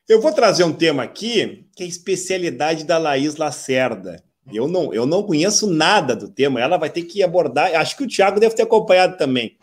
Eu 0.10 0.20
vou 0.20 0.34
trazer 0.34 0.64
um 0.64 0.74
tema 0.74 1.04
aqui 1.04 1.68
que 1.76 1.84
é 1.84 1.86
a 1.86 1.89
especialidade 1.89 2.84
da 2.84 2.98
Laís 2.98 3.36
Lacerda. 3.36 4.24
Eu 4.52 4.68
não, 4.68 4.92
eu 4.92 5.06
não 5.06 5.22
conheço 5.22 5.68
nada 5.68 6.16
do 6.16 6.28
tema, 6.28 6.60
ela 6.60 6.78
vai 6.78 6.89
ter 6.89 7.04
que 7.04 7.22
abordar. 7.22 7.76
Acho 7.76 7.96
que 7.96 8.04
o 8.04 8.08
Thiago 8.08 8.39
deve 8.39 8.56
ter 8.56 8.64
acompanhado 8.64 9.18
também. 9.18 9.58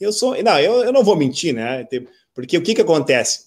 Eu 0.00 0.12
sou. 0.12 0.40
Não, 0.42 0.58
eu, 0.58 0.82
eu 0.84 0.92
não 0.92 1.04
vou 1.04 1.14
mentir, 1.14 1.54
né? 1.54 1.86
Porque 2.34 2.56
o 2.56 2.62
que, 2.62 2.74
que 2.74 2.80
acontece? 2.80 3.43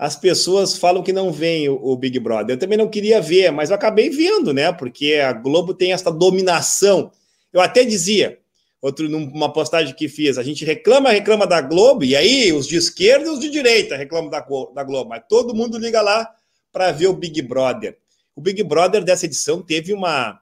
As 0.00 0.16
pessoas 0.16 0.78
falam 0.78 1.02
que 1.02 1.12
não 1.12 1.30
vem 1.30 1.68
o, 1.68 1.74
o, 1.74 1.94
Big 1.94 2.18
Brother. 2.18 2.56
Eu 2.56 2.58
também 2.58 2.78
não 2.78 2.88
queria 2.88 3.20
ver, 3.20 3.50
mas 3.50 3.68
eu 3.68 3.76
acabei 3.76 4.08
vendo, 4.08 4.50
né? 4.50 4.72
Porque 4.72 5.16
a 5.16 5.30
Globo 5.30 5.74
tem 5.74 5.92
essa 5.92 6.10
dominação. 6.10 7.12
Eu 7.52 7.60
até 7.60 7.84
dizia, 7.84 8.38
outro 8.80 9.10
numa 9.10 9.52
postagem 9.52 9.94
que 9.94 10.08
fiz, 10.08 10.38
a 10.38 10.42
gente 10.42 10.64
reclama, 10.64 11.10
reclama 11.10 11.46
da 11.46 11.60
Globo, 11.60 12.02
e 12.02 12.16
aí 12.16 12.50
os 12.50 12.66
de 12.66 12.76
esquerda 12.76 13.26
e 13.26 13.28
os 13.28 13.38
de 13.38 13.50
direita 13.50 13.94
reclamam 13.94 14.30
da, 14.30 14.40
da 14.74 14.82
Globo, 14.82 15.10
mas 15.10 15.22
todo 15.28 15.54
mundo 15.54 15.76
liga 15.76 16.00
lá 16.00 16.26
para 16.72 16.90
ver 16.92 17.08
o 17.08 17.12
Big 17.12 17.42
Brother. 17.42 17.98
O 18.34 18.40
Big 18.40 18.62
Brother 18.62 19.04
dessa 19.04 19.26
edição 19.26 19.60
teve 19.60 19.92
uma, 19.92 20.40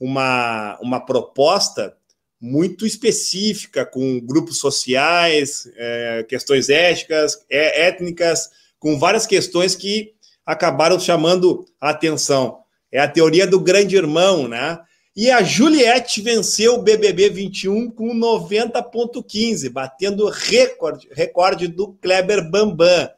uma, 0.00 0.80
uma 0.82 0.98
proposta 0.98 1.96
muito 2.40 2.84
específica, 2.84 3.86
com 3.86 4.18
grupos 4.18 4.58
sociais, 4.58 5.70
é, 5.76 6.26
questões 6.28 6.68
éticas, 6.68 7.46
é, 7.48 7.86
étnicas, 7.86 8.50
com 8.86 8.96
várias 8.96 9.26
questões 9.26 9.74
que 9.74 10.12
acabaram 10.46 10.96
chamando 11.00 11.64
a 11.80 11.90
atenção. 11.90 12.58
É 12.92 13.00
a 13.00 13.08
teoria 13.08 13.44
do 13.44 13.58
grande 13.58 13.96
irmão, 13.96 14.46
né? 14.46 14.78
E 15.16 15.28
a 15.28 15.42
Juliette 15.42 16.22
venceu 16.22 16.74
o 16.74 16.82
BBB 16.82 17.30
21 17.30 17.90
com 17.90 18.14
90,15, 18.14 19.68
batendo 19.70 20.28
recorde, 20.28 21.08
recorde 21.10 21.66
do 21.66 21.94
Kleber 21.94 22.48
Bambam. 22.48 23.10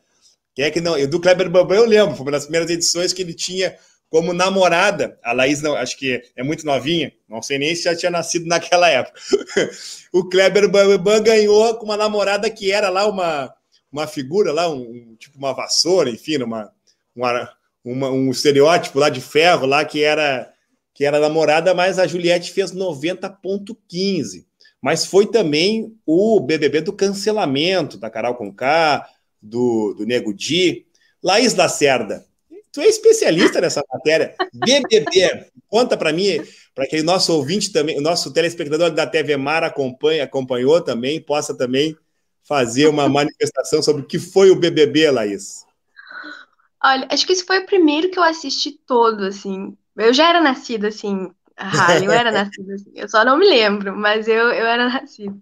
Quem 0.54 0.64
é 0.64 0.70
que 0.70 0.80
não? 0.80 1.06
Do 1.06 1.20
Kleber 1.20 1.50
Bambam 1.50 1.76
eu 1.76 1.84
lembro, 1.84 2.16
foi 2.16 2.24
uma 2.24 2.32
das 2.32 2.44
primeiras 2.44 2.70
edições 2.70 3.12
que 3.12 3.20
ele 3.20 3.34
tinha 3.34 3.76
como 4.08 4.32
namorada. 4.32 5.18
A 5.22 5.34
Laís, 5.34 5.60
não, 5.60 5.74
acho 5.74 5.98
que 5.98 6.22
é 6.34 6.42
muito 6.42 6.64
novinha, 6.64 7.12
não 7.28 7.42
sei 7.42 7.58
nem 7.58 7.74
se 7.74 7.82
já 7.82 7.94
tinha 7.94 8.10
nascido 8.10 8.46
naquela 8.46 8.88
época. 8.88 9.20
o 10.14 10.26
Kleber 10.30 10.66
Bambam 10.66 11.22
ganhou 11.22 11.74
com 11.74 11.84
uma 11.84 11.96
namorada 11.98 12.48
que 12.48 12.72
era 12.72 12.88
lá 12.88 13.06
uma 13.06 13.54
uma 13.90 14.06
figura 14.06 14.52
lá, 14.52 14.68
um, 14.68 15.16
tipo 15.18 15.38
uma 15.38 15.52
vassoura, 15.52 16.10
enfim, 16.10 16.36
uma, 16.38 16.70
uma, 17.14 17.52
uma, 17.84 18.10
um 18.10 18.30
estereótipo 18.30 18.98
lá 18.98 19.08
de 19.08 19.20
ferro 19.20 19.66
lá 19.66 19.84
que 19.84 20.02
era 20.02 20.52
que 20.94 21.04
era 21.04 21.20
namorada, 21.20 21.72
mas 21.74 21.96
a 21.96 22.08
Juliette 22.08 22.50
fez 22.50 22.72
90.15. 22.72 24.44
Mas 24.82 25.06
foi 25.06 25.28
também 25.28 25.96
o 26.04 26.40
BBB 26.40 26.80
do 26.80 26.92
cancelamento 26.92 27.96
da 27.96 28.10
Carol 28.10 28.34
Conká, 28.34 29.08
do, 29.40 29.94
do 29.94 30.04
Nego 30.04 30.34
Di. 30.34 30.86
Laís 31.22 31.54
Lacerda, 31.54 32.26
tu 32.72 32.80
é 32.80 32.86
especialista 32.86 33.60
nessa 33.60 33.80
matéria. 33.92 34.34
BBB, 34.52 35.46
conta 35.68 35.96
para 35.96 36.12
mim, 36.12 36.40
para 36.74 36.84
que 36.86 37.00
o 37.00 37.04
nosso 37.04 37.32
ouvinte 37.32 37.72
também, 37.72 37.96
o 37.96 38.02
nosso 38.02 38.32
telespectador 38.32 38.90
da 38.90 39.06
TV 39.06 39.36
Mar 39.36 39.62
acompanha, 39.62 40.24
acompanhou 40.24 40.80
também, 40.80 41.20
possa 41.20 41.56
também 41.56 41.96
fazer 42.48 42.88
uma 42.88 43.08
manifestação 43.08 43.82
sobre 43.82 44.02
o 44.02 44.06
que 44.06 44.18
foi 44.18 44.50
o 44.50 44.56
BBB, 44.56 45.10
Laís. 45.10 45.66
Olha, 46.82 47.06
acho 47.10 47.26
que 47.26 47.32
esse 47.32 47.44
foi 47.44 47.58
o 47.58 47.66
primeiro 47.66 48.10
que 48.10 48.18
eu 48.18 48.22
assisti 48.22 48.72
todo, 48.86 49.24
assim. 49.24 49.76
Eu 49.96 50.14
já 50.14 50.28
era 50.28 50.40
nascida, 50.40 50.88
assim, 50.88 51.30
a 51.56 51.96
eu 52.02 52.10
era 52.10 52.30
nascida, 52.32 52.74
assim. 52.74 52.92
Eu 52.94 53.08
só 53.08 53.24
não 53.24 53.36
me 53.36 53.46
lembro, 53.46 53.94
mas 53.94 54.26
eu, 54.26 54.48
eu 54.50 54.66
era 54.66 54.88
nascida. 54.88 55.36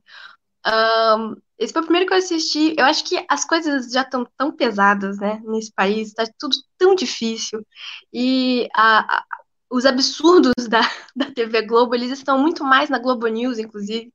Um, 0.66 1.36
esse 1.58 1.72
foi 1.72 1.82
o 1.82 1.84
primeiro 1.84 2.08
que 2.08 2.14
eu 2.14 2.18
assisti. 2.18 2.74
Eu 2.76 2.84
acho 2.86 3.04
que 3.04 3.24
as 3.28 3.44
coisas 3.44 3.92
já 3.92 4.02
estão 4.02 4.26
tão 4.36 4.50
pesadas, 4.50 5.18
né, 5.18 5.40
nesse 5.44 5.72
país, 5.72 6.12
tá 6.12 6.24
tudo 6.38 6.56
tão 6.76 6.94
difícil. 6.94 7.64
E 8.12 8.68
a, 8.74 9.18
a, 9.18 9.24
os 9.70 9.84
absurdos 9.86 10.54
da, 10.68 10.80
da 11.14 11.30
TV 11.30 11.62
Globo, 11.62 11.94
eles 11.94 12.10
estão 12.10 12.38
muito 12.38 12.64
mais 12.64 12.90
na 12.90 12.98
Globo 12.98 13.26
News, 13.26 13.58
inclusive, 13.58 14.12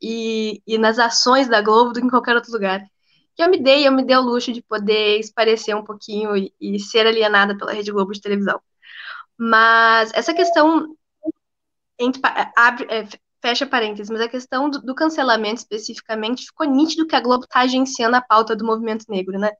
e, 0.00 0.62
e 0.66 0.78
nas 0.78 0.98
ações 0.98 1.48
da 1.48 1.60
Globo 1.62 1.92
do 1.92 2.00
que 2.00 2.06
em 2.06 2.10
qualquer 2.10 2.34
outro 2.36 2.52
lugar 2.52 2.82
eu 3.42 3.50
me 3.50 3.58
dei, 3.58 3.86
eu 3.86 3.92
me 3.92 4.04
dei 4.04 4.16
o 4.16 4.20
luxo 4.20 4.52
de 4.52 4.62
poder 4.62 5.18
esparecer 5.18 5.74
um 5.76 5.84
pouquinho 5.84 6.36
e, 6.36 6.52
e 6.60 6.78
ser 6.78 7.06
alienada 7.06 7.56
pela 7.56 7.72
Rede 7.72 7.92
Globo 7.92 8.12
de 8.12 8.20
televisão. 8.20 8.60
Mas 9.36 10.12
essa 10.14 10.34
questão 10.34 10.96
entre, 11.98 12.20
abre, 12.56 12.86
é, 12.90 13.06
fecha 13.42 13.66
parênteses, 13.66 14.10
mas 14.10 14.20
a 14.20 14.28
questão 14.28 14.70
do, 14.70 14.80
do, 14.80 14.94
cancelamento 14.94 15.60
especificamente 15.60 16.46
ficou 16.46 16.66
nítido 16.66 17.06
que 17.06 17.16
a 17.16 17.20
Globo 17.20 17.44
está 17.44 17.60
agenciando 17.60 18.16
a 18.16 18.22
pauta 18.22 18.56
do 18.56 18.64
movimento 18.64 19.06
negro, 19.08 19.38
né? 19.38 19.52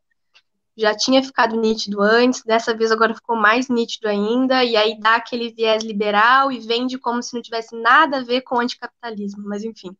Já 0.80 0.94
tinha 0.96 1.22
ficado 1.22 1.56
nítido 1.60 2.00
antes, 2.00 2.42
dessa 2.42 2.74
vez 2.74 2.90
agora 2.90 3.14
ficou 3.14 3.36
mais 3.36 3.68
nítido 3.68 4.08
ainda, 4.08 4.64
e 4.64 4.76
aí 4.76 4.98
dá 4.98 5.16
aquele 5.16 5.52
viés 5.52 5.82
liberal 5.84 6.50
e 6.50 6.58
vende 6.58 6.98
como 6.98 7.22
se 7.22 7.34
não 7.34 7.42
tivesse 7.42 7.76
nada 7.76 8.18
a 8.18 8.24
ver 8.24 8.40
com 8.42 8.56
o 8.56 8.60
anticapitalismo, 8.60 9.42
mas 9.46 9.62
enfim. 9.62 9.94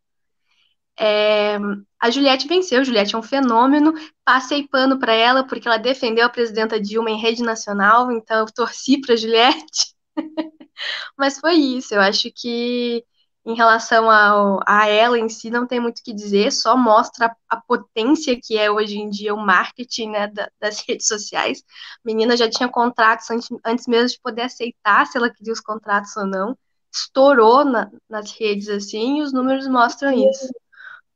É, 0.99 1.59
a 2.01 2.11
Juliette 2.11 2.47
venceu, 2.47 2.85
Juliette 2.85 3.15
é 3.15 3.19
um 3.19 3.23
fenômeno. 3.23 3.95
Passei 4.25 4.69
pano 4.69 4.99
para 4.99 5.15
ela 5.15 5.47
porque 5.47 5.67
ela 5.67 5.79
defendeu 5.79 6.27
a 6.27 6.31
presidenta 6.31 6.81
Dilma 6.81 7.11
em 7.11 7.21
rede 7.21 7.43
nacional, 7.43 8.11
então 8.13 8.41
eu 8.41 8.47
torci 8.53 9.01
para 9.01 9.17
Juliette. 9.17 9.95
Mas 11.17 11.39
foi 11.39 11.55
isso, 11.55 11.95
eu 11.95 12.01
acho 12.01 12.31
que 12.35 13.05
em 13.45 13.55
relação 13.55 14.11
ao, 14.11 14.61
a 14.67 14.87
ela 14.87 15.19
em 15.19 15.29
si 15.29 15.51
não 15.51 15.67
tem 15.67 15.81
muito 15.81 16.01
o 16.01 16.03
que 16.03 16.13
dizer, 16.13 16.53
só 16.53 16.77
mostra 16.77 17.27
a, 17.27 17.57
a 17.57 17.61
potência 17.61 18.39
que 18.41 18.59
é 18.59 18.71
hoje 18.71 18.99
em 18.99 19.09
dia 19.09 19.35
o 19.35 19.39
marketing 19.39 20.11
né, 20.11 20.29
da, 20.29 20.51
das 20.61 20.81
redes 20.87 21.07
sociais. 21.07 21.63
A 21.69 22.01
menina 22.05 22.37
já 22.37 22.49
tinha 22.49 22.69
contratos 22.69 23.31
antes, 23.31 23.49
antes 23.65 23.87
mesmo 23.87 24.09
de 24.09 24.21
poder 24.21 24.43
aceitar 24.43 25.07
se 25.07 25.17
ela 25.17 25.31
queria 25.31 25.53
os 25.53 25.61
contratos 25.61 26.15
ou 26.17 26.27
não. 26.27 26.57
Estourou 26.93 27.65
na, 27.65 27.91
nas 28.09 28.33
redes 28.33 28.69
assim 28.69 29.19
e 29.19 29.23
os 29.23 29.33
números 29.33 29.67
mostram 29.69 30.13
isso. 30.13 30.49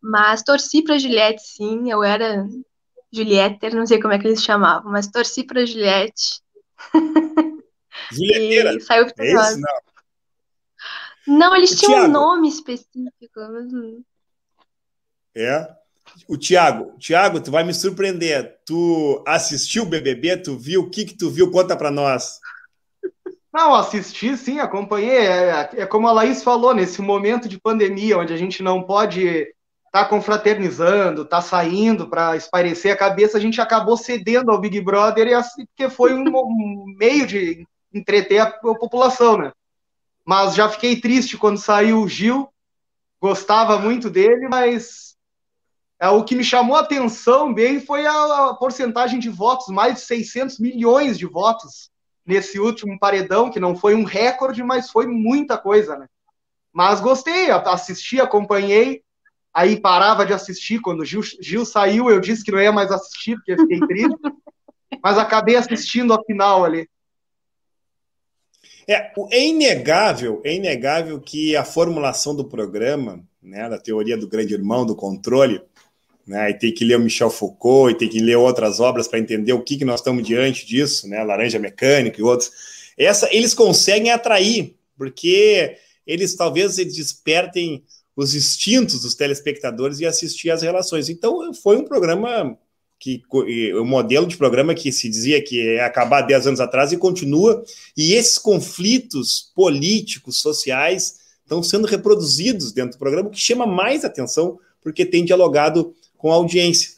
Mas 0.00 0.42
torci 0.42 0.82
para 0.82 0.98
Juliette, 0.98 1.42
sim. 1.42 1.90
Eu 1.90 2.02
era 2.02 2.46
Juliette, 3.12 3.74
não 3.74 3.86
sei 3.86 4.00
como 4.00 4.14
é 4.14 4.18
que 4.18 4.26
eles 4.26 4.42
chamavam, 4.42 4.90
mas 4.90 5.08
torci 5.08 5.44
para 5.44 5.66
Juliette. 5.66 6.40
Julieteira? 8.12 8.80
saiu 8.80 9.06
vitoriosa. 9.06 9.48
É 9.48 9.52
isso, 9.52 9.60
não. 9.60 9.93
Não, 11.26 11.54
eles 11.54 11.72
o 11.72 11.76
tinham 11.76 11.92
Thiago. 11.92 12.08
um 12.08 12.12
nome 12.12 12.48
específico. 12.48 13.40
É. 15.34 15.68
O 16.28 16.36
Tiago, 16.36 16.96
Tiago, 16.98 17.40
tu 17.40 17.50
vai 17.50 17.64
me 17.64 17.74
surpreender. 17.74 18.58
Tu 18.64 19.22
assistiu 19.26 19.84
o 19.84 19.86
BBB? 19.86 20.36
Tu 20.38 20.56
viu? 20.56 20.82
O 20.82 20.90
que 20.90 21.04
que 21.04 21.16
tu 21.16 21.30
viu? 21.30 21.50
Conta 21.50 21.76
para 21.76 21.90
nós. 21.90 22.38
Não, 23.52 23.74
assisti 23.74 24.36
sim, 24.36 24.58
acompanhei. 24.58 25.16
É, 25.16 25.70
é, 25.76 25.86
como 25.86 26.08
a 26.08 26.12
Laís 26.12 26.42
falou, 26.42 26.74
nesse 26.74 27.00
momento 27.00 27.48
de 27.48 27.60
pandemia, 27.60 28.18
onde 28.18 28.32
a 28.32 28.36
gente 28.36 28.62
não 28.62 28.82
pode 28.82 29.46
tá 29.92 30.04
confraternizando, 30.04 31.24
tá 31.24 31.40
saindo 31.40 32.08
para 32.08 32.36
espairecer 32.36 32.92
a 32.92 32.96
cabeça, 32.96 33.38
a 33.38 33.40
gente 33.40 33.60
acabou 33.60 33.96
cedendo 33.96 34.50
ao 34.50 34.60
Big 34.60 34.80
Brother 34.80 35.28
e 35.28 35.34
assim, 35.34 35.64
porque 35.66 35.88
foi 35.88 36.12
um, 36.12 36.24
um 36.26 36.84
meio 36.98 37.24
de 37.24 37.64
entreter 37.92 38.40
a, 38.40 38.46
a, 38.46 38.74
população, 38.74 39.38
né? 39.38 39.52
Mas 40.24 40.54
já 40.54 40.68
fiquei 40.68 41.00
triste 41.00 41.36
quando 41.36 41.58
saiu 41.58 42.00
o 42.00 42.08
Gil, 42.08 42.48
gostava 43.20 43.78
muito 43.78 44.08
dele, 44.08 44.48
mas 44.48 45.16
é, 46.00 46.08
o 46.08 46.24
que 46.24 46.34
me 46.34 46.44
chamou 46.44 46.76
a 46.76 46.80
atenção 46.80 47.52
bem 47.52 47.80
foi 47.80 48.06
a, 48.06 48.48
a 48.50 48.54
porcentagem 48.54 49.18
de 49.18 49.28
votos, 49.28 49.68
mais 49.68 49.94
de 49.94 50.00
600 50.00 50.58
milhões 50.58 51.18
de 51.18 51.26
votos 51.26 51.90
nesse 52.26 52.58
último 52.58 52.98
paredão, 52.98 53.50
que 53.50 53.60
não 53.60 53.76
foi 53.76 53.94
um 53.94 54.04
recorde, 54.04 54.62
mas 54.62 54.90
foi 54.90 55.06
muita 55.06 55.58
coisa, 55.58 55.96
né? 55.96 56.06
Mas 56.72 57.00
gostei, 57.00 57.50
assisti, 57.50 58.20
acompanhei, 58.20 59.02
aí 59.52 59.80
parava 59.80 60.26
de 60.26 60.32
assistir. 60.32 60.80
Quando 60.80 61.04
Gil, 61.04 61.22
Gil 61.40 61.64
saiu, 61.64 62.10
eu 62.10 62.18
disse 62.18 62.42
que 62.42 62.50
não 62.50 62.60
ia 62.60 62.72
mais 62.72 62.90
assistir, 62.90 63.36
porque 63.36 63.56
fiquei 63.56 63.80
triste, 63.80 64.18
mas 65.02 65.18
acabei 65.18 65.56
assistindo 65.56 66.12
a 66.12 66.22
final 66.24 66.64
ali. 66.64 66.88
É, 68.86 69.10
é 69.30 69.46
inegável, 69.46 70.40
é 70.44 70.54
inegável 70.54 71.20
que 71.20 71.56
a 71.56 71.64
formulação 71.64 72.34
do 72.34 72.44
programa, 72.44 73.24
né, 73.42 73.68
da 73.68 73.78
teoria 73.78 74.16
do 74.16 74.28
grande 74.28 74.54
irmão, 74.54 74.84
do 74.84 74.94
controle, 74.94 75.60
né, 76.26 76.50
e 76.50 76.54
tem 76.54 76.72
que 76.72 76.84
ler 76.84 76.96
o 76.96 77.00
Michel 77.00 77.30
Foucault, 77.30 77.92
e 77.92 77.98
tem 77.98 78.08
que 78.08 78.20
ler 78.20 78.36
outras 78.36 78.80
obras 78.80 79.08
para 79.08 79.18
entender 79.18 79.52
o 79.52 79.62
que, 79.62 79.76
que 79.76 79.84
nós 79.84 80.00
estamos 80.00 80.26
diante 80.26 80.66
disso, 80.66 81.08
né, 81.08 81.22
Laranja 81.22 81.58
Mecânica 81.58 82.20
e 82.20 82.24
outros. 82.24 82.50
Essa, 82.96 83.28
eles 83.34 83.54
conseguem 83.54 84.10
atrair, 84.10 84.76
porque 84.96 85.76
eles 86.06 86.34
talvez 86.36 86.78
eles 86.78 86.96
despertem 86.96 87.82
os 88.16 88.34
instintos 88.34 89.00
dos 89.00 89.14
telespectadores 89.14 89.98
e 89.98 90.06
assistir 90.06 90.50
às 90.50 90.62
relações. 90.62 91.08
Então, 91.08 91.52
foi 91.52 91.76
um 91.76 91.84
programa 91.84 92.56
que 93.04 93.22
o 93.74 93.84
modelo 93.84 94.26
de 94.26 94.34
programa 94.34 94.74
que 94.74 94.90
se 94.90 95.10
dizia 95.10 95.44
que 95.44 95.62
ia 95.62 95.84
acabar 95.84 96.22
10 96.22 96.46
anos 96.46 96.60
atrás 96.60 96.90
e 96.90 96.96
continua, 96.96 97.62
e 97.94 98.14
esses 98.14 98.38
conflitos 98.38 99.52
políticos, 99.54 100.38
sociais, 100.38 101.16
estão 101.42 101.62
sendo 101.62 101.86
reproduzidos 101.86 102.72
dentro 102.72 102.92
do 102.92 102.98
programa, 102.98 103.28
o 103.28 103.30
que 103.30 103.38
chama 103.38 103.66
mais 103.66 104.06
atenção, 104.06 104.58
porque 104.80 105.04
tem 105.04 105.22
dialogado 105.22 105.94
com 106.16 106.32
a 106.32 106.36
audiência. 106.36 106.92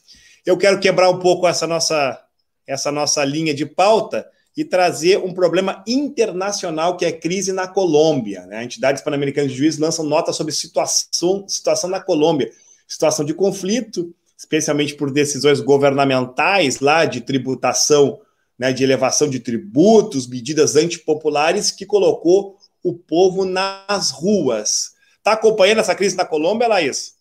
Eu 0.44 0.56
quero 0.56 0.78
quebrar 0.78 1.10
um 1.10 1.18
pouco 1.18 1.48
essa 1.48 1.66
nossa, 1.66 2.22
essa 2.64 2.92
nossa 2.92 3.24
linha 3.24 3.52
de 3.52 3.66
pauta 3.66 4.24
e 4.56 4.64
trazer 4.64 5.18
um 5.18 5.34
problema 5.34 5.82
internacional 5.88 6.96
que 6.96 7.04
é 7.04 7.08
a 7.08 7.18
crise 7.18 7.52
na 7.52 7.66
Colômbia. 7.66 8.46
Né? 8.46 8.58
A 8.58 8.64
entidade 8.64 9.02
pan-americana 9.02 9.48
de 9.48 9.56
juízes 9.56 9.80
lança 9.80 10.04
nota 10.04 10.32
sobre 10.32 10.52
situação, 10.52 11.44
situação 11.48 11.90
na 11.90 11.98
Colômbia, 11.98 12.52
situação 12.86 13.24
de 13.24 13.34
conflito, 13.34 14.14
especialmente 14.36 14.94
por 14.94 15.10
decisões 15.10 15.60
governamentais 15.60 16.80
lá 16.80 17.04
de 17.04 17.20
tributação, 17.20 18.20
né, 18.58 18.72
de 18.72 18.84
elevação 18.84 19.28
de 19.28 19.40
tributos, 19.40 20.26
medidas 20.26 20.76
antipopulares 20.76 21.70
que 21.70 21.86
colocou 21.86 22.56
o 22.82 22.94
povo 22.94 23.44
nas 23.44 24.10
ruas. 24.10 24.94
Está 25.18 25.32
acompanhando 25.32 25.78
essa 25.78 25.94
crise 25.94 26.16
na 26.16 26.24
Colômbia, 26.24 26.68
Laís? 26.68 27.16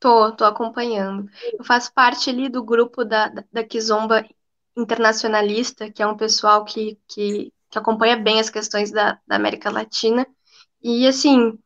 Tô, 0.00 0.32
tô 0.32 0.44
acompanhando. 0.44 1.28
Eu 1.52 1.64
faço 1.64 1.92
parte 1.92 2.30
ali 2.30 2.48
do 2.48 2.62
grupo 2.62 3.04
da, 3.04 3.32
da 3.52 3.64
Kizomba 3.64 4.24
internacionalista, 4.76 5.90
que 5.90 6.02
é 6.02 6.06
um 6.06 6.16
pessoal 6.16 6.64
que, 6.64 6.98
que, 7.08 7.52
que 7.68 7.78
acompanha 7.78 8.16
bem 8.16 8.38
as 8.38 8.48
questões 8.48 8.90
da, 8.90 9.18
da 9.26 9.36
América 9.36 9.70
Latina. 9.70 10.26
E, 10.82 11.06
assim, 11.06 11.58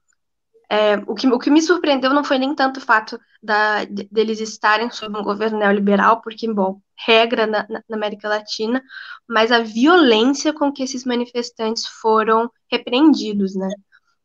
é, 0.72 0.96
o, 1.06 1.14
que, 1.14 1.26
o 1.26 1.38
que 1.38 1.50
me 1.50 1.60
surpreendeu 1.60 2.14
não 2.14 2.24
foi 2.24 2.38
nem 2.38 2.54
tanto 2.54 2.78
o 2.78 2.80
fato 2.80 3.20
da, 3.42 3.84
deles 3.84 4.40
estarem 4.40 4.90
sob 4.90 5.18
um 5.18 5.22
governo 5.22 5.58
neoliberal, 5.58 6.22
porque, 6.22 6.50
bom, 6.50 6.80
regra 6.96 7.46
na, 7.46 7.66
na, 7.68 7.82
América 7.92 8.26
Latina, 8.26 8.82
mas 9.28 9.52
a 9.52 9.58
violência 9.58 10.50
com 10.50 10.72
que 10.72 10.82
esses 10.82 11.04
manifestantes 11.04 11.86
foram 11.86 12.50
repreendidos, 12.70 13.54
né? 13.54 13.68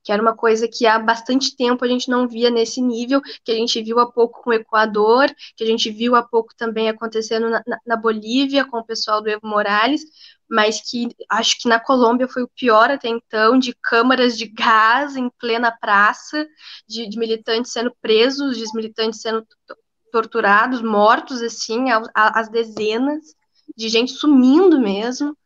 que 0.07 0.11
era 0.13 0.21
uma 0.21 0.33
coisa 0.33 0.69
que 0.69 0.85
há 0.85 0.97
bastante 0.97 1.53
tempo 1.53 1.83
a 1.83 1.87
gente 1.89 2.09
não 2.09 2.29
via 2.29 2.49
nesse 2.49 2.81
nível, 2.81 3.21
que 3.43 3.51
a 3.51 3.55
gente 3.55 3.83
viu 3.83 3.99
há 3.99 4.09
pouco 4.09 4.41
com 4.41 4.51
o 4.51 4.53
Equador, 4.53 5.27
que 5.53 5.65
a 5.65 5.67
gente 5.67 5.91
viu 5.91 6.15
há 6.15 6.23
pouco 6.23 6.55
também 6.55 6.87
acontecendo 6.87 7.49
na, 7.49 7.61
na 7.85 7.97
Bolívia 7.97 8.63
com 8.63 8.77
o 8.77 8.85
pessoal 8.85 9.21
do 9.21 9.29
Evo 9.29 9.45
Morales, 9.45 10.05
mas 10.49 10.81
que 10.81 11.09
acho 11.29 11.59
que 11.59 11.67
na 11.67 11.79
Colômbia 11.79 12.27
foi 12.27 12.43
o 12.43 12.49
pior 12.55 12.89
até 12.89 13.09
então, 13.09 13.59
de 13.59 13.75
câmaras 13.81 14.37
de 14.37 14.47
gás 14.47 15.15
em 15.15 15.29
plena 15.39 15.71
praça, 15.71 16.47
de, 16.87 17.07
de 17.09 17.17
militantes 17.17 17.71
sendo 17.71 17.93
presos, 18.01 18.57
de 18.57 18.63
militantes 18.73 19.21
sendo 19.21 19.45
torturados, 20.11 20.81
mortos, 20.81 21.41
assim, 21.41 21.85
às 22.13 22.49
dezenas, 22.49 23.35
de 23.75 23.89
gente 23.89 24.11
sumindo 24.11 24.79
mesmo. 24.79 25.37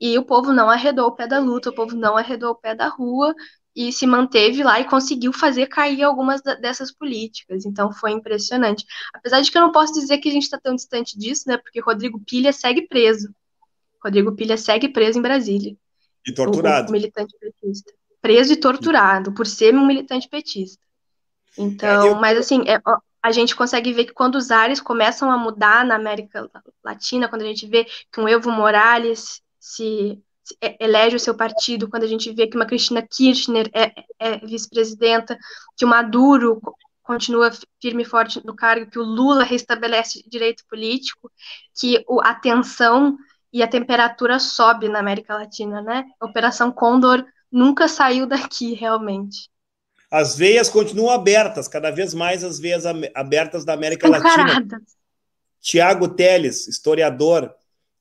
E 0.00 0.18
o 0.18 0.24
povo 0.24 0.52
não 0.52 0.70
arredou 0.70 1.06
o 1.06 1.12
pé 1.12 1.26
da 1.26 1.38
luta, 1.38 1.70
o 1.70 1.74
povo 1.74 1.96
não 1.96 2.16
arredou 2.16 2.50
o 2.50 2.54
pé 2.54 2.74
da 2.74 2.88
rua 2.88 3.34
e 3.74 3.92
se 3.92 4.06
manteve 4.06 4.62
lá 4.62 4.80
e 4.80 4.88
conseguiu 4.88 5.32
fazer 5.32 5.66
cair 5.66 6.02
algumas 6.02 6.40
dessas 6.42 6.92
políticas. 6.92 7.66
Então 7.66 7.92
foi 7.92 8.12
impressionante. 8.12 8.84
Apesar 9.12 9.40
de 9.40 9.50
que 9.50 9.56
eu 9.58 9.62
não 9.62 9.72
posso 9.72 9.92
dizer 9.92 10.18
que 10.18 10.28
a 10.28 10.32
gente 10.32 10.44
está 10.44 10.58
tão 10.58 10.74
distante 10.74 11.18
disso, 11.18 11.44
né? 11.46 11.58
Porque 11.58 11.80
Rodrigo 11.80 12.20
Pilha 12.20 12.52
segue 12.52 12.86
preso. 12.86 13.28
Rodrigo 14.06 14.32
Pilha 14.32 14.56
segue 14.56 14.88
preso 14.88 15.18
em 15.18 15.22
Brasília. 15.22 15.76
E 16.24 16.32
torturado. 16.32 16.86
O, 16.86 16.90
o 16.90 16.92
militante 16.92 17.34
petista. 17.38 17.92
Preso 18.22 18.52
e 18.52 18.56
torturado 18.56 19.32
por 19.32 19.46
ser 19.46 19.74
um 19.74 19.84
militante 19.84 20.28
petista. 20.28 20.82
Então, 21.58 22.06
é, 22.06 22.08
eu... 22.10 22.14
mas 22.14 22.38
assim, 22.38 22.62
é, 22.68 22.80
a 23.22 23.32
gente 23.32 23.56
consegue 23.56 23.92
ver 23.92 24.04
que 24.04 24.12
quando 24.12 24.36
os 24.36 24.50
ares 24.50 24.80
começam 24.80 25.30
a 25.30 25.36
mudar 25.36 25.84
na 25.84 25.96
América 25.96 26.48
Latina, 26.84 27.28
quando 27.28 27.42
a 27.42 27.46
gente 27.46 27.66
vê 27.66 27.84
que 28.12 28.20
um 28.20 28.28
Evo 28.28 28.50
Morales 28.50 29.42
se, 29.58 30.20
se 30.44 30.56
elege 30.78 31.16
o 31.16 31.20
seu 31.20 31.34
partido, 31.34 31.88
quando 31.88 32.04
a 32.04 32.08
gente 32.08 32.32
vê 32.32 32.46
que 32.46 32.56
uma 32.56 32.66
Cristina 32.66 33.02
Kirchner 33.02 33.68
é, 33.72 33.92
é 34.20 34.38
vice-presidenta, 34.38 35.36
que 35.76 35.84
o 35.84 35.88
Maduro 35.88 36.60
continua 37.02 37.50
firme 37.80 38.02
e 38.02 38.06
forte 38.06 38.44
no 38.44 38.54
cargo, 38.54 38.90
que 38.90 38.98
o 38.98 39.04
Lula 39.04 39.44
restabelece 39.44 40.24
direito 40.28 40.64
político, 40.68 41.30
que 41.74 42.04
a 42.22 42.34
tensão 42.34 43.16
e 43.56 43.62
a 43.62 43.66
temperatura 43.66 44.38
sobe 44.38 44.86
na 44.86 44.98
América 44.98 45.34
Latina, 45.34 45.80
né? 45.80 46.04
A 46.20 46.26
Operação 46.26 46.70
Condor 46.70 47.24
nunca 47.50 47.88
saiu 47.88 48.26
daqui, 48.26 48.74
realmente. 48.74 49.48
As 50.10 50.36
veias 50.36 50.68
continuam 50.68 51.08
abertas, 51.08 51.66
cada 51.66 51.90
vez 51.90 52.12
mais 52.12 52.44
as 52.44 52.58
veias 52.58 52.84
abertas 53.14 53.64
da 53.64 53.72
América 53.72 54.08
Latina. 54.10 54.62
Tiago 55.58 56.06
Teles, 56.06 56.68
historiador, 56.68 57.50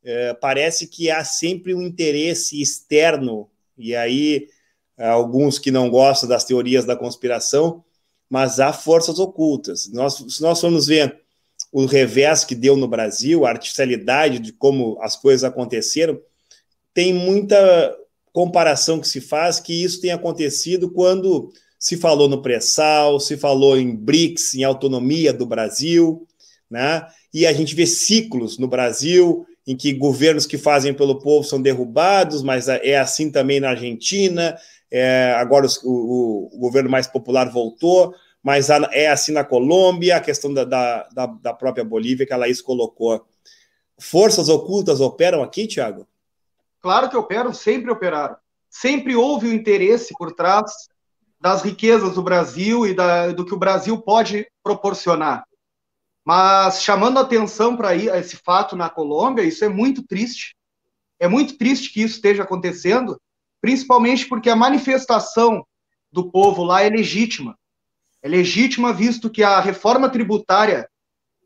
é, 0.04 0.34
parece 0.34 0.88
que 0.88 1.10
há 1.10 1.24
sempre 1.24 1.74
um 1.74 1.82
interesse 1.82 2.62
externo, 2.62 3.50
e 3.78 3.96
aí 3.96 4.50
alguns 4.98 5.58
que 5.58 5.72
não 5.72 5.90
gostam 5.90 6.28
das 6.28 6.44
teorias 6.44 6.84
da 6.84 6.98
conspiração, 6.98 7.82
mas 8.30 8.60
há 8.60 8.74
forças 8.74 9.20
ocultas. 9.20 9.90
Nós, 9.94 10.16
se 10.16 10.42
nós 10.42 10.60
formos 10.60 10.86
ver 10.86 11.25
o 11.78 11.86
revés 11.86 12.46
que 12.46 12.56
deu 12.56 12.78
no 12.78 12.88
Brasil, 12.88 13.46
a 13.46 13.50
artificialidade 13.50 14.40
de 14.40 14.54
como 14.54 14.98
as 15.02 15.18
coisas 15.18 15.44
aconteceram, 15.44 16.18
tem 16.94 17.14
muita 17.14 17.94
comparação 18.32 18.98
que 18.98 19.06
se 19.06 19.20
faz 19.20 19.60
que 19.60 19.84
isso 19.84 20.00
tem 20.00 20.12
acontecido 20.12 20.90
quando 20.90 21.52
se 21.78 21.98
falou 21.98 22.30
no 22.30 22.42
pré-sal, 22.42 23.20
se 23.20 23.36
falou 23.36 23.78
em 23.78 23.94
BRICS, 23.94 24.56
em 24.56 24.64
autonomia 24.64 25.34
do 25.34 25.46
Brasil, 25.46 26.26
né? 26.72 27.06
E 27.34 27.46
a 27.46 27.52
gente 27.52 27.76
vê 27.76 27.86
ciclos 27.86 28.58
no 28.58 28.70
Brasil 28.70 29.46
em 29.68 29.76
que 29.76 29.92
governos 29.92 30.46
que 30.46 30.58
fazem 30.58 30.94
pelo 30.94 31.20
povo 31.20 31.46
são 31.46 31.62
derrubados, 31.62 32.42
mas 32.42 32.70
é 32.70 32.98
assim 32.98 33.30
também 33.30 33.60
na 33.60 33.72
Argentina. 33.72 34.58
É, 34.90 35.34
agora 35.36 35.68
o, 35.84 36.56
o, 36.56 36.58
governo 36.58 36.90
mais 36.90 37.06
popular 37.06 37.52
voltou, 37.52 38.14
mas 38.46 38.70
é 38.70 39.08
assim 39.08 39.32
na 39.32 39.44
Colômbia, 39.44 40.18
a 40.18 40.22
questão 40.22 40.54
da, 40.54 40.64
da, 40.64 41.26
da 41.26 41.52
própria 41.52 41.84
Bolívia 41.84 42.28
que 42.28 42.34
a 42.34 42.38
Laís 42.38 42.62
colocou. 42.62 43.26
Forças 44.00 44.50
ocultas 44.50 45.02
operam 45.02 45.42
aqui, 45.42 45.66
Tiago? 45.66 46.08
Claro 46.80 47.10
que 47.10 47.18
operam, 47.18 47.52
sempre 47.52 47.90
operaram. 47.90 48.36
Sempre 48.70 49.16
houve 49.16 49.48
o 49.48 49.54
interesse 49.54 50.14
por 50.16 50.32
trás 50.32 50.72
das 51.42 51.64
riquezas 51.64 52.14
do 52.14 52.22
Brasil 52.22 52.86
e 52.86 52.94
da, 52.94 53.32
do 53.32 53.44
que 53.44 53.54
o 53.56 53.58
Brasil 53.58 54.00
pode 54.00 54.46
proporcionar. 54.62 55.44
Mas 56.24 56.84
chamando 56.84 57.18
atenção 57.18 57.76
para 57.76 57.96
esse 57.96 58.38
fato 58.38 58.76
na 58.76 58.92
Colômbia, 58.92 59.42
isso 59.42 59.66
é 59.66 59.70
muito 59.70 60.04
triste. 60.04 60.56
É 61.20 61.28
muito 61.28 61.58
triste 61.58 61.92
que 61.92 62.04
isso 62.04 62.18
esteja 62.18 62.44
acontecendo, 62.44 63.20
principalmente 63.60 64.28
porque 64.28 64.52
a 64.52 64.56
manifestação 64.56 65.66
do 66.12 66.30
povo 66.30 66.64
lá 66.64 66.84
é 66.84 66.90
legítima. 66.90 67.58
É 68.26 68.28
legítima 68.28 68.92
visto 68.92 69.30
que 69.30 69.44
a 69.44 69.60
reforma 69.60 70.10
tributária 70.10 70.90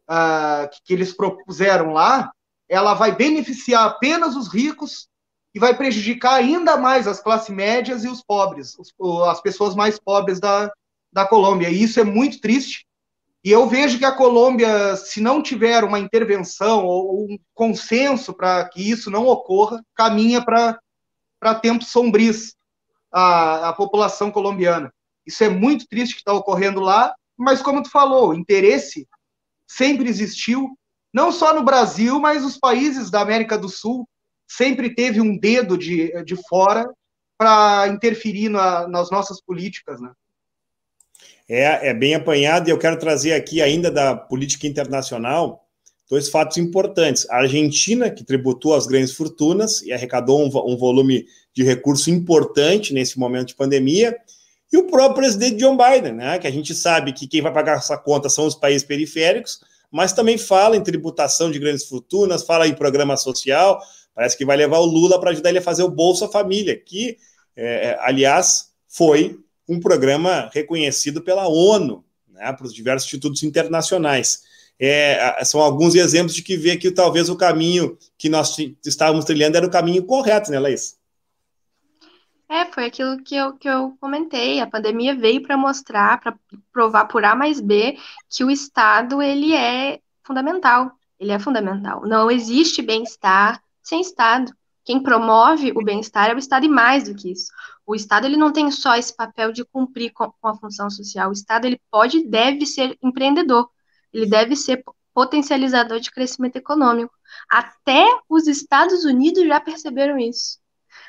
uh, 0.10 0.70
que, 0.86 0.94
eles 0.94 1.12
propuseram 1.12 1.92
lá, 1.92 2.32
ela 2.70 2.94
vai 2.94 3.14
beneficiar 3.14 3.86
apenas 3.86 4.34
os 4.38 4.48
ricos 4.48 5.10
e 5.54 5.60
vai 5.60 5.76
prejudicar 5.76 6.36
ainda 6.36 6.78
mais 6.78 7.06
as 7.06 7.20
classes 7.20 7.54
médias 7.54 8.06
e 8.06 8.08
os 8.08 8.24
pobres, 8.24 8.78
os, 8.80 8.94
as 9.28 9.42
pessoas 9.42 9.76
mais 9.76 10.00
pobres 10.00 10.40
da, 10.40 10.72
da 11.12 11.28
Colômbia. 11.28 11.70
E 11.70 11.84
isso 11.84 12.00
é 12.00 12.04
muito 12.06 12.40
triste, 12.40 12.88
e 13.44 13.52
eu 13.52 13.68
vejo 13.68 14.00
que 14.00 14.06
a 14.06 14.16
Colômbia, 14.16 14.96
se 14.96 15.20
não 15.20 15.44
tiver 15.44 15.84
uma 15.84 16.00
intervenção 16.00 16.86
ou 16.86 17.26
um 17.26 17.38
consenso 17.54 18.34
para 18.34 18.64
que 18.70 18.90
isso 18.90 19.12
não 19.12 19.28
ocorra, 19.28 19.84
caminha 19.94 20.42
para 20.42 20.80
tempos 21.56 21.90
sombrios 21.90 22.56
a, 23.12 23.68
a 23.68 23.74
população 23.74 24.32
colombiana. 24.32 24.94
Isso 25.30 25.44
é 25.44 25.50
muito 25.50 25.88
triste 25.88 26.16
que 26.16 26.22
está 26.22 26.34
ocorrendo 26.34 26.80
lá, 26.80 27.14
mas 27.38 27.62
como 27.62 27.82
tu 27.82 27.90
falou, 27.90 28.30
o 28.30 28.34
interesse 28.34 29.08
sempre 29.68 30.10
existiu, 30.10 30.78
não 31.14 31.32
só 31.32 31.54
no 31.54 31.64
Brasil, 31.64 32.20
mas 32.20 32.44
os 32.44 32.58
países 32.58 33.10
da 33.10 33.22
América 33.22 33.58
do 33.58 33.70
Sul 33.70 34.08
sempre 34.48 34.94
teve 34.94 35.22
um 35.22 35.38
dedo 35.38 35.78
de, 35.78 36.12
de 36.24 36.36
fora 36.48 36.92
para 37.38 37.88
interferir 37.88 38.50
na, 38.50 38.88
nas 38.88 39.10
nossas 39.10 39.42
políticas, 39.42 40.02
né? 40.02 40.12
é, 41.50 41.90
é 41.90 41.94
bem 41.94 42.14
apanhado 42.14 42.70
e 42.70 42.72
eu 42.72 42.78
quero 42.78 43.00
trazer 43.00 43.34
aqui 43.34 43.60
ainda 43.60 43.90
da 43.90 44.16
política 44.16 44.68
internacional 44.68 45.66
dois 46.08 46.30
fatos 46.30 46.58
importantes. 46.58 47.28
A 47.30 47.38
Argentina, 47.38 48.10
que 48.10 48.24
tributou 48.24 48.76
as 48.76 48.86
grandes 48.86 49.14
fortunas 49.14 49.82
e 49.82 49.92
arrecadou 49.92 50.40
um, 50.40 50.72
um 50.72 50.78
volume 50.78 51.26
de 51.54 51.64
recurso 51.64 52.12
importante 52.12 52.94
nesse 52.94 53.18
momento 53.18 53.50
de 53.50 53.56
pandemia, 53.56 54.16
e 54.72 54.78
o 54.78 54.84
próprio 54.84 55.16
presidente 55.16 55.58
John 55.58 55.76
Biden, 55.76 56.14
né, 56.14 56.38
que 56.38 56.48
a 56.48 56.52
gente 56.52 56.76
sabe 56.76 57.12
que 57.12 57.28
quem 57.28 57.42
vai 57.42 57.52
pagar 57.52 57.78
essa 57.78 57.98
conta 57.98 58.30
são 58.30 58.46
os 58.46 58.56
países 58.56 58.84
periféricos, 58.84 59.62
mas 59.92 60.14
também 60.14 60.38
fala 60.38 60.78
em 60.78 60.84
tributação 60.84 61.50
de 61.50 61.58
grandes 61.58 61.86
fortunas, 61.86 62.44
fala 62.44 62.68
em 62.68 62.76
programa 62.76 63.18
social, 63.18 63.82
parece 64.14 64.38
que 64.38 64.46
vai 64.46 64.56
levar 64.56 64.78
o 64.78 64.86
Lula 64.86 65.20
para 65.20 65.32
ajudar 65.32 65.50
ele 65.50 65.58
a 65.58 65.64
fazer 65.64 65.82
o 65.82 65.90
Bolsa 65.90 66.28
Família, 66.28 66.80
que, 66.80 67.18
é, 67.56 67.98
aliás, 68.02 68.70
foi 68.88 69.40
um 69.68 69.80
programa 69.80 70.50
reconhecido 70.54 71.22
pela 71.22 71.48
ONU, 71.48 72.04
né, 72.32 72.54
para 72.54 72.66
os 72.66 72.74
diversos 72.74 73.08
institutos 73.08 73.42
internacionais. 73.42 74.44
É, 74.80 75.44
são 75.44 75.60
alguns 75.60 75.96
exemplos 75.96 76.34
de 76.34 76.44
que 76.44 76.56
vê 76.56 76.78
que 76.78 76.92
talvez 76.92 77.28
o 77.28 77.36
caminho 77.36 77.98
que 78.18 78.30
nós 78.30 78.56
estávamos 78.86 79.26
trilhando 79.26 79.58
era 79.58 79.66
o 79.66 79.72
caminho 79.72 80.04
correto, 80.04 80.52
né, 80.52 80.60
Laís? 80.60 80.99
É, 82.52 82.66
foi 82.66 82.86
aquilo 82.86 83.22
que 83.24 83.36
eu, 83.36 83.54
que 83.58 83.70
eu 83.70 83.96
comentei. 84.02 84.60
A 84.60 84.68
pandemia 84.68 85.16
veio 85.16 85.44
para 85.44 85.56
mostrar, 85.56 86.20
para 86.20 86.38
provar 86.74 87.06
por 87.06 87.24
A 87.24 87.36
mais 87.36 87.62
B, 87.62 87.98
que 88.28 88.44
o 88.44 88.50
Estado 88.50 89.22
ele 89.22 89.54
é 89.54 90.02
fundamental. 90.24 90.92
Ele 91.20 91.32
é 91.32 91.38
fundamental. 91.38 92.06
Não 92.08 92.32
existe 92.32 92.82
bem-estar 92.82 93.62
sem 93.84 94.02
Estado. 94.02 94.52
Quem 94.84 95.02
promove 95.04 95.72
o 95.76 95.84
bem-estar 95.84 96.32
é 96.32 96.34
o 96.34 96.40
Estado 96.40 96.66
e 96.66 96.70
mais 96.70 97.04
do 97.08 97.14
que 97.14 97.32
isso. 97.32 97.52
O 97.86 97.94
Estado 97.94 98.26
ele 98.26 98.38
não 98.38 98.52
tem 98.52 98.72
só 98.72 98.96
esse 98.96 99.16
papel 99.16 99.52
de 99.52 99.64
cumprir 99.64 100.12
com, 100.12 100.32
a 100.44 100.56
função 100.56 100.90
social. 100.90 101.30
O 101.30 101.34
Estado 101.34 101.66
ele 101.66 101.80
pode 101.92 102.18
e 102.18 102.28
deve 102.28 102.66
ser 102.66 102.98
empreendedor. 103.02 103.70
Ele 104.12 104.26
deve 104.26 104.56
ser 104.56 104.84
potencializador 105.14 106.00
de 106.00 106.10
crescimento 106.10 106.56
econômico. 106.56 107.14
Até 107.48 108.06
os 108.28 108.48
Estados 108.48 109.06
Unidos 109.06 109.46
já 109.46 109.60
perceberam 109.60 110.18
isso. 110.18 110.58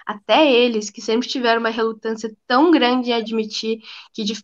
Até 0.07 0.51
eles, 0.51 0.91
que 0.91 1.01
sempre 1.01 1.29
tiveram 1.29 1.61
uma 1.61 1.71
relutância 1.71 2.35
tão 2.47 2.71
grande 2.71 3.11
em 3.11 3.15
admitir 3.15 3.81
que, 4.13 4.25
de, 4.25 4.43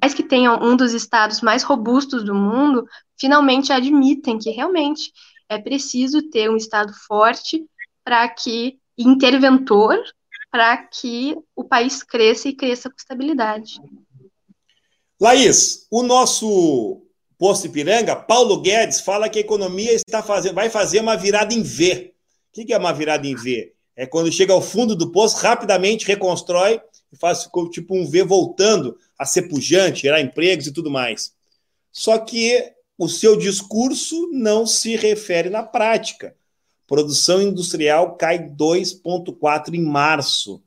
mais 0.00 0.14
que 0.14 0.22
tenham 0.22 0.62
um 0.62 0.76
dos 0.76 0.92
estados 0.92 1.40
mais 1.40 1.62
robustos 1.62 2.24
do 2.24 2.34
mundo, 2.34 2.86
finalmente 3.18 3.72
admitem 3.72 4.38
que 4.38 4.50
realmente 4.50 5.12
é 5.48 5.58
preciso 5.58 6.22
ter 6.30 6.50
um 6.50 6.56
estado 6.56 6.92
forte 7.06 7.64
para 8.04 8.28
que 8.28 8.78
interventor 8.96 9.98
para 10.50 10.76
que 10.76 11.36
o 11.54 11.64
país 11.64 12.02
cresça 12.02 12.48
e 12.48 12.54
cresça 12.54 12.90
com 12.90 12.96
estabilidade. 12.96 13.80
Laís, 15.20 15.86
o 15.90 16.02
nosso 16.02 17.02
posto 17.38 17.66
Ipiranga, 17.66 18.16
Paulo 18.16 18.60
Guedes, 18.60 19.00
fala 19.00 19.28
que 19.28 19.38
a 19.38 19.42
economia 19.42 19.92
está 19.92 20.22
fazendo, 20.22 20.54
vai 20.54 20.68
fazer 20.68 21.00
uma 21.00 21.16
virada 21.16 21.54
em 21.54 21.62
V. 21.62 22.12
O 22.48 22.64
que 22.64 22.72
é 22.72 22.78
uma 22.78 22.92
virada 22.92 23.26
em 23.26 23.34
V? 23.34 23.72
É 24.00 24.06
quando 24.06 24.32
chega 24.32 24.54
ao 24.54 24.62
fundo 24.62 24.96
do 24.96 25.12
poço, 25.12 25.36
rapidamente 25.36 26.06
reconstrói 26.06 26.80
e 27.12 27.18
faz 27.18 27.46
tipo 27.70 27.94
um 27.94 28.08
V 28.08 28.24
voltando 28.24 28.96
a 29.18 29.26
ser 29.26 29.42
pujante, 29.42 30.00
gerar 30.00 30.22
empregos 30.22 30.66
e 30.66 30.72
tudo 30.72 30.90
mais. 30.90 31.34
Só 31.92 32.16
que 32.16 32.72
o 32.96 33.10
seu 33.10 33.36
discurso 33.36 34.30
não 34.32 34.64
se 34.64 34.96
refere 34.96 35.50
na 35.50 35.62
prática. 35.62 36.34
Produção 36.86 37.42
industrial 37.42 38.16
cai 38.16 38.38
2,4% 38.38 39.74
em 39.74 39.82
março. 39.82 40.62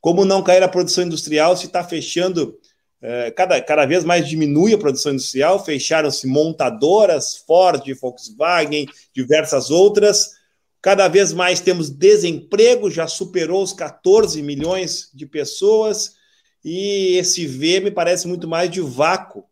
Como 0.00 0.24
não 0.24 0.42
cair 0.42 0.64
a 0.64 0.68
produção 0.68 1.04
industrial 1.04 1.56
se 1.56 1.66
está 1.66 1.84
fechando, 1.84 2.58
é, 3.00 3.30
cada, 3.30 3.62
cada 3.62 3.86
vez 3.86 4.02
mais 4.02 4.28
diminui 4.28 4.74
a 4.74 4.78
produção 4.78 5.12
industrial, 5.12 5.64
fecharam-se 5.64 6.26
montadoras, 6.26 7.36
Ford, 7.46 7.84
Volkswagen, 8.00 8.88
diversas 9.14 9.70
outras. 9.70 10.41
Cada 10.82 11.06
vez 11.06 11.32
mais 11.32 11.60
temos 11.60 11.88
desemprego, 11.88 12.90
já 12.90 13.06
superou 13.06 13.62
os 13.62 13.72
14 13.72 14.42
milhões 14.42 15.08
de 15.14 15.24
pessoas, 15.24 16.16
e 16.64 17.16
esse 17.16 17.46
V 17.46 17.78
me 17.78 17.90
parece 17.92 18.26
muito 18.26 18.48
mais 18.48 18.68
de 18.68 18.80
vácuo, 18.80 19.44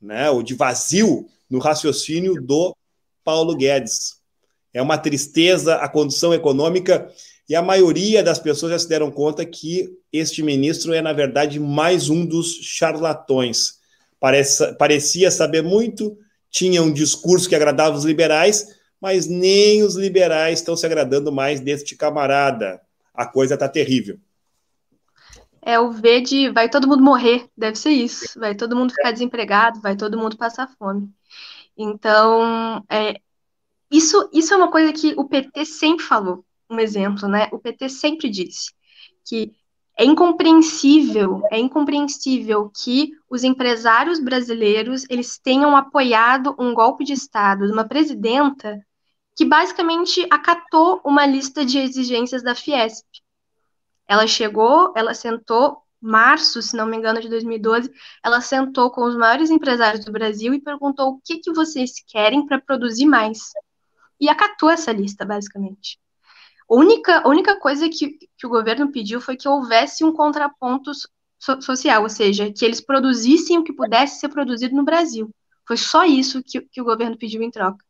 né, 0.00 0.30
ou 0.30 0.42
de 0.42 0.54
vazio 0.54 1.26
no 1.48 1.58
raciocínio 1.58 2.40
do 2.40 2.74
Paulo 3.22 3.54
Guedes. 3.54 4.16
É 4.72 4.80
uma 4.80 4.96
tristeza 4.96 5.76
a 5.76 5.88
condição 5.88 6.32
econômica 6.32 7.10
e 7.46 7.54
a 7.54 7.62
maioria 7.62 8.22
das 8.22 8.38
pessoas 8.38 8.72
já 8.72 8.78
se 8.78 8.88
deram 8.88 9.10
conta 9.10 9.44
que 9.44 9.90
este 10.10 10.42
ministro 10.42 10.94
é, 10.94 11.02
na 11.02 11.12
verdade, 11.12 11.60
mais 11.60 12.08
um 12.08 12.24
dos 12.24 12.60
charlatões. 12.62 13.78
Parece, 14.18 14.72
parecia 14.74 15.30
saber 15.30 15.62
muito, 15.62 16.16
tinha 16.50 16.82
um 16.82 16.92
discurso 16.92 17.48
que 17.48 17.54
agradava 17.54 17.96
os 17.96 18.04
liberais, 18.04 18.77
mas 19.00 19.26
nem 19.26 19.82
os 19.82 19.96
liberais 19.96 20.58
estão 20.58 20.76
se 20.76 20.84
agradando 20.84 21.30
mais 21.32 21.60
deste 21.60 21.96
camarada. 21.96 22.80
A 23.14 23.26
coisa 23.26 23.54
está 23.54 23.68
terrível. 23.68 24.18
É 25.60 25.78
o 25.78 25.90
V 25.90 26.20
de 26.20 26.50
vai 26.50 26.68
todo 26.68 26.88
mundo 26.88 27.02
morrer, 27.02 27.48
deve 27.56 27.76
ser 27.76 27.90
isso. 27.90 28.38
Vai 28.38 28.54
todo 28.54 28.76
mundo 28.76 28.92
ficar 28.92 29.10
desempregado, 29.10 29.80
vai 29.80 29.96
todo 29.96 30.18
mundo 30.18 30.36
passar 30.36 30.68
fome. 30.78 31.10
Então, 31.76 32.84
é, 32.88 33.20
isso, 33.90 34.28
isso 34.32 34.52
é 34.52 34.56
uma 34.56 34.70
coisa 34.70 34.92
que 34.92 35.14
o 35.16 35.24
PT 35.24 35.64
sempre 35.64 36.04
falou. 36.04 36.44
Um 36.70 36.78
exemplo, 36.78 37.28
né? 37.28 37.48
O 37.52 37.58
PT 37.58 37.88
sempre 37.88 38.28
disse 38.28 38.72
que 39.24 39.52
é 39.96 40.04
incompreensível, 40.04 41.42
é 41.50 41.58
incompreensível 41.58 42.70
que 42.70 43.10
os 43.28 43.42
empresários 43.42 44.20
brasileiros 44.20 45.04
eles 45.10 45.38
tenham 45.38 45.76
apoiado 45.76 46.54
um 46.58 46.72
golpe 46.72 47.04
de 47.04 47.12
Estado 47.12 47.66
de 47.66 47.72
uma 47.72 47.84
presidenta 47.84 48.80
que 49.38 49.44
basicamente 49.44 50.26
acatou 50.32 51.00
uma 51.04 51.24
lista 51.24 51.64
de 51.64 51.78
exigências 51.78 52.42
da 52.42 52.56
Fiesp. 52.56 53.06
Ela 54.08 54.26
chegou, 54.26 54.92
ela 54.96 55.14
sentou, 55.14 55.80
março, 56.00 56.60
se 56.60 56.76
não 56.76 56.86
me 56.86 56.96
engano, 56.96 57.20
de 57.20 57.28
2012, 57.28 57.88
ela 58.24 58.40
sentou 58.40 58.90
com 58.90 59.04
os 59.04 59.14
maiores 59.14 59.48
empresários 59.48 60.04
do 60.04 60.10
Brasil 60.10 60.52
e 60.54 60.60
perguntou 60.60 61.10
o 61.10 61.20
que, 61.20 61.38
que 61.38 61.52
vocês 61.52 62.02
querem 62.04 62.44
para 62.44 62.60
produzir 62.60 63.06
mais. 63.06 63.52
E 64.20 64.28
acatou 64.28 64.70
essa 64.70 64.90
lista, 64.90 65.24
basicamente. 65.24 66.00
A 66.68 66.74
única, 66.74 67.20
a 67.20 67.28
única 67.28 67.60
coisa 67.60 67.88
que, 67.88 68.18
que 68.36 68.44
o 68.44 68.50
governo 68.50 68.90
pediu 68.90 69.20
foi 69.20 69.36
que 69.36 69.48
houvesse 69.48 70.02
um 70.02 70.12
contraponto 70.12 70.90
so, 71.38 71.62
social, 71.62 72.02
ou 72.02 72.08
seja, 72.08 72.52
que 72.52 72.64
eles 72.64 72.80
produzissem 72.80 73.56
o 73.56 73.62
que 73.62 73.72
pudesse 73.72 74.18
ser 74.18 74.30
produzido 74.30 74.74
no 74.74 74.84
Brasil. 74.84 75.32
Foi 75.64 75.76
só 75.76 76.04
isso 76.04 76.42
que, 76.42 76.60
que 76.60 76.80
o 76.80 76.84
governo 76.84 77.16
pediu 77.16 77.40
em 77.40 77.52
troca. 77.52 77.86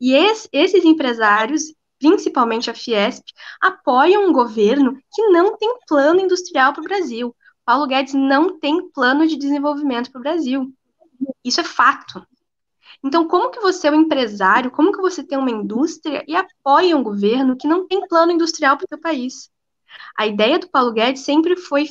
E 0.00 0.14
esse, 0.14 0.48
esses 0.52 0.84
empresários, 0.84 1.74
principalmente 1.98 2.70
a 2.70 2.74
Fiesp, 2.74 3.24
apoiam 3.60 4.26
um 4.26 4.32
governo 4.32 4.98
que 5.12 5.22
não 5.28 5.56
tem 5.56 5.78
plano 5.86 6.20
industrial 6.20 6.72
para 6.72 6.80
o 6.80 6.84
Brasil. 6.84 7.34
Paulo 7.64 7.86
Guedes 7.86 8.14
não 8.14 8.58
tem 8.58 8.90
plano 8.90 9.26
de 9.26 9.36
desenvolvimento 9.36 10.10
para 10.10 10.18
o 10.18 10.22
Brasil. 10.22 10.72
Isso 11.44 11.60
é 11.60 11.64
fato. 11.64 12.26
Então, 13.04 13.26
como 13.26 13.50
que 13.50 13.60
você 13.60 13.88
é 13.88 13.90
um 13.90 14.00
empresário, 14.02 14.70
como 14.70 14.92
que 14.92 15.00
você 15.00 15.24
tem 15.24 15.38
uma 15.38 15.50
indústria 15.50 16.24
e 16.26 16.36
apoia 16.36 16.96
um 16.96 17.02
governo 17.02 17.56
que 17.56 17.66
não 17.66 17.86
tem 17.86 18.06
plano 18.06 18.32
industrial 18.32 18.76
para 18.76 18.84
o 18.84 18.88
seu 18.88 18.98
país? 19.00 19.50
A 20.16 20.26
ideia 20.26 20.58
do 20.58 20.68
Paulo 20.68 20.92
Guedes 20.92 21.22
sempre 21.22 21.56
foi 21.56 21.86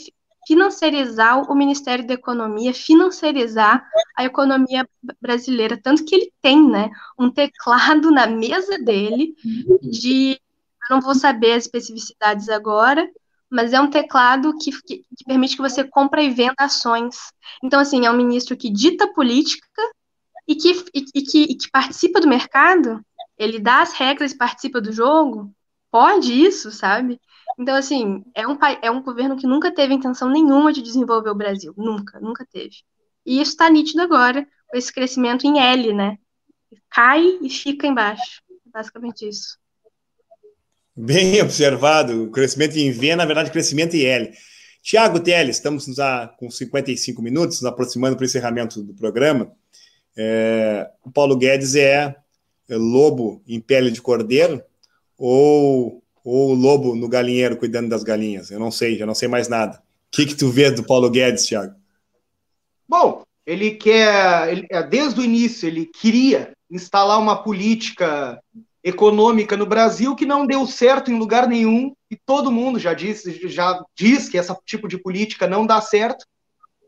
financiarizar 0.52 1.50
o 1.50 1.56
Ministério 1.56 2.06
da 2.06 2.14
Economia, 2.14 2.74
financiarizar 2.74 3.88
a 4.18 4.26
economia 4.26 4.86
brasileira, 5.22 5.80
tanto 5.82 6.04
que 6.04 6.14
ele 6.14 6.34
tem, 6.42 6.70
né, 6.70 6.90
um 7.18 7.32
teclado 7.32 8.12
na 8.12 8.28
mesa 8.28 8.78
dele 8.78 9.34
de, 9.82 10.32
eu 10.90 10.96
não 10.96 11.00
vou 11.00 11.16
saber 11.16 11.54
as 11.54 11.64
especificidades 11.64 12.50
agora, 12.50 13.10
mas 13.50 13.72
é 13.72 13.80
um 13.80 13.90
teclado 13.90 14.54
que, 14.58 14.72
que, 14.82 15.06
que 15.18 15.24
permite 15.26 15.56
que 15.56 15.62
você 15.62 15.86
compre 15.86 16.26
e 16.26 16.30
venda 16.30 16.56
ações. 16.60 17.16
Então, 17.64 17.80
assim, 17.80 18.06
é 18.06 18.12
um 18.12 18.18
ministro 18.18 18.58
que 18.58 18.70
dita 18.70 19.08
política 19.14 19.82
e 20.46 20.56
que, 20.56 20.72
e, 20.94 21.06
e 21.16 21.22
que, 21.22 21.44
e 21.44 21.56
que 21.56 21.72
participa 21.72 22.20
do 22.20 22.28
mercado, 22.28 23.00
ele 23.38 23.58
dá 23.58 23.82
as 23.82 23.94
regras 23.94 24.34
e 24.34 24.38
participa 24.38 24.82
do 24.82 24.92
jogo, 24.92 25.50
pode 25.90 26.34
isso, 26.34 26.72
sabe? 26.72 27.22
Então, 27.62 27.76
assim, 27.76 28.26
é 28.34 28.48
um, 28.48 28.58
é 28.82 28.90
um 28.90 29.04
governo 29.04 29.38
que 29.38 29.46
nunca 29.46 29.72
teve 29.72 29.94
intenção 29.94 30.28
nenhuma 30.32 30.74
de 30.74 30.82
desenvolver 30.82 31.30
o 31.30 31.36
Brasil. 31.36 31.76
Nunca, 31.78 32.20
nunca 32.20 32.44
teve. 32.52 32.78
E 33.24 33.40
isso 33.40 33.52
está 33.52 33.70
nítido 33.70 34.02
agora, 34.02 34.48
com 34.68 34.76
esse 34.76 34.92
crescimento 34.92 35.46
em 35.46 35.60
L, 35.60 35.94
né? 35.94 36.18
Cai 36.90 37.38
e 37.40 37.48
fica 37.52 37.86
embaixo. 37.86 38.42
Basicamente 38.66 39.30
isso. 39.30 39.60
Bem 40.98 41.40
observado. 41.44 42.24
O 42.24 42.32
crescimento 42.32 42.78
em 42.78 42.92
V, 42.92 43.16
na 43.16 43.26
verdade, 43.26 43.52
crescimento 43.52 43.96
em 43.96 44.06
L. 44.06 44.32
Tiago 44.82 45.20
Teles, 45.20 45.58
estamos 45.58 45.86
com 46.40 46.50
55 46.50 47.22
minutos, 47.22 47.62
nos 47.62 47.72
aproximando 47.72 48.16
para 48.16 48.24
o 48.24 48.26
encerramento 48.26 48.82
do 48.82 48.96
programa. 48.96 49.52
É, 50.18 50.90
o 51.06 51.12
Paulo 51.12 51.38
Guedes 51.38 51.76
é, 51.76 52.16
é 52.68 52.76
lobo 52.76 53.44
em 53.48 53.62
pele 53.62 53.92
de 53.92 54.02
cordeiro 54.02 54.64
ou 55.16 56.01
ou 56.24 56.52
o 56.52 56.56
lobo 56.56 56.96
no 56.96 57.08
galinheiro 57.08 57.58
cuidando 57.58 57.90
das 57.90 58.04
galinhas? 58.04 58.52
Eu 58.52 58.60
não 58.60 58.72
sei, 58.72 58.98
já 58.98 59.06
não 59.06 59.16
sei 59.16 59.28
mais 59.28 59.48
nada. 59.48 59.78
O 59.78 59.82
que, 60.12 60.26
que 60.26 60.36
tu 60.36 60.50
vê 60.50 60.70
do 60.72 60.84
Paulo 60.84 61.10
Guedes, 61.10 61.46
Thiago? 61.46 61.76
Bom, 62.88 63.24
ele 63.46 63.72
quer, 63.72 64.52
ele, 64.52 64.68
é, 64.70 64.84
desde 64.84 65.20
o 65.20 65.24
início, 65.24 65.68
ele 65.68 65.86
queria 65.86 66.52
instalar 66.70 67.20
uma 67.20 67.42
política 67.42 68.42
econômica 68.84 69.56
no 69.56 69.66
Brasil 69.66 70.16
que 70.16 70.26
não 70.26 70.46
deu 70.46 70.66
certo 70.66 71.12
em 71.12 71.18
lugar 71.18 71.48
nenhum, 71.48 71.94
e 72.10 72.16
todo 72.16 72.52
mundo 72.52 72.80
já 72.80 72.94
disse, 72.94 73.48
já 73.48 73.82
diz 73.96 74.28
que 74.28 74.38
esse 74.38 74.54
tipo 74.66 74.88
de 74.88 74.98
política 74.98 75.48
não 75.48 75.66
dá 75.66 75.80
certo. 75.80 76.26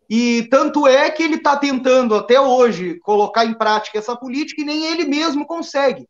E 0.10 0.44
tanto 0.52 0.86
é 0.86 1.10
que 1.10 1.24
ele 1.24 1.36
está 1.36 1.56
tentando 1.56 2.16
até 2.16 2.40
hoje 2.40 3.00
colocar 3.00 3.46
em 3.46 3.54
prática 3.54 3.98
essa 3.98 4.16
política 4.16 4.62
e 4.62 4.66
nem 4.66 4.86
ele 4.86 5.06
mesmo 5.06 5.46
consegue. 5.46 6.06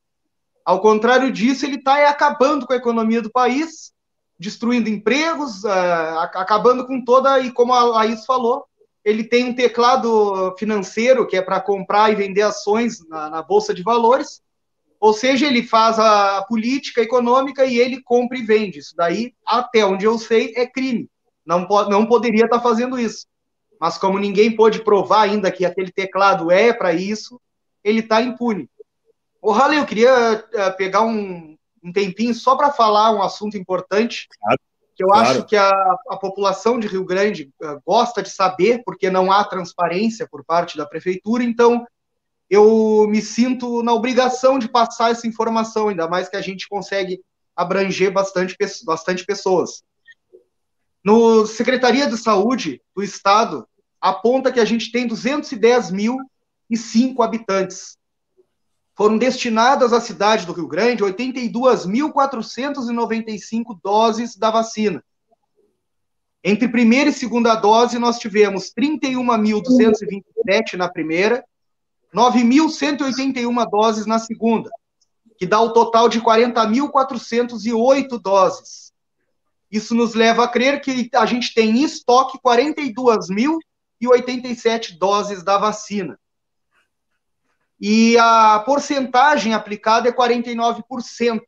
Ao 0.66 0.80
contrário 0.80 1.32
disso, 1.32 1.66
ele 1.66 1.76
está 1.76 2.10
acabando 2.10 2.66
com 2.66 2.74
a 2.74 2.78
economia 2.78 3.22
do 3.22 3.32
país, 3.32 3.92
destruindo 4.40 4.90
empregos, 4.90 5.64
uh, 5.64 6.20
acabando 6.20 6.86
com 6.86 7.04
toda. 7.04 7.40
E 7.40 7.52
como 7.52 7.74
a 7.74 7.84
Laís 7.84 8.26
falou, 8.26 8.66
ele 9.04 9.24
tem 9.24 9.46
um 9.46 9.56
teclado 9.56 10.56
financeiro 10.58 11.28
que 11.28 11.36
é 11.36 11.42
para 11.42 11.60
comprar 11.60 12.12
e 12.12 12.16
vender 12.16 12.42
ações 12.42 13.06
na, 13.08 13.30
na, 13.30 13.42
Bolsa 13.42 13.74
de 13.74 13.84
Valores. 13.84 14.42
Ou 15.00 15.14
seja, 15.14 15.48
ele 15.48 15.64
faz 15.64 16.00
a 16.00 16.42
política 16.44 17.02
econômica 17.02 17.66
e 17.66 17.78
ele 17.78 18.02
compra 18.02 18.38
e 18.38 18.46
vende. 18.46 18.80
Isso 18.80 18.96
daí, 18.96 19.34
até 19.46 19.86
onde 19.86 20.06
eu 20.06 20.18
sei, 20.18 20.54
é 20.56 20.66
crime. 20.66 21.10
Não, 21.46 21.68
po 21.68 21.84
não 21.90 22.06
poderia 22.06 22.46
estar 22.46 22.58
tá 22.58 22.64
fazendo 22.64 22.98
isso. 22.98 23.28
Mas 23.78 23.98
como 23.98 24.18
ninguém 24.18 24.56
pôde 24.56 24.82
provar 24.82 25.24
ainda 25.24 25.52
que 25.52 25.66
aquele 25.66 25.92
teclado 25.92 26.50
é 26.50 26.72
para 26.72 26.94
isso, 26.94 27.38
ele 27.84 28.00
está 28.00 28.22
impune. 28.22 28.70
Ô, 29.44 29.52
Raleigh, 29.52 29.82
eu 29.82 29.86
queria 29.86 30.38
uh, 30.38 30.78
pegar 30.78 31.02
um, 31.02 31.58
um, 31.84 31.92
tempinho 31.92 32.34
só 32.34 32.56
para 32.56 32.72
falar 32.72 33.12
um 33.12 33.22
assunto 33.22 33.58
importante, 33.58 34.30
claro, 34.40 34.60
que 34.96 35.04
eu 35.04 35.08
claro. 35.10 35.28
acho 35.28 35.46
que 35.46 35.58
a, 35.58 35.70
a, 36.10 36.16
população 36.16 36.80
de 36.80 36.88
Rio 36.88 37.04
Grande 37.04 37.52
uh, 37.62 37.78
gosta 37.86 38.24
de 38.24 38.30
saber, 38.30 38.84
porque 38.86 39.10
não 39.10 39.34
há 39.34 39.44
transparência 39.44 40.26
por 40.32 40.46
parte 40.46 40.78
da 40.78 40.86
prefeitura, 40.86 41.44
então 41.44 41.86
eu 42.50 43.06
me 43.10 43.22
sinto 43.22 43.84
na 43.84 43.92
obrigação 43.92 44.58
de 44.58 44.70
passar 44.70 45.12
essa 45.12 45.28
informação, 45.28 45.90
ainda 45.90 46.08
mais 46.08 46.30
que 46.30 46.38
a 46.38 46.42
gente 46.42 46.66
consegue 46.70 47.20
abranger 47.54 48.14
bastante, 48.14 48.56
bastante 48.86 49.26
pessoas. 49.26 49.84
No 51.04 51.46
Secretaria 51.46 52.08
de 52.08 52.18
Saúde 52.18 52.82
do 52.96 53.04
Estado, 53.04 53.68
aponta 54.00 54.54
que 54.54 54.60
a 54.62 54.66
gente 54.66 54.90
tem 54.90 55.06
210 55.06 55.92
mil 55.92 56.18
e 56.70 56.78
cinco 56.78 57.22
habitantes 57.22 57.98
foram 58.96 59.18
destinadas 59.18 59.92
à 59.92 60.00
cidade 60.00 60.46
do 60.46 60.54
Rio 60.54 60.68
Grande 60.68 61.04
82.495 61.04 63.76
doses 63.84 64.36
da 64.36 64.52
vacina. 64.52 65.04
Entre 66.44 66.68
primeira 66.68 67.10
e 67.10 67.14
segunda 67.14 67.56
dose, 67.56 67.98
nós 67.98 68.20
tivemos 68.20 68.72
31.227 68.78 70.78
na 70.78 70.88
primeira, 70.90 71.44
9.181 72.14 73.68
doses 73.70 74.06
na 74.06 74.20
segunda, 74.20 74.70
que 75.38 75.48
dá 75.48 75.60
o 75.60 75.74
total 75.74 76.08
de 76.08 76.22
40.408 76.22 78.22
doses. 78.22 78.94
Isso 79.72 79.96
nos 79.96 80.14
leva 80.14 80.44
a 80.44 80.48
crer 80.48 80.82
que 80.82 81.10
a 81.16 81.26
gente 81.26 81.52
tem 81.56 81.72
em 81.72 81.84
estoque 81.84 82.38
42.087 82.46 85.00
doses 85.00 85.42
da 85.42 85.58
vacina 85.58 86.20
e 87.86 88.18
a 88.18 88.64
porcentagem 88.66 89.54
aplicada 89.54 90.08
é 90.08 90.12
49%. 90.14 91.42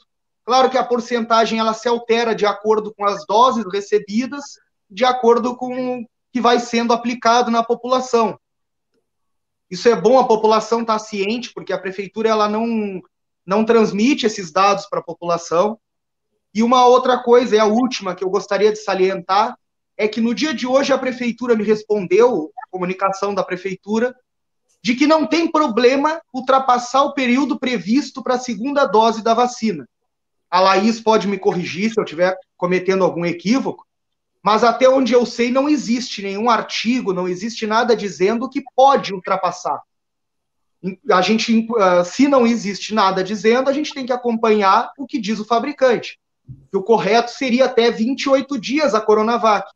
Claro 0.44 0.70
que 0.70 0.78
a 0.78 0.84
porcentagem 0.84 1.60
ela 1.60 1.74
se 1.74 1.88
altera 1.88 2.36
de 2.36 2.46
acordo 2.46 2.94
com 2.94 3.06
as 3.06 3.26
doses 3.26 3.64
recebidas, 3.72 4.44
de 4.90 5.06
acordo 5.06 5.56
com 5.56 6.02
o 6.02 6.06
que 6.34 6.42
vai 6.42 6.60
sendo 6.60 6.92
aplicado 6.92 7.50
na 7.50 7.64
população. 7.64 8.38
Isso 9.72 9.88
é 9.88 9.96
bom 9.96 10.20
a 10.20 10.28
população 10.28 10.82
estar 10.82 11.00
tá 11.00 11.00
ciente, 11.00 11.54
porque 11.54 11.72
a 11.72 11.80
prefeitura 11.80 12.28
ela 12.28 12.50
não, 12.50 13.02
não 13.46 13.64
transmite 13.64 14.26
esses 14.26 14.52
dados 14.52 14.88
para 14.88 15.00
a 15.00 15.04
população. 15.04 15.80
E 16.54 16.62
uma 16.62 16.86
outra 16.86 17.18
coisa, 17.24 17.56
é 17.56 17.60
a 17.60 17.66
última 17.66 18.14
que 18.14 18.26
eu 18.26 18.30
gostaria 18.30 18.74
de 18.74 18.80
salientar, 18.80 19.58
é 19.96 20.06
que 20.06 20.20
no 20.20 20.36
dia 20.36 20.54
de 20.54 20.68
hoje 20.68 20.92
a 20.92 20.98
prefeitura 20.98 21.56
me 21.56 21.64
respondeu, 21.64 22.52
comunicação 22.70 23.34
da 23.34 23.42
prefeitura, 23.42 24.14
de 24.86 24.94
que 24.94 25.08
não 25.08 25.26
tem 25.26 25.52
problema 25.52 26.22
ultrapassar 26.32 27.02
o 27.02 27.14
período 27.16 27.58
previsto 27.58 28.22
para 28.22 28.36
a 28.36 28.40
segunda 28.40 28.86
dose 28.86 29.24
da 29.24 29.34
vacina. 29.34 29.90
A 30.48 30.60
Laís 30.60 31.02
pode 31.02 31.28
me 31.28 31.40
corrigir 31.40 31.92
se 31.92 32.00
eu 32.00 32.04
estiver 32.04 32.38
cometendo 32.56 33.04
algum 33.04 33.26
equívoco, 33.26 33.84
mas 34.44 34.64
até 34.64 34.88
onde 34.88 35.12
eu 35.12 35.26
sei 35.26 35.50
não 35.50 35.68
existe 35.68 36.22
nenhum 36.22 36.52
artigo, 36.52 37.14
não 37.14 37.28
existe 37.28 37.66
nada 37.66 37.96
dizendo 37.96 38.48
que 38.48 38.64
pode 38.76 39.12
ultrapassar. 39.12 39.82
A 41.12 41.22
gente, 41.24 41.68
ah, 41.80 42.04
se 42.04 42.28
não 42.28 42.46
existe 42.46 42.94
nada 42.94 43.24
dizendo, 43.24 43.72
a 43.72 43.74
gente 43.74 43.92
tem 43.92 44.06
que 44.06 44.14
acompanhar 44.14 44.92
o 45.00 45.08
que 45.08 45.20
diz 45.20 45.40
o 45.40 45.46
fabricante. 45.46 46.20
Que 46.70 46.78
o 46.78 46.84
correto 46.84 47.32
seria 47.32 47.66
até 47.66 47.90
28 47.90 48.60
dias 48.60 48.94
a 48.94 49.02
Coronavac. 49.02 49.68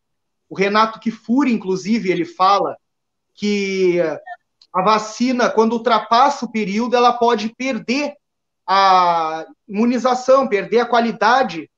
O 0.47 0.55
Renato 0.55 0.99
Kifuri, 0.99 1.51
inclusive, 1.51 2.12
ele 2.12 2.26
fala 2.26 2.78
que 3.34 3.99
a 4.74 4.82
vacina, 4.82 5.49
quando 5.49 5.74
ultrapassa 5.74 6.45
o 6.45 6.51
período, 6.51 6.95
ela 6.95 7.13
pode 7.13 7.53
perder 7.55 8.13
a 8.67 9.45
imunização, 9.67 10.47
perder 10.47 10.82
a 10.82 10.86
qualidade 10.86 11.70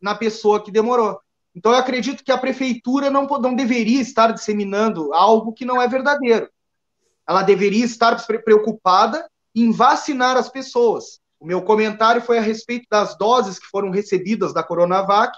na 0.00 0.14
pessoa 0.14 0.62
que 0.62 0.70
demorou. 0.70 1.20
Então, 1.54 1.72
eu 1.72 1.78
acredito 1.78 2.24
que 2.24 2.32
a 2.32 2.38
prefeitura 2.38 3.10
não, 3.10 3.26
não 3.26 3.54
deveria 3.54 4.00
estar 4.00 4.32
disseminando 4.32 5.12
algo 5.12 5.52
que 5.52 5.64
não 5.64 5.80
é 5.82 5.88
verdadeiro. 5.88 6.48
Ela 7.28 7.42
deveria 7.42 7.84
estar 7.84 8.16
preocupada 8.44 9.28
em 9.54 9.70
vacinar 9.70 10.36
as 10.36 10.48
pessoas. 10.48 11.20
O 11.38 11.46
meu 11.46 11.62
comentário 11.62 12.22
foi 12.22 12.38
a 12.38 12.42
respeito 12.42 12.86
das 12.90 13.16
doses 13.16 13.58
que 13.58 13.66
foram 13.66 13.90
recebidas 13.90 14.54
da 14.54 14.62
Coronavac. 14.62 15.36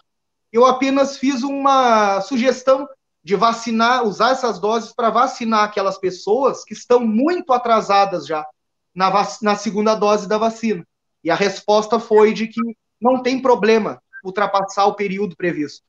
Eu 0.53 0.65
apenas 0.65 1.17
fiz 1.17 1.43
uma 1.43 2.21
sugestão 2.21 2.89
de 3.23 3.37
vacinar, 3.37 4.05
usar 4.05 4.33
essas 4.33 4.59
doses 4.59 4.93
para 4.93 5.11
vacinar 5.11 5.65
aquelas 5.65 5.99
pessoas 5.99 6.65
que 6.65 6.73
estão 6.73 7.01
muito 7.01 7.53
atrasadas 7.53 8.27
já 8.27 8.47
na, 8.95 9.11
na 9.43 9.57
segunda 9.57 9.95
dose 9.95 10.29
da 10.29 10.39
vacina. 10.39 10.87
E 11.23 11.31
a 11.31 11.35
resposta 11.35 12.01
foi 12.01 12.33
de 12.33 12.49
que 12.49 12.61
não 13.01 13.23
tem 13.23 13.41
problema 13.41 14.03
ultrapassar 14.25 14.87
o 14.87 14.95
período 14.95 15.37
previsto. 15.37 15.85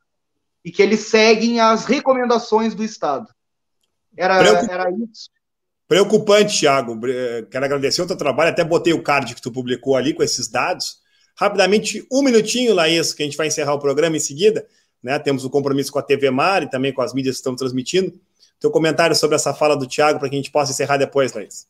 E 0.63 0.71
que 0.71 0.81
eles 0.81 1.01
seguem 1.01 1.59
as 1.59 1.85
recomendações 1.85 2.75
do 2.75 2.83
Estado. 2.83 3.27
Era, 4.15 4.39
Preocup... 4.39 4.71
era 4.71 4.91
isso. 4.91 5.29
Preocupante, 5.87 6.59
Thiago. 6.59 6.99
Quero 7.49 7.65
agradecer 7.65 8.01
o 8.01 8.07
teu 8.07 8.15
trabalho. 8.15 8.51
Até 8.51 8.63
botei 8.63 8.93
o 8.93 9.01
card 9.01 9.33
que 9.33 9.41
tu 9.41 9.51
publicou 9.51 9.95
ali 9.95 10.13
com 10.13 10.23
esses 10.23 10.47
dados. 10.47 11.01
Rapidamente, 11.35 12.05
um 12.11 12.21
minutinho, 12.21 12.73
Laís, 12.73 13.13
que 13.13 13.23
a 13.23 13.25
gente 13.25 13.37
vai 13.37 13.47
encerrar 13.47 13.73
o 13.73 13.79
programa 13.79 14.15
em 14.15 14.19
seguida. 14.19 14.65
Né? 15.03 15.17
Temos 15.19 15.45
o 15.45 15.49
compromisso 15.49 15.91
com 15.91 15.99
a 15.99 16.03
TV 16.03 16.29
Mar 16.29 16.63
e 16.63 16.69
também 16.69 16.93
com 16.93 17.01
as 17.01 17.13
mídias 17.13 17.35
que 17.35 17.39
estão 17.39 17.55
transmitindo. 17.55 18.13
Teu 18.59 18.69
comentário 18.69 19.15
sobre 19.15 19.35
essa 19.35 19.53
fala 19.53 19.75
do 19.75 19.87
Thiago 19.87 20.19
para 20.19 20.29
que 20.29 20.35
a 20.35 20.37
gente 20.37 20.51
possa 20.51 20.71
encerrar 20.71 20.97
depois, 20.97 21.33
Laís. 21.33 21.67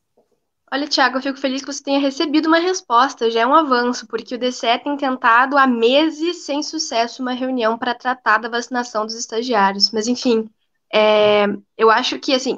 Olha, 0.73 0.87
Tiago, 0.87 1.17
eu 1.17 1.21
fico 1.21 1.37
feliz 1.37 1.61
que 1.61 1.71
você 1.71 1.83
tenha 1.83 1.99
recebido 1.99 2.47
uma 2.47 2.59
resposta, 2.59 3.29
já 3.29 3.41
é 3.41 3.45
um 3.45 3.53
avanço, 3.53 4.07
porque 4.07 4.35
o 4.35 4.37
DCE 4.37 4.79
tem 4.81 4.95
tentado 4.95 5.57
há 5.57 5.67
meses, 5.67 6.45
sem 6.45 6.63
sucesso, 6.63 7.21
uma 7.21 7.33
reunião 7.33 7.77
para 7.77 7.93
tratar 7.93 8.37
da 8.37 8.47
vacinação 8.47 9.05
dos 9.05 9.15
estagiários. 9.15 9.91
Mas, 9.91 10.07
enfim, 10.07 10.49
é, 10.93 11.45
eu 11.77 11.91
acho 11.91 12.17
que, 12.19 12.33
assim, 12.33 12.57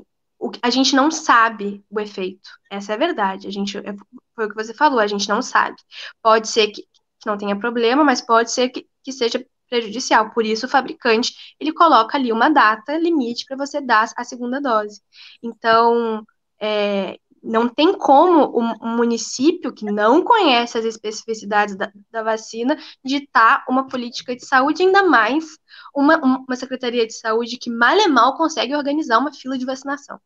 a 0.62 0.70
gente 0.70 0.96
não 0.96 1.10
sabe 1.10 1.84
o 1.90 2.00
efeito. 2.00 2.50
Essa 2.70 2.92
é 2.92 2.96
a 2.96 3.00
verdade. 3.00 3.48
A 3.48 3.52
gente, 3.52 3.78
é, 3.80 3.96
foi 4.36 4.46
o 4.46 4.50
que 4.50 4.56
você 4.56 4.76
falou, 4.76 5.00
a 5.00 5.08
gente 5.08 5.28
não 5.28 5.42
sabe. 5.42 5.76
Pode 6.22 6.48
ser 6.50 6.68
que, 6.68 6.84
que 6.84 7.26
não 7.26 7.38
tenha 7.38 7.56
problema, 7.58 8.04
mas 8.04 8.22
pode 8.22 8.52
ser 8.52 8.70
que, 8.70 8.88
que 9.04 9.12
seja 9.12 9.44
prejudicial. 9.70 10.32
Por 10.32 10.46
isso, 10.46 10.66
o 10.66 10.70
fabricante, 10.70 11.34
ele 11.60 11.74
coloca 11.74 12.18
ali 12.18 12.32
uma 12.32 12.50
data 12.50 12.98
limite 12.98 13.46
para 13.46 13.58
você 13.58 13.82
dar 13.82 14.10
a 14.16 14.24
segunda 14.24 14.62
dose. 14.62 15.02
Então, 15.42 16.26
é, 16.60 17.18
não 17.44 17.68
tem 17.68 17.94
como 17.94 18.58
um, 18.58 18.96
município 18.96 19.74
que 19.74 19.84
não 19.84 20.24
conhece 20.24 20.78
as 20.78 20.86
especificidades 20.86 21.76
da, 21.76 21.92
da, 22.10 22.24
vacina 22.24 22.78
ditar 23.04 23.66
uma 23.68 23.86
política 23.88 24.34
de 24.34 24.46
saúde, 24.46 24.82
ainda 24.82 25.04
mais 25.04 25.58
uma, 25.94 26.18
uma 26.18 26.56
secretaria 26.56 27.06
de 27.06 27.14
saúde 27.14 27.58
que 27.58 27.70
mal 27.70 27.98
e 27.98 28.08
mal 28.08 28.38
consegue 28.38 28.74
organizar 28.74 29.20
uma 29.20 29.34
fila 29.34 29.58
de 29.58 29.66
vacinação. 29.66 30.20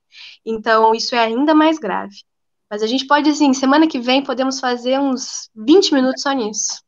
Então, 0.45 0.93
isso 0.93 1.15
é 1.15 1.19
ainda 1.19 1.55
mais 1.55 1.79
grave. 1.79 2.17
Mas 2.69 2.83
a 2.83 2.87
gente 2.87 3.07
pode, 3.07 3.29
assim, 3.29 3.53
semana 3.53 3.87
que 3.87 3.99
vem 3.99 4.23
podemos 4.23 4.59
fazer 4.59 4.99
uns 4.99 5.49
20 5.55 5.93
minutos 5.93 6.21
só 6.21 6.33
nisso. 6.33 6.83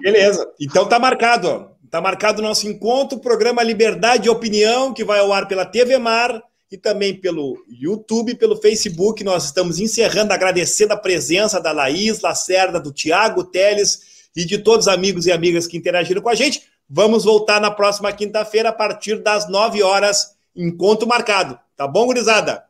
Beleza. 0.00 0.50
Então 0.60 0.88
tá 0.88 0.98
marcado. 0.98 1.70
Tá 1.90 2.00
marcado 2.00 2.40
o 2.40 2.44
nosso 2.44 2.68
encontro, 2.68 3.18
programa 3.18 3.64
Liberdade 3.64 4.24
de 4.24 4.30
Opinião, 4.30 4.94
que 4.94 5.02
vai 5.02 5.18
ao 5.18 5.32
ar 5.32 5.48
pela 5.48 5.66
TV 5.66 5.98
Mar 5.98 6.40
e 6.70 6.76
também 6.76 7.14
pelo 7.16 7.64
YouTube, 7.68 8.36
pelo 8.36 8.56
Facebook. 8.56 9.24
Nós 9.24 9.46
estamos 9.46 9.80
encerrando, 9.80 10.32
agradecendo 10.32 10.92
a 10.92 10.96
presença 10.96 11.60
da 11.60 11.72
Laís 11.72 12.20
Lacerda, 12.20 12.78
do 12.78 12.92
Tiago 12.92 13.42
Teles 13.42 14.28
e 14.36 14.44
de 14.44 14.58
todos 14.58 14.86
os 14.86 14.92
amigos 14.92 15.26
e 15.26 15.32
amigas 15.32 15.66
que 15.66 15.76
interagiram 15.76 16.22
com 16.22 16.28
a 16.28 16.34
gente. 16.34 16.62
Vamos 16.88 17.24
voltar 17.24 17.60
na 17.60 17.72
próxima 17.72 18.12
quinta-feira, 18.12 18.68
a 18.68 18.72
partir 18.72 19.20
das 19.20 19.48
9 19.48 19.82
horas, 19.82 20.36
encontro 20.54 21.08
marcado. 21.08 21.58
Tá 21.76 21.88
bom, 21.88 22.06
gurizada? 22.06 22.64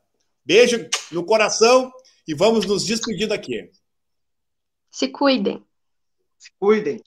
Beijo 0.45 0.89
no 1.13 1.25
coração 1.25 1.93
e 2.27 2.35
vamos 2.35 2.65
nos 2.65 2.85
despedindo 2.85 3.35
aqui. 3.35 3.71
Se 4.91 5.09
cuidem. 5.09 5.63
Se 6.41 6.51
cuidem. 6.59 7.01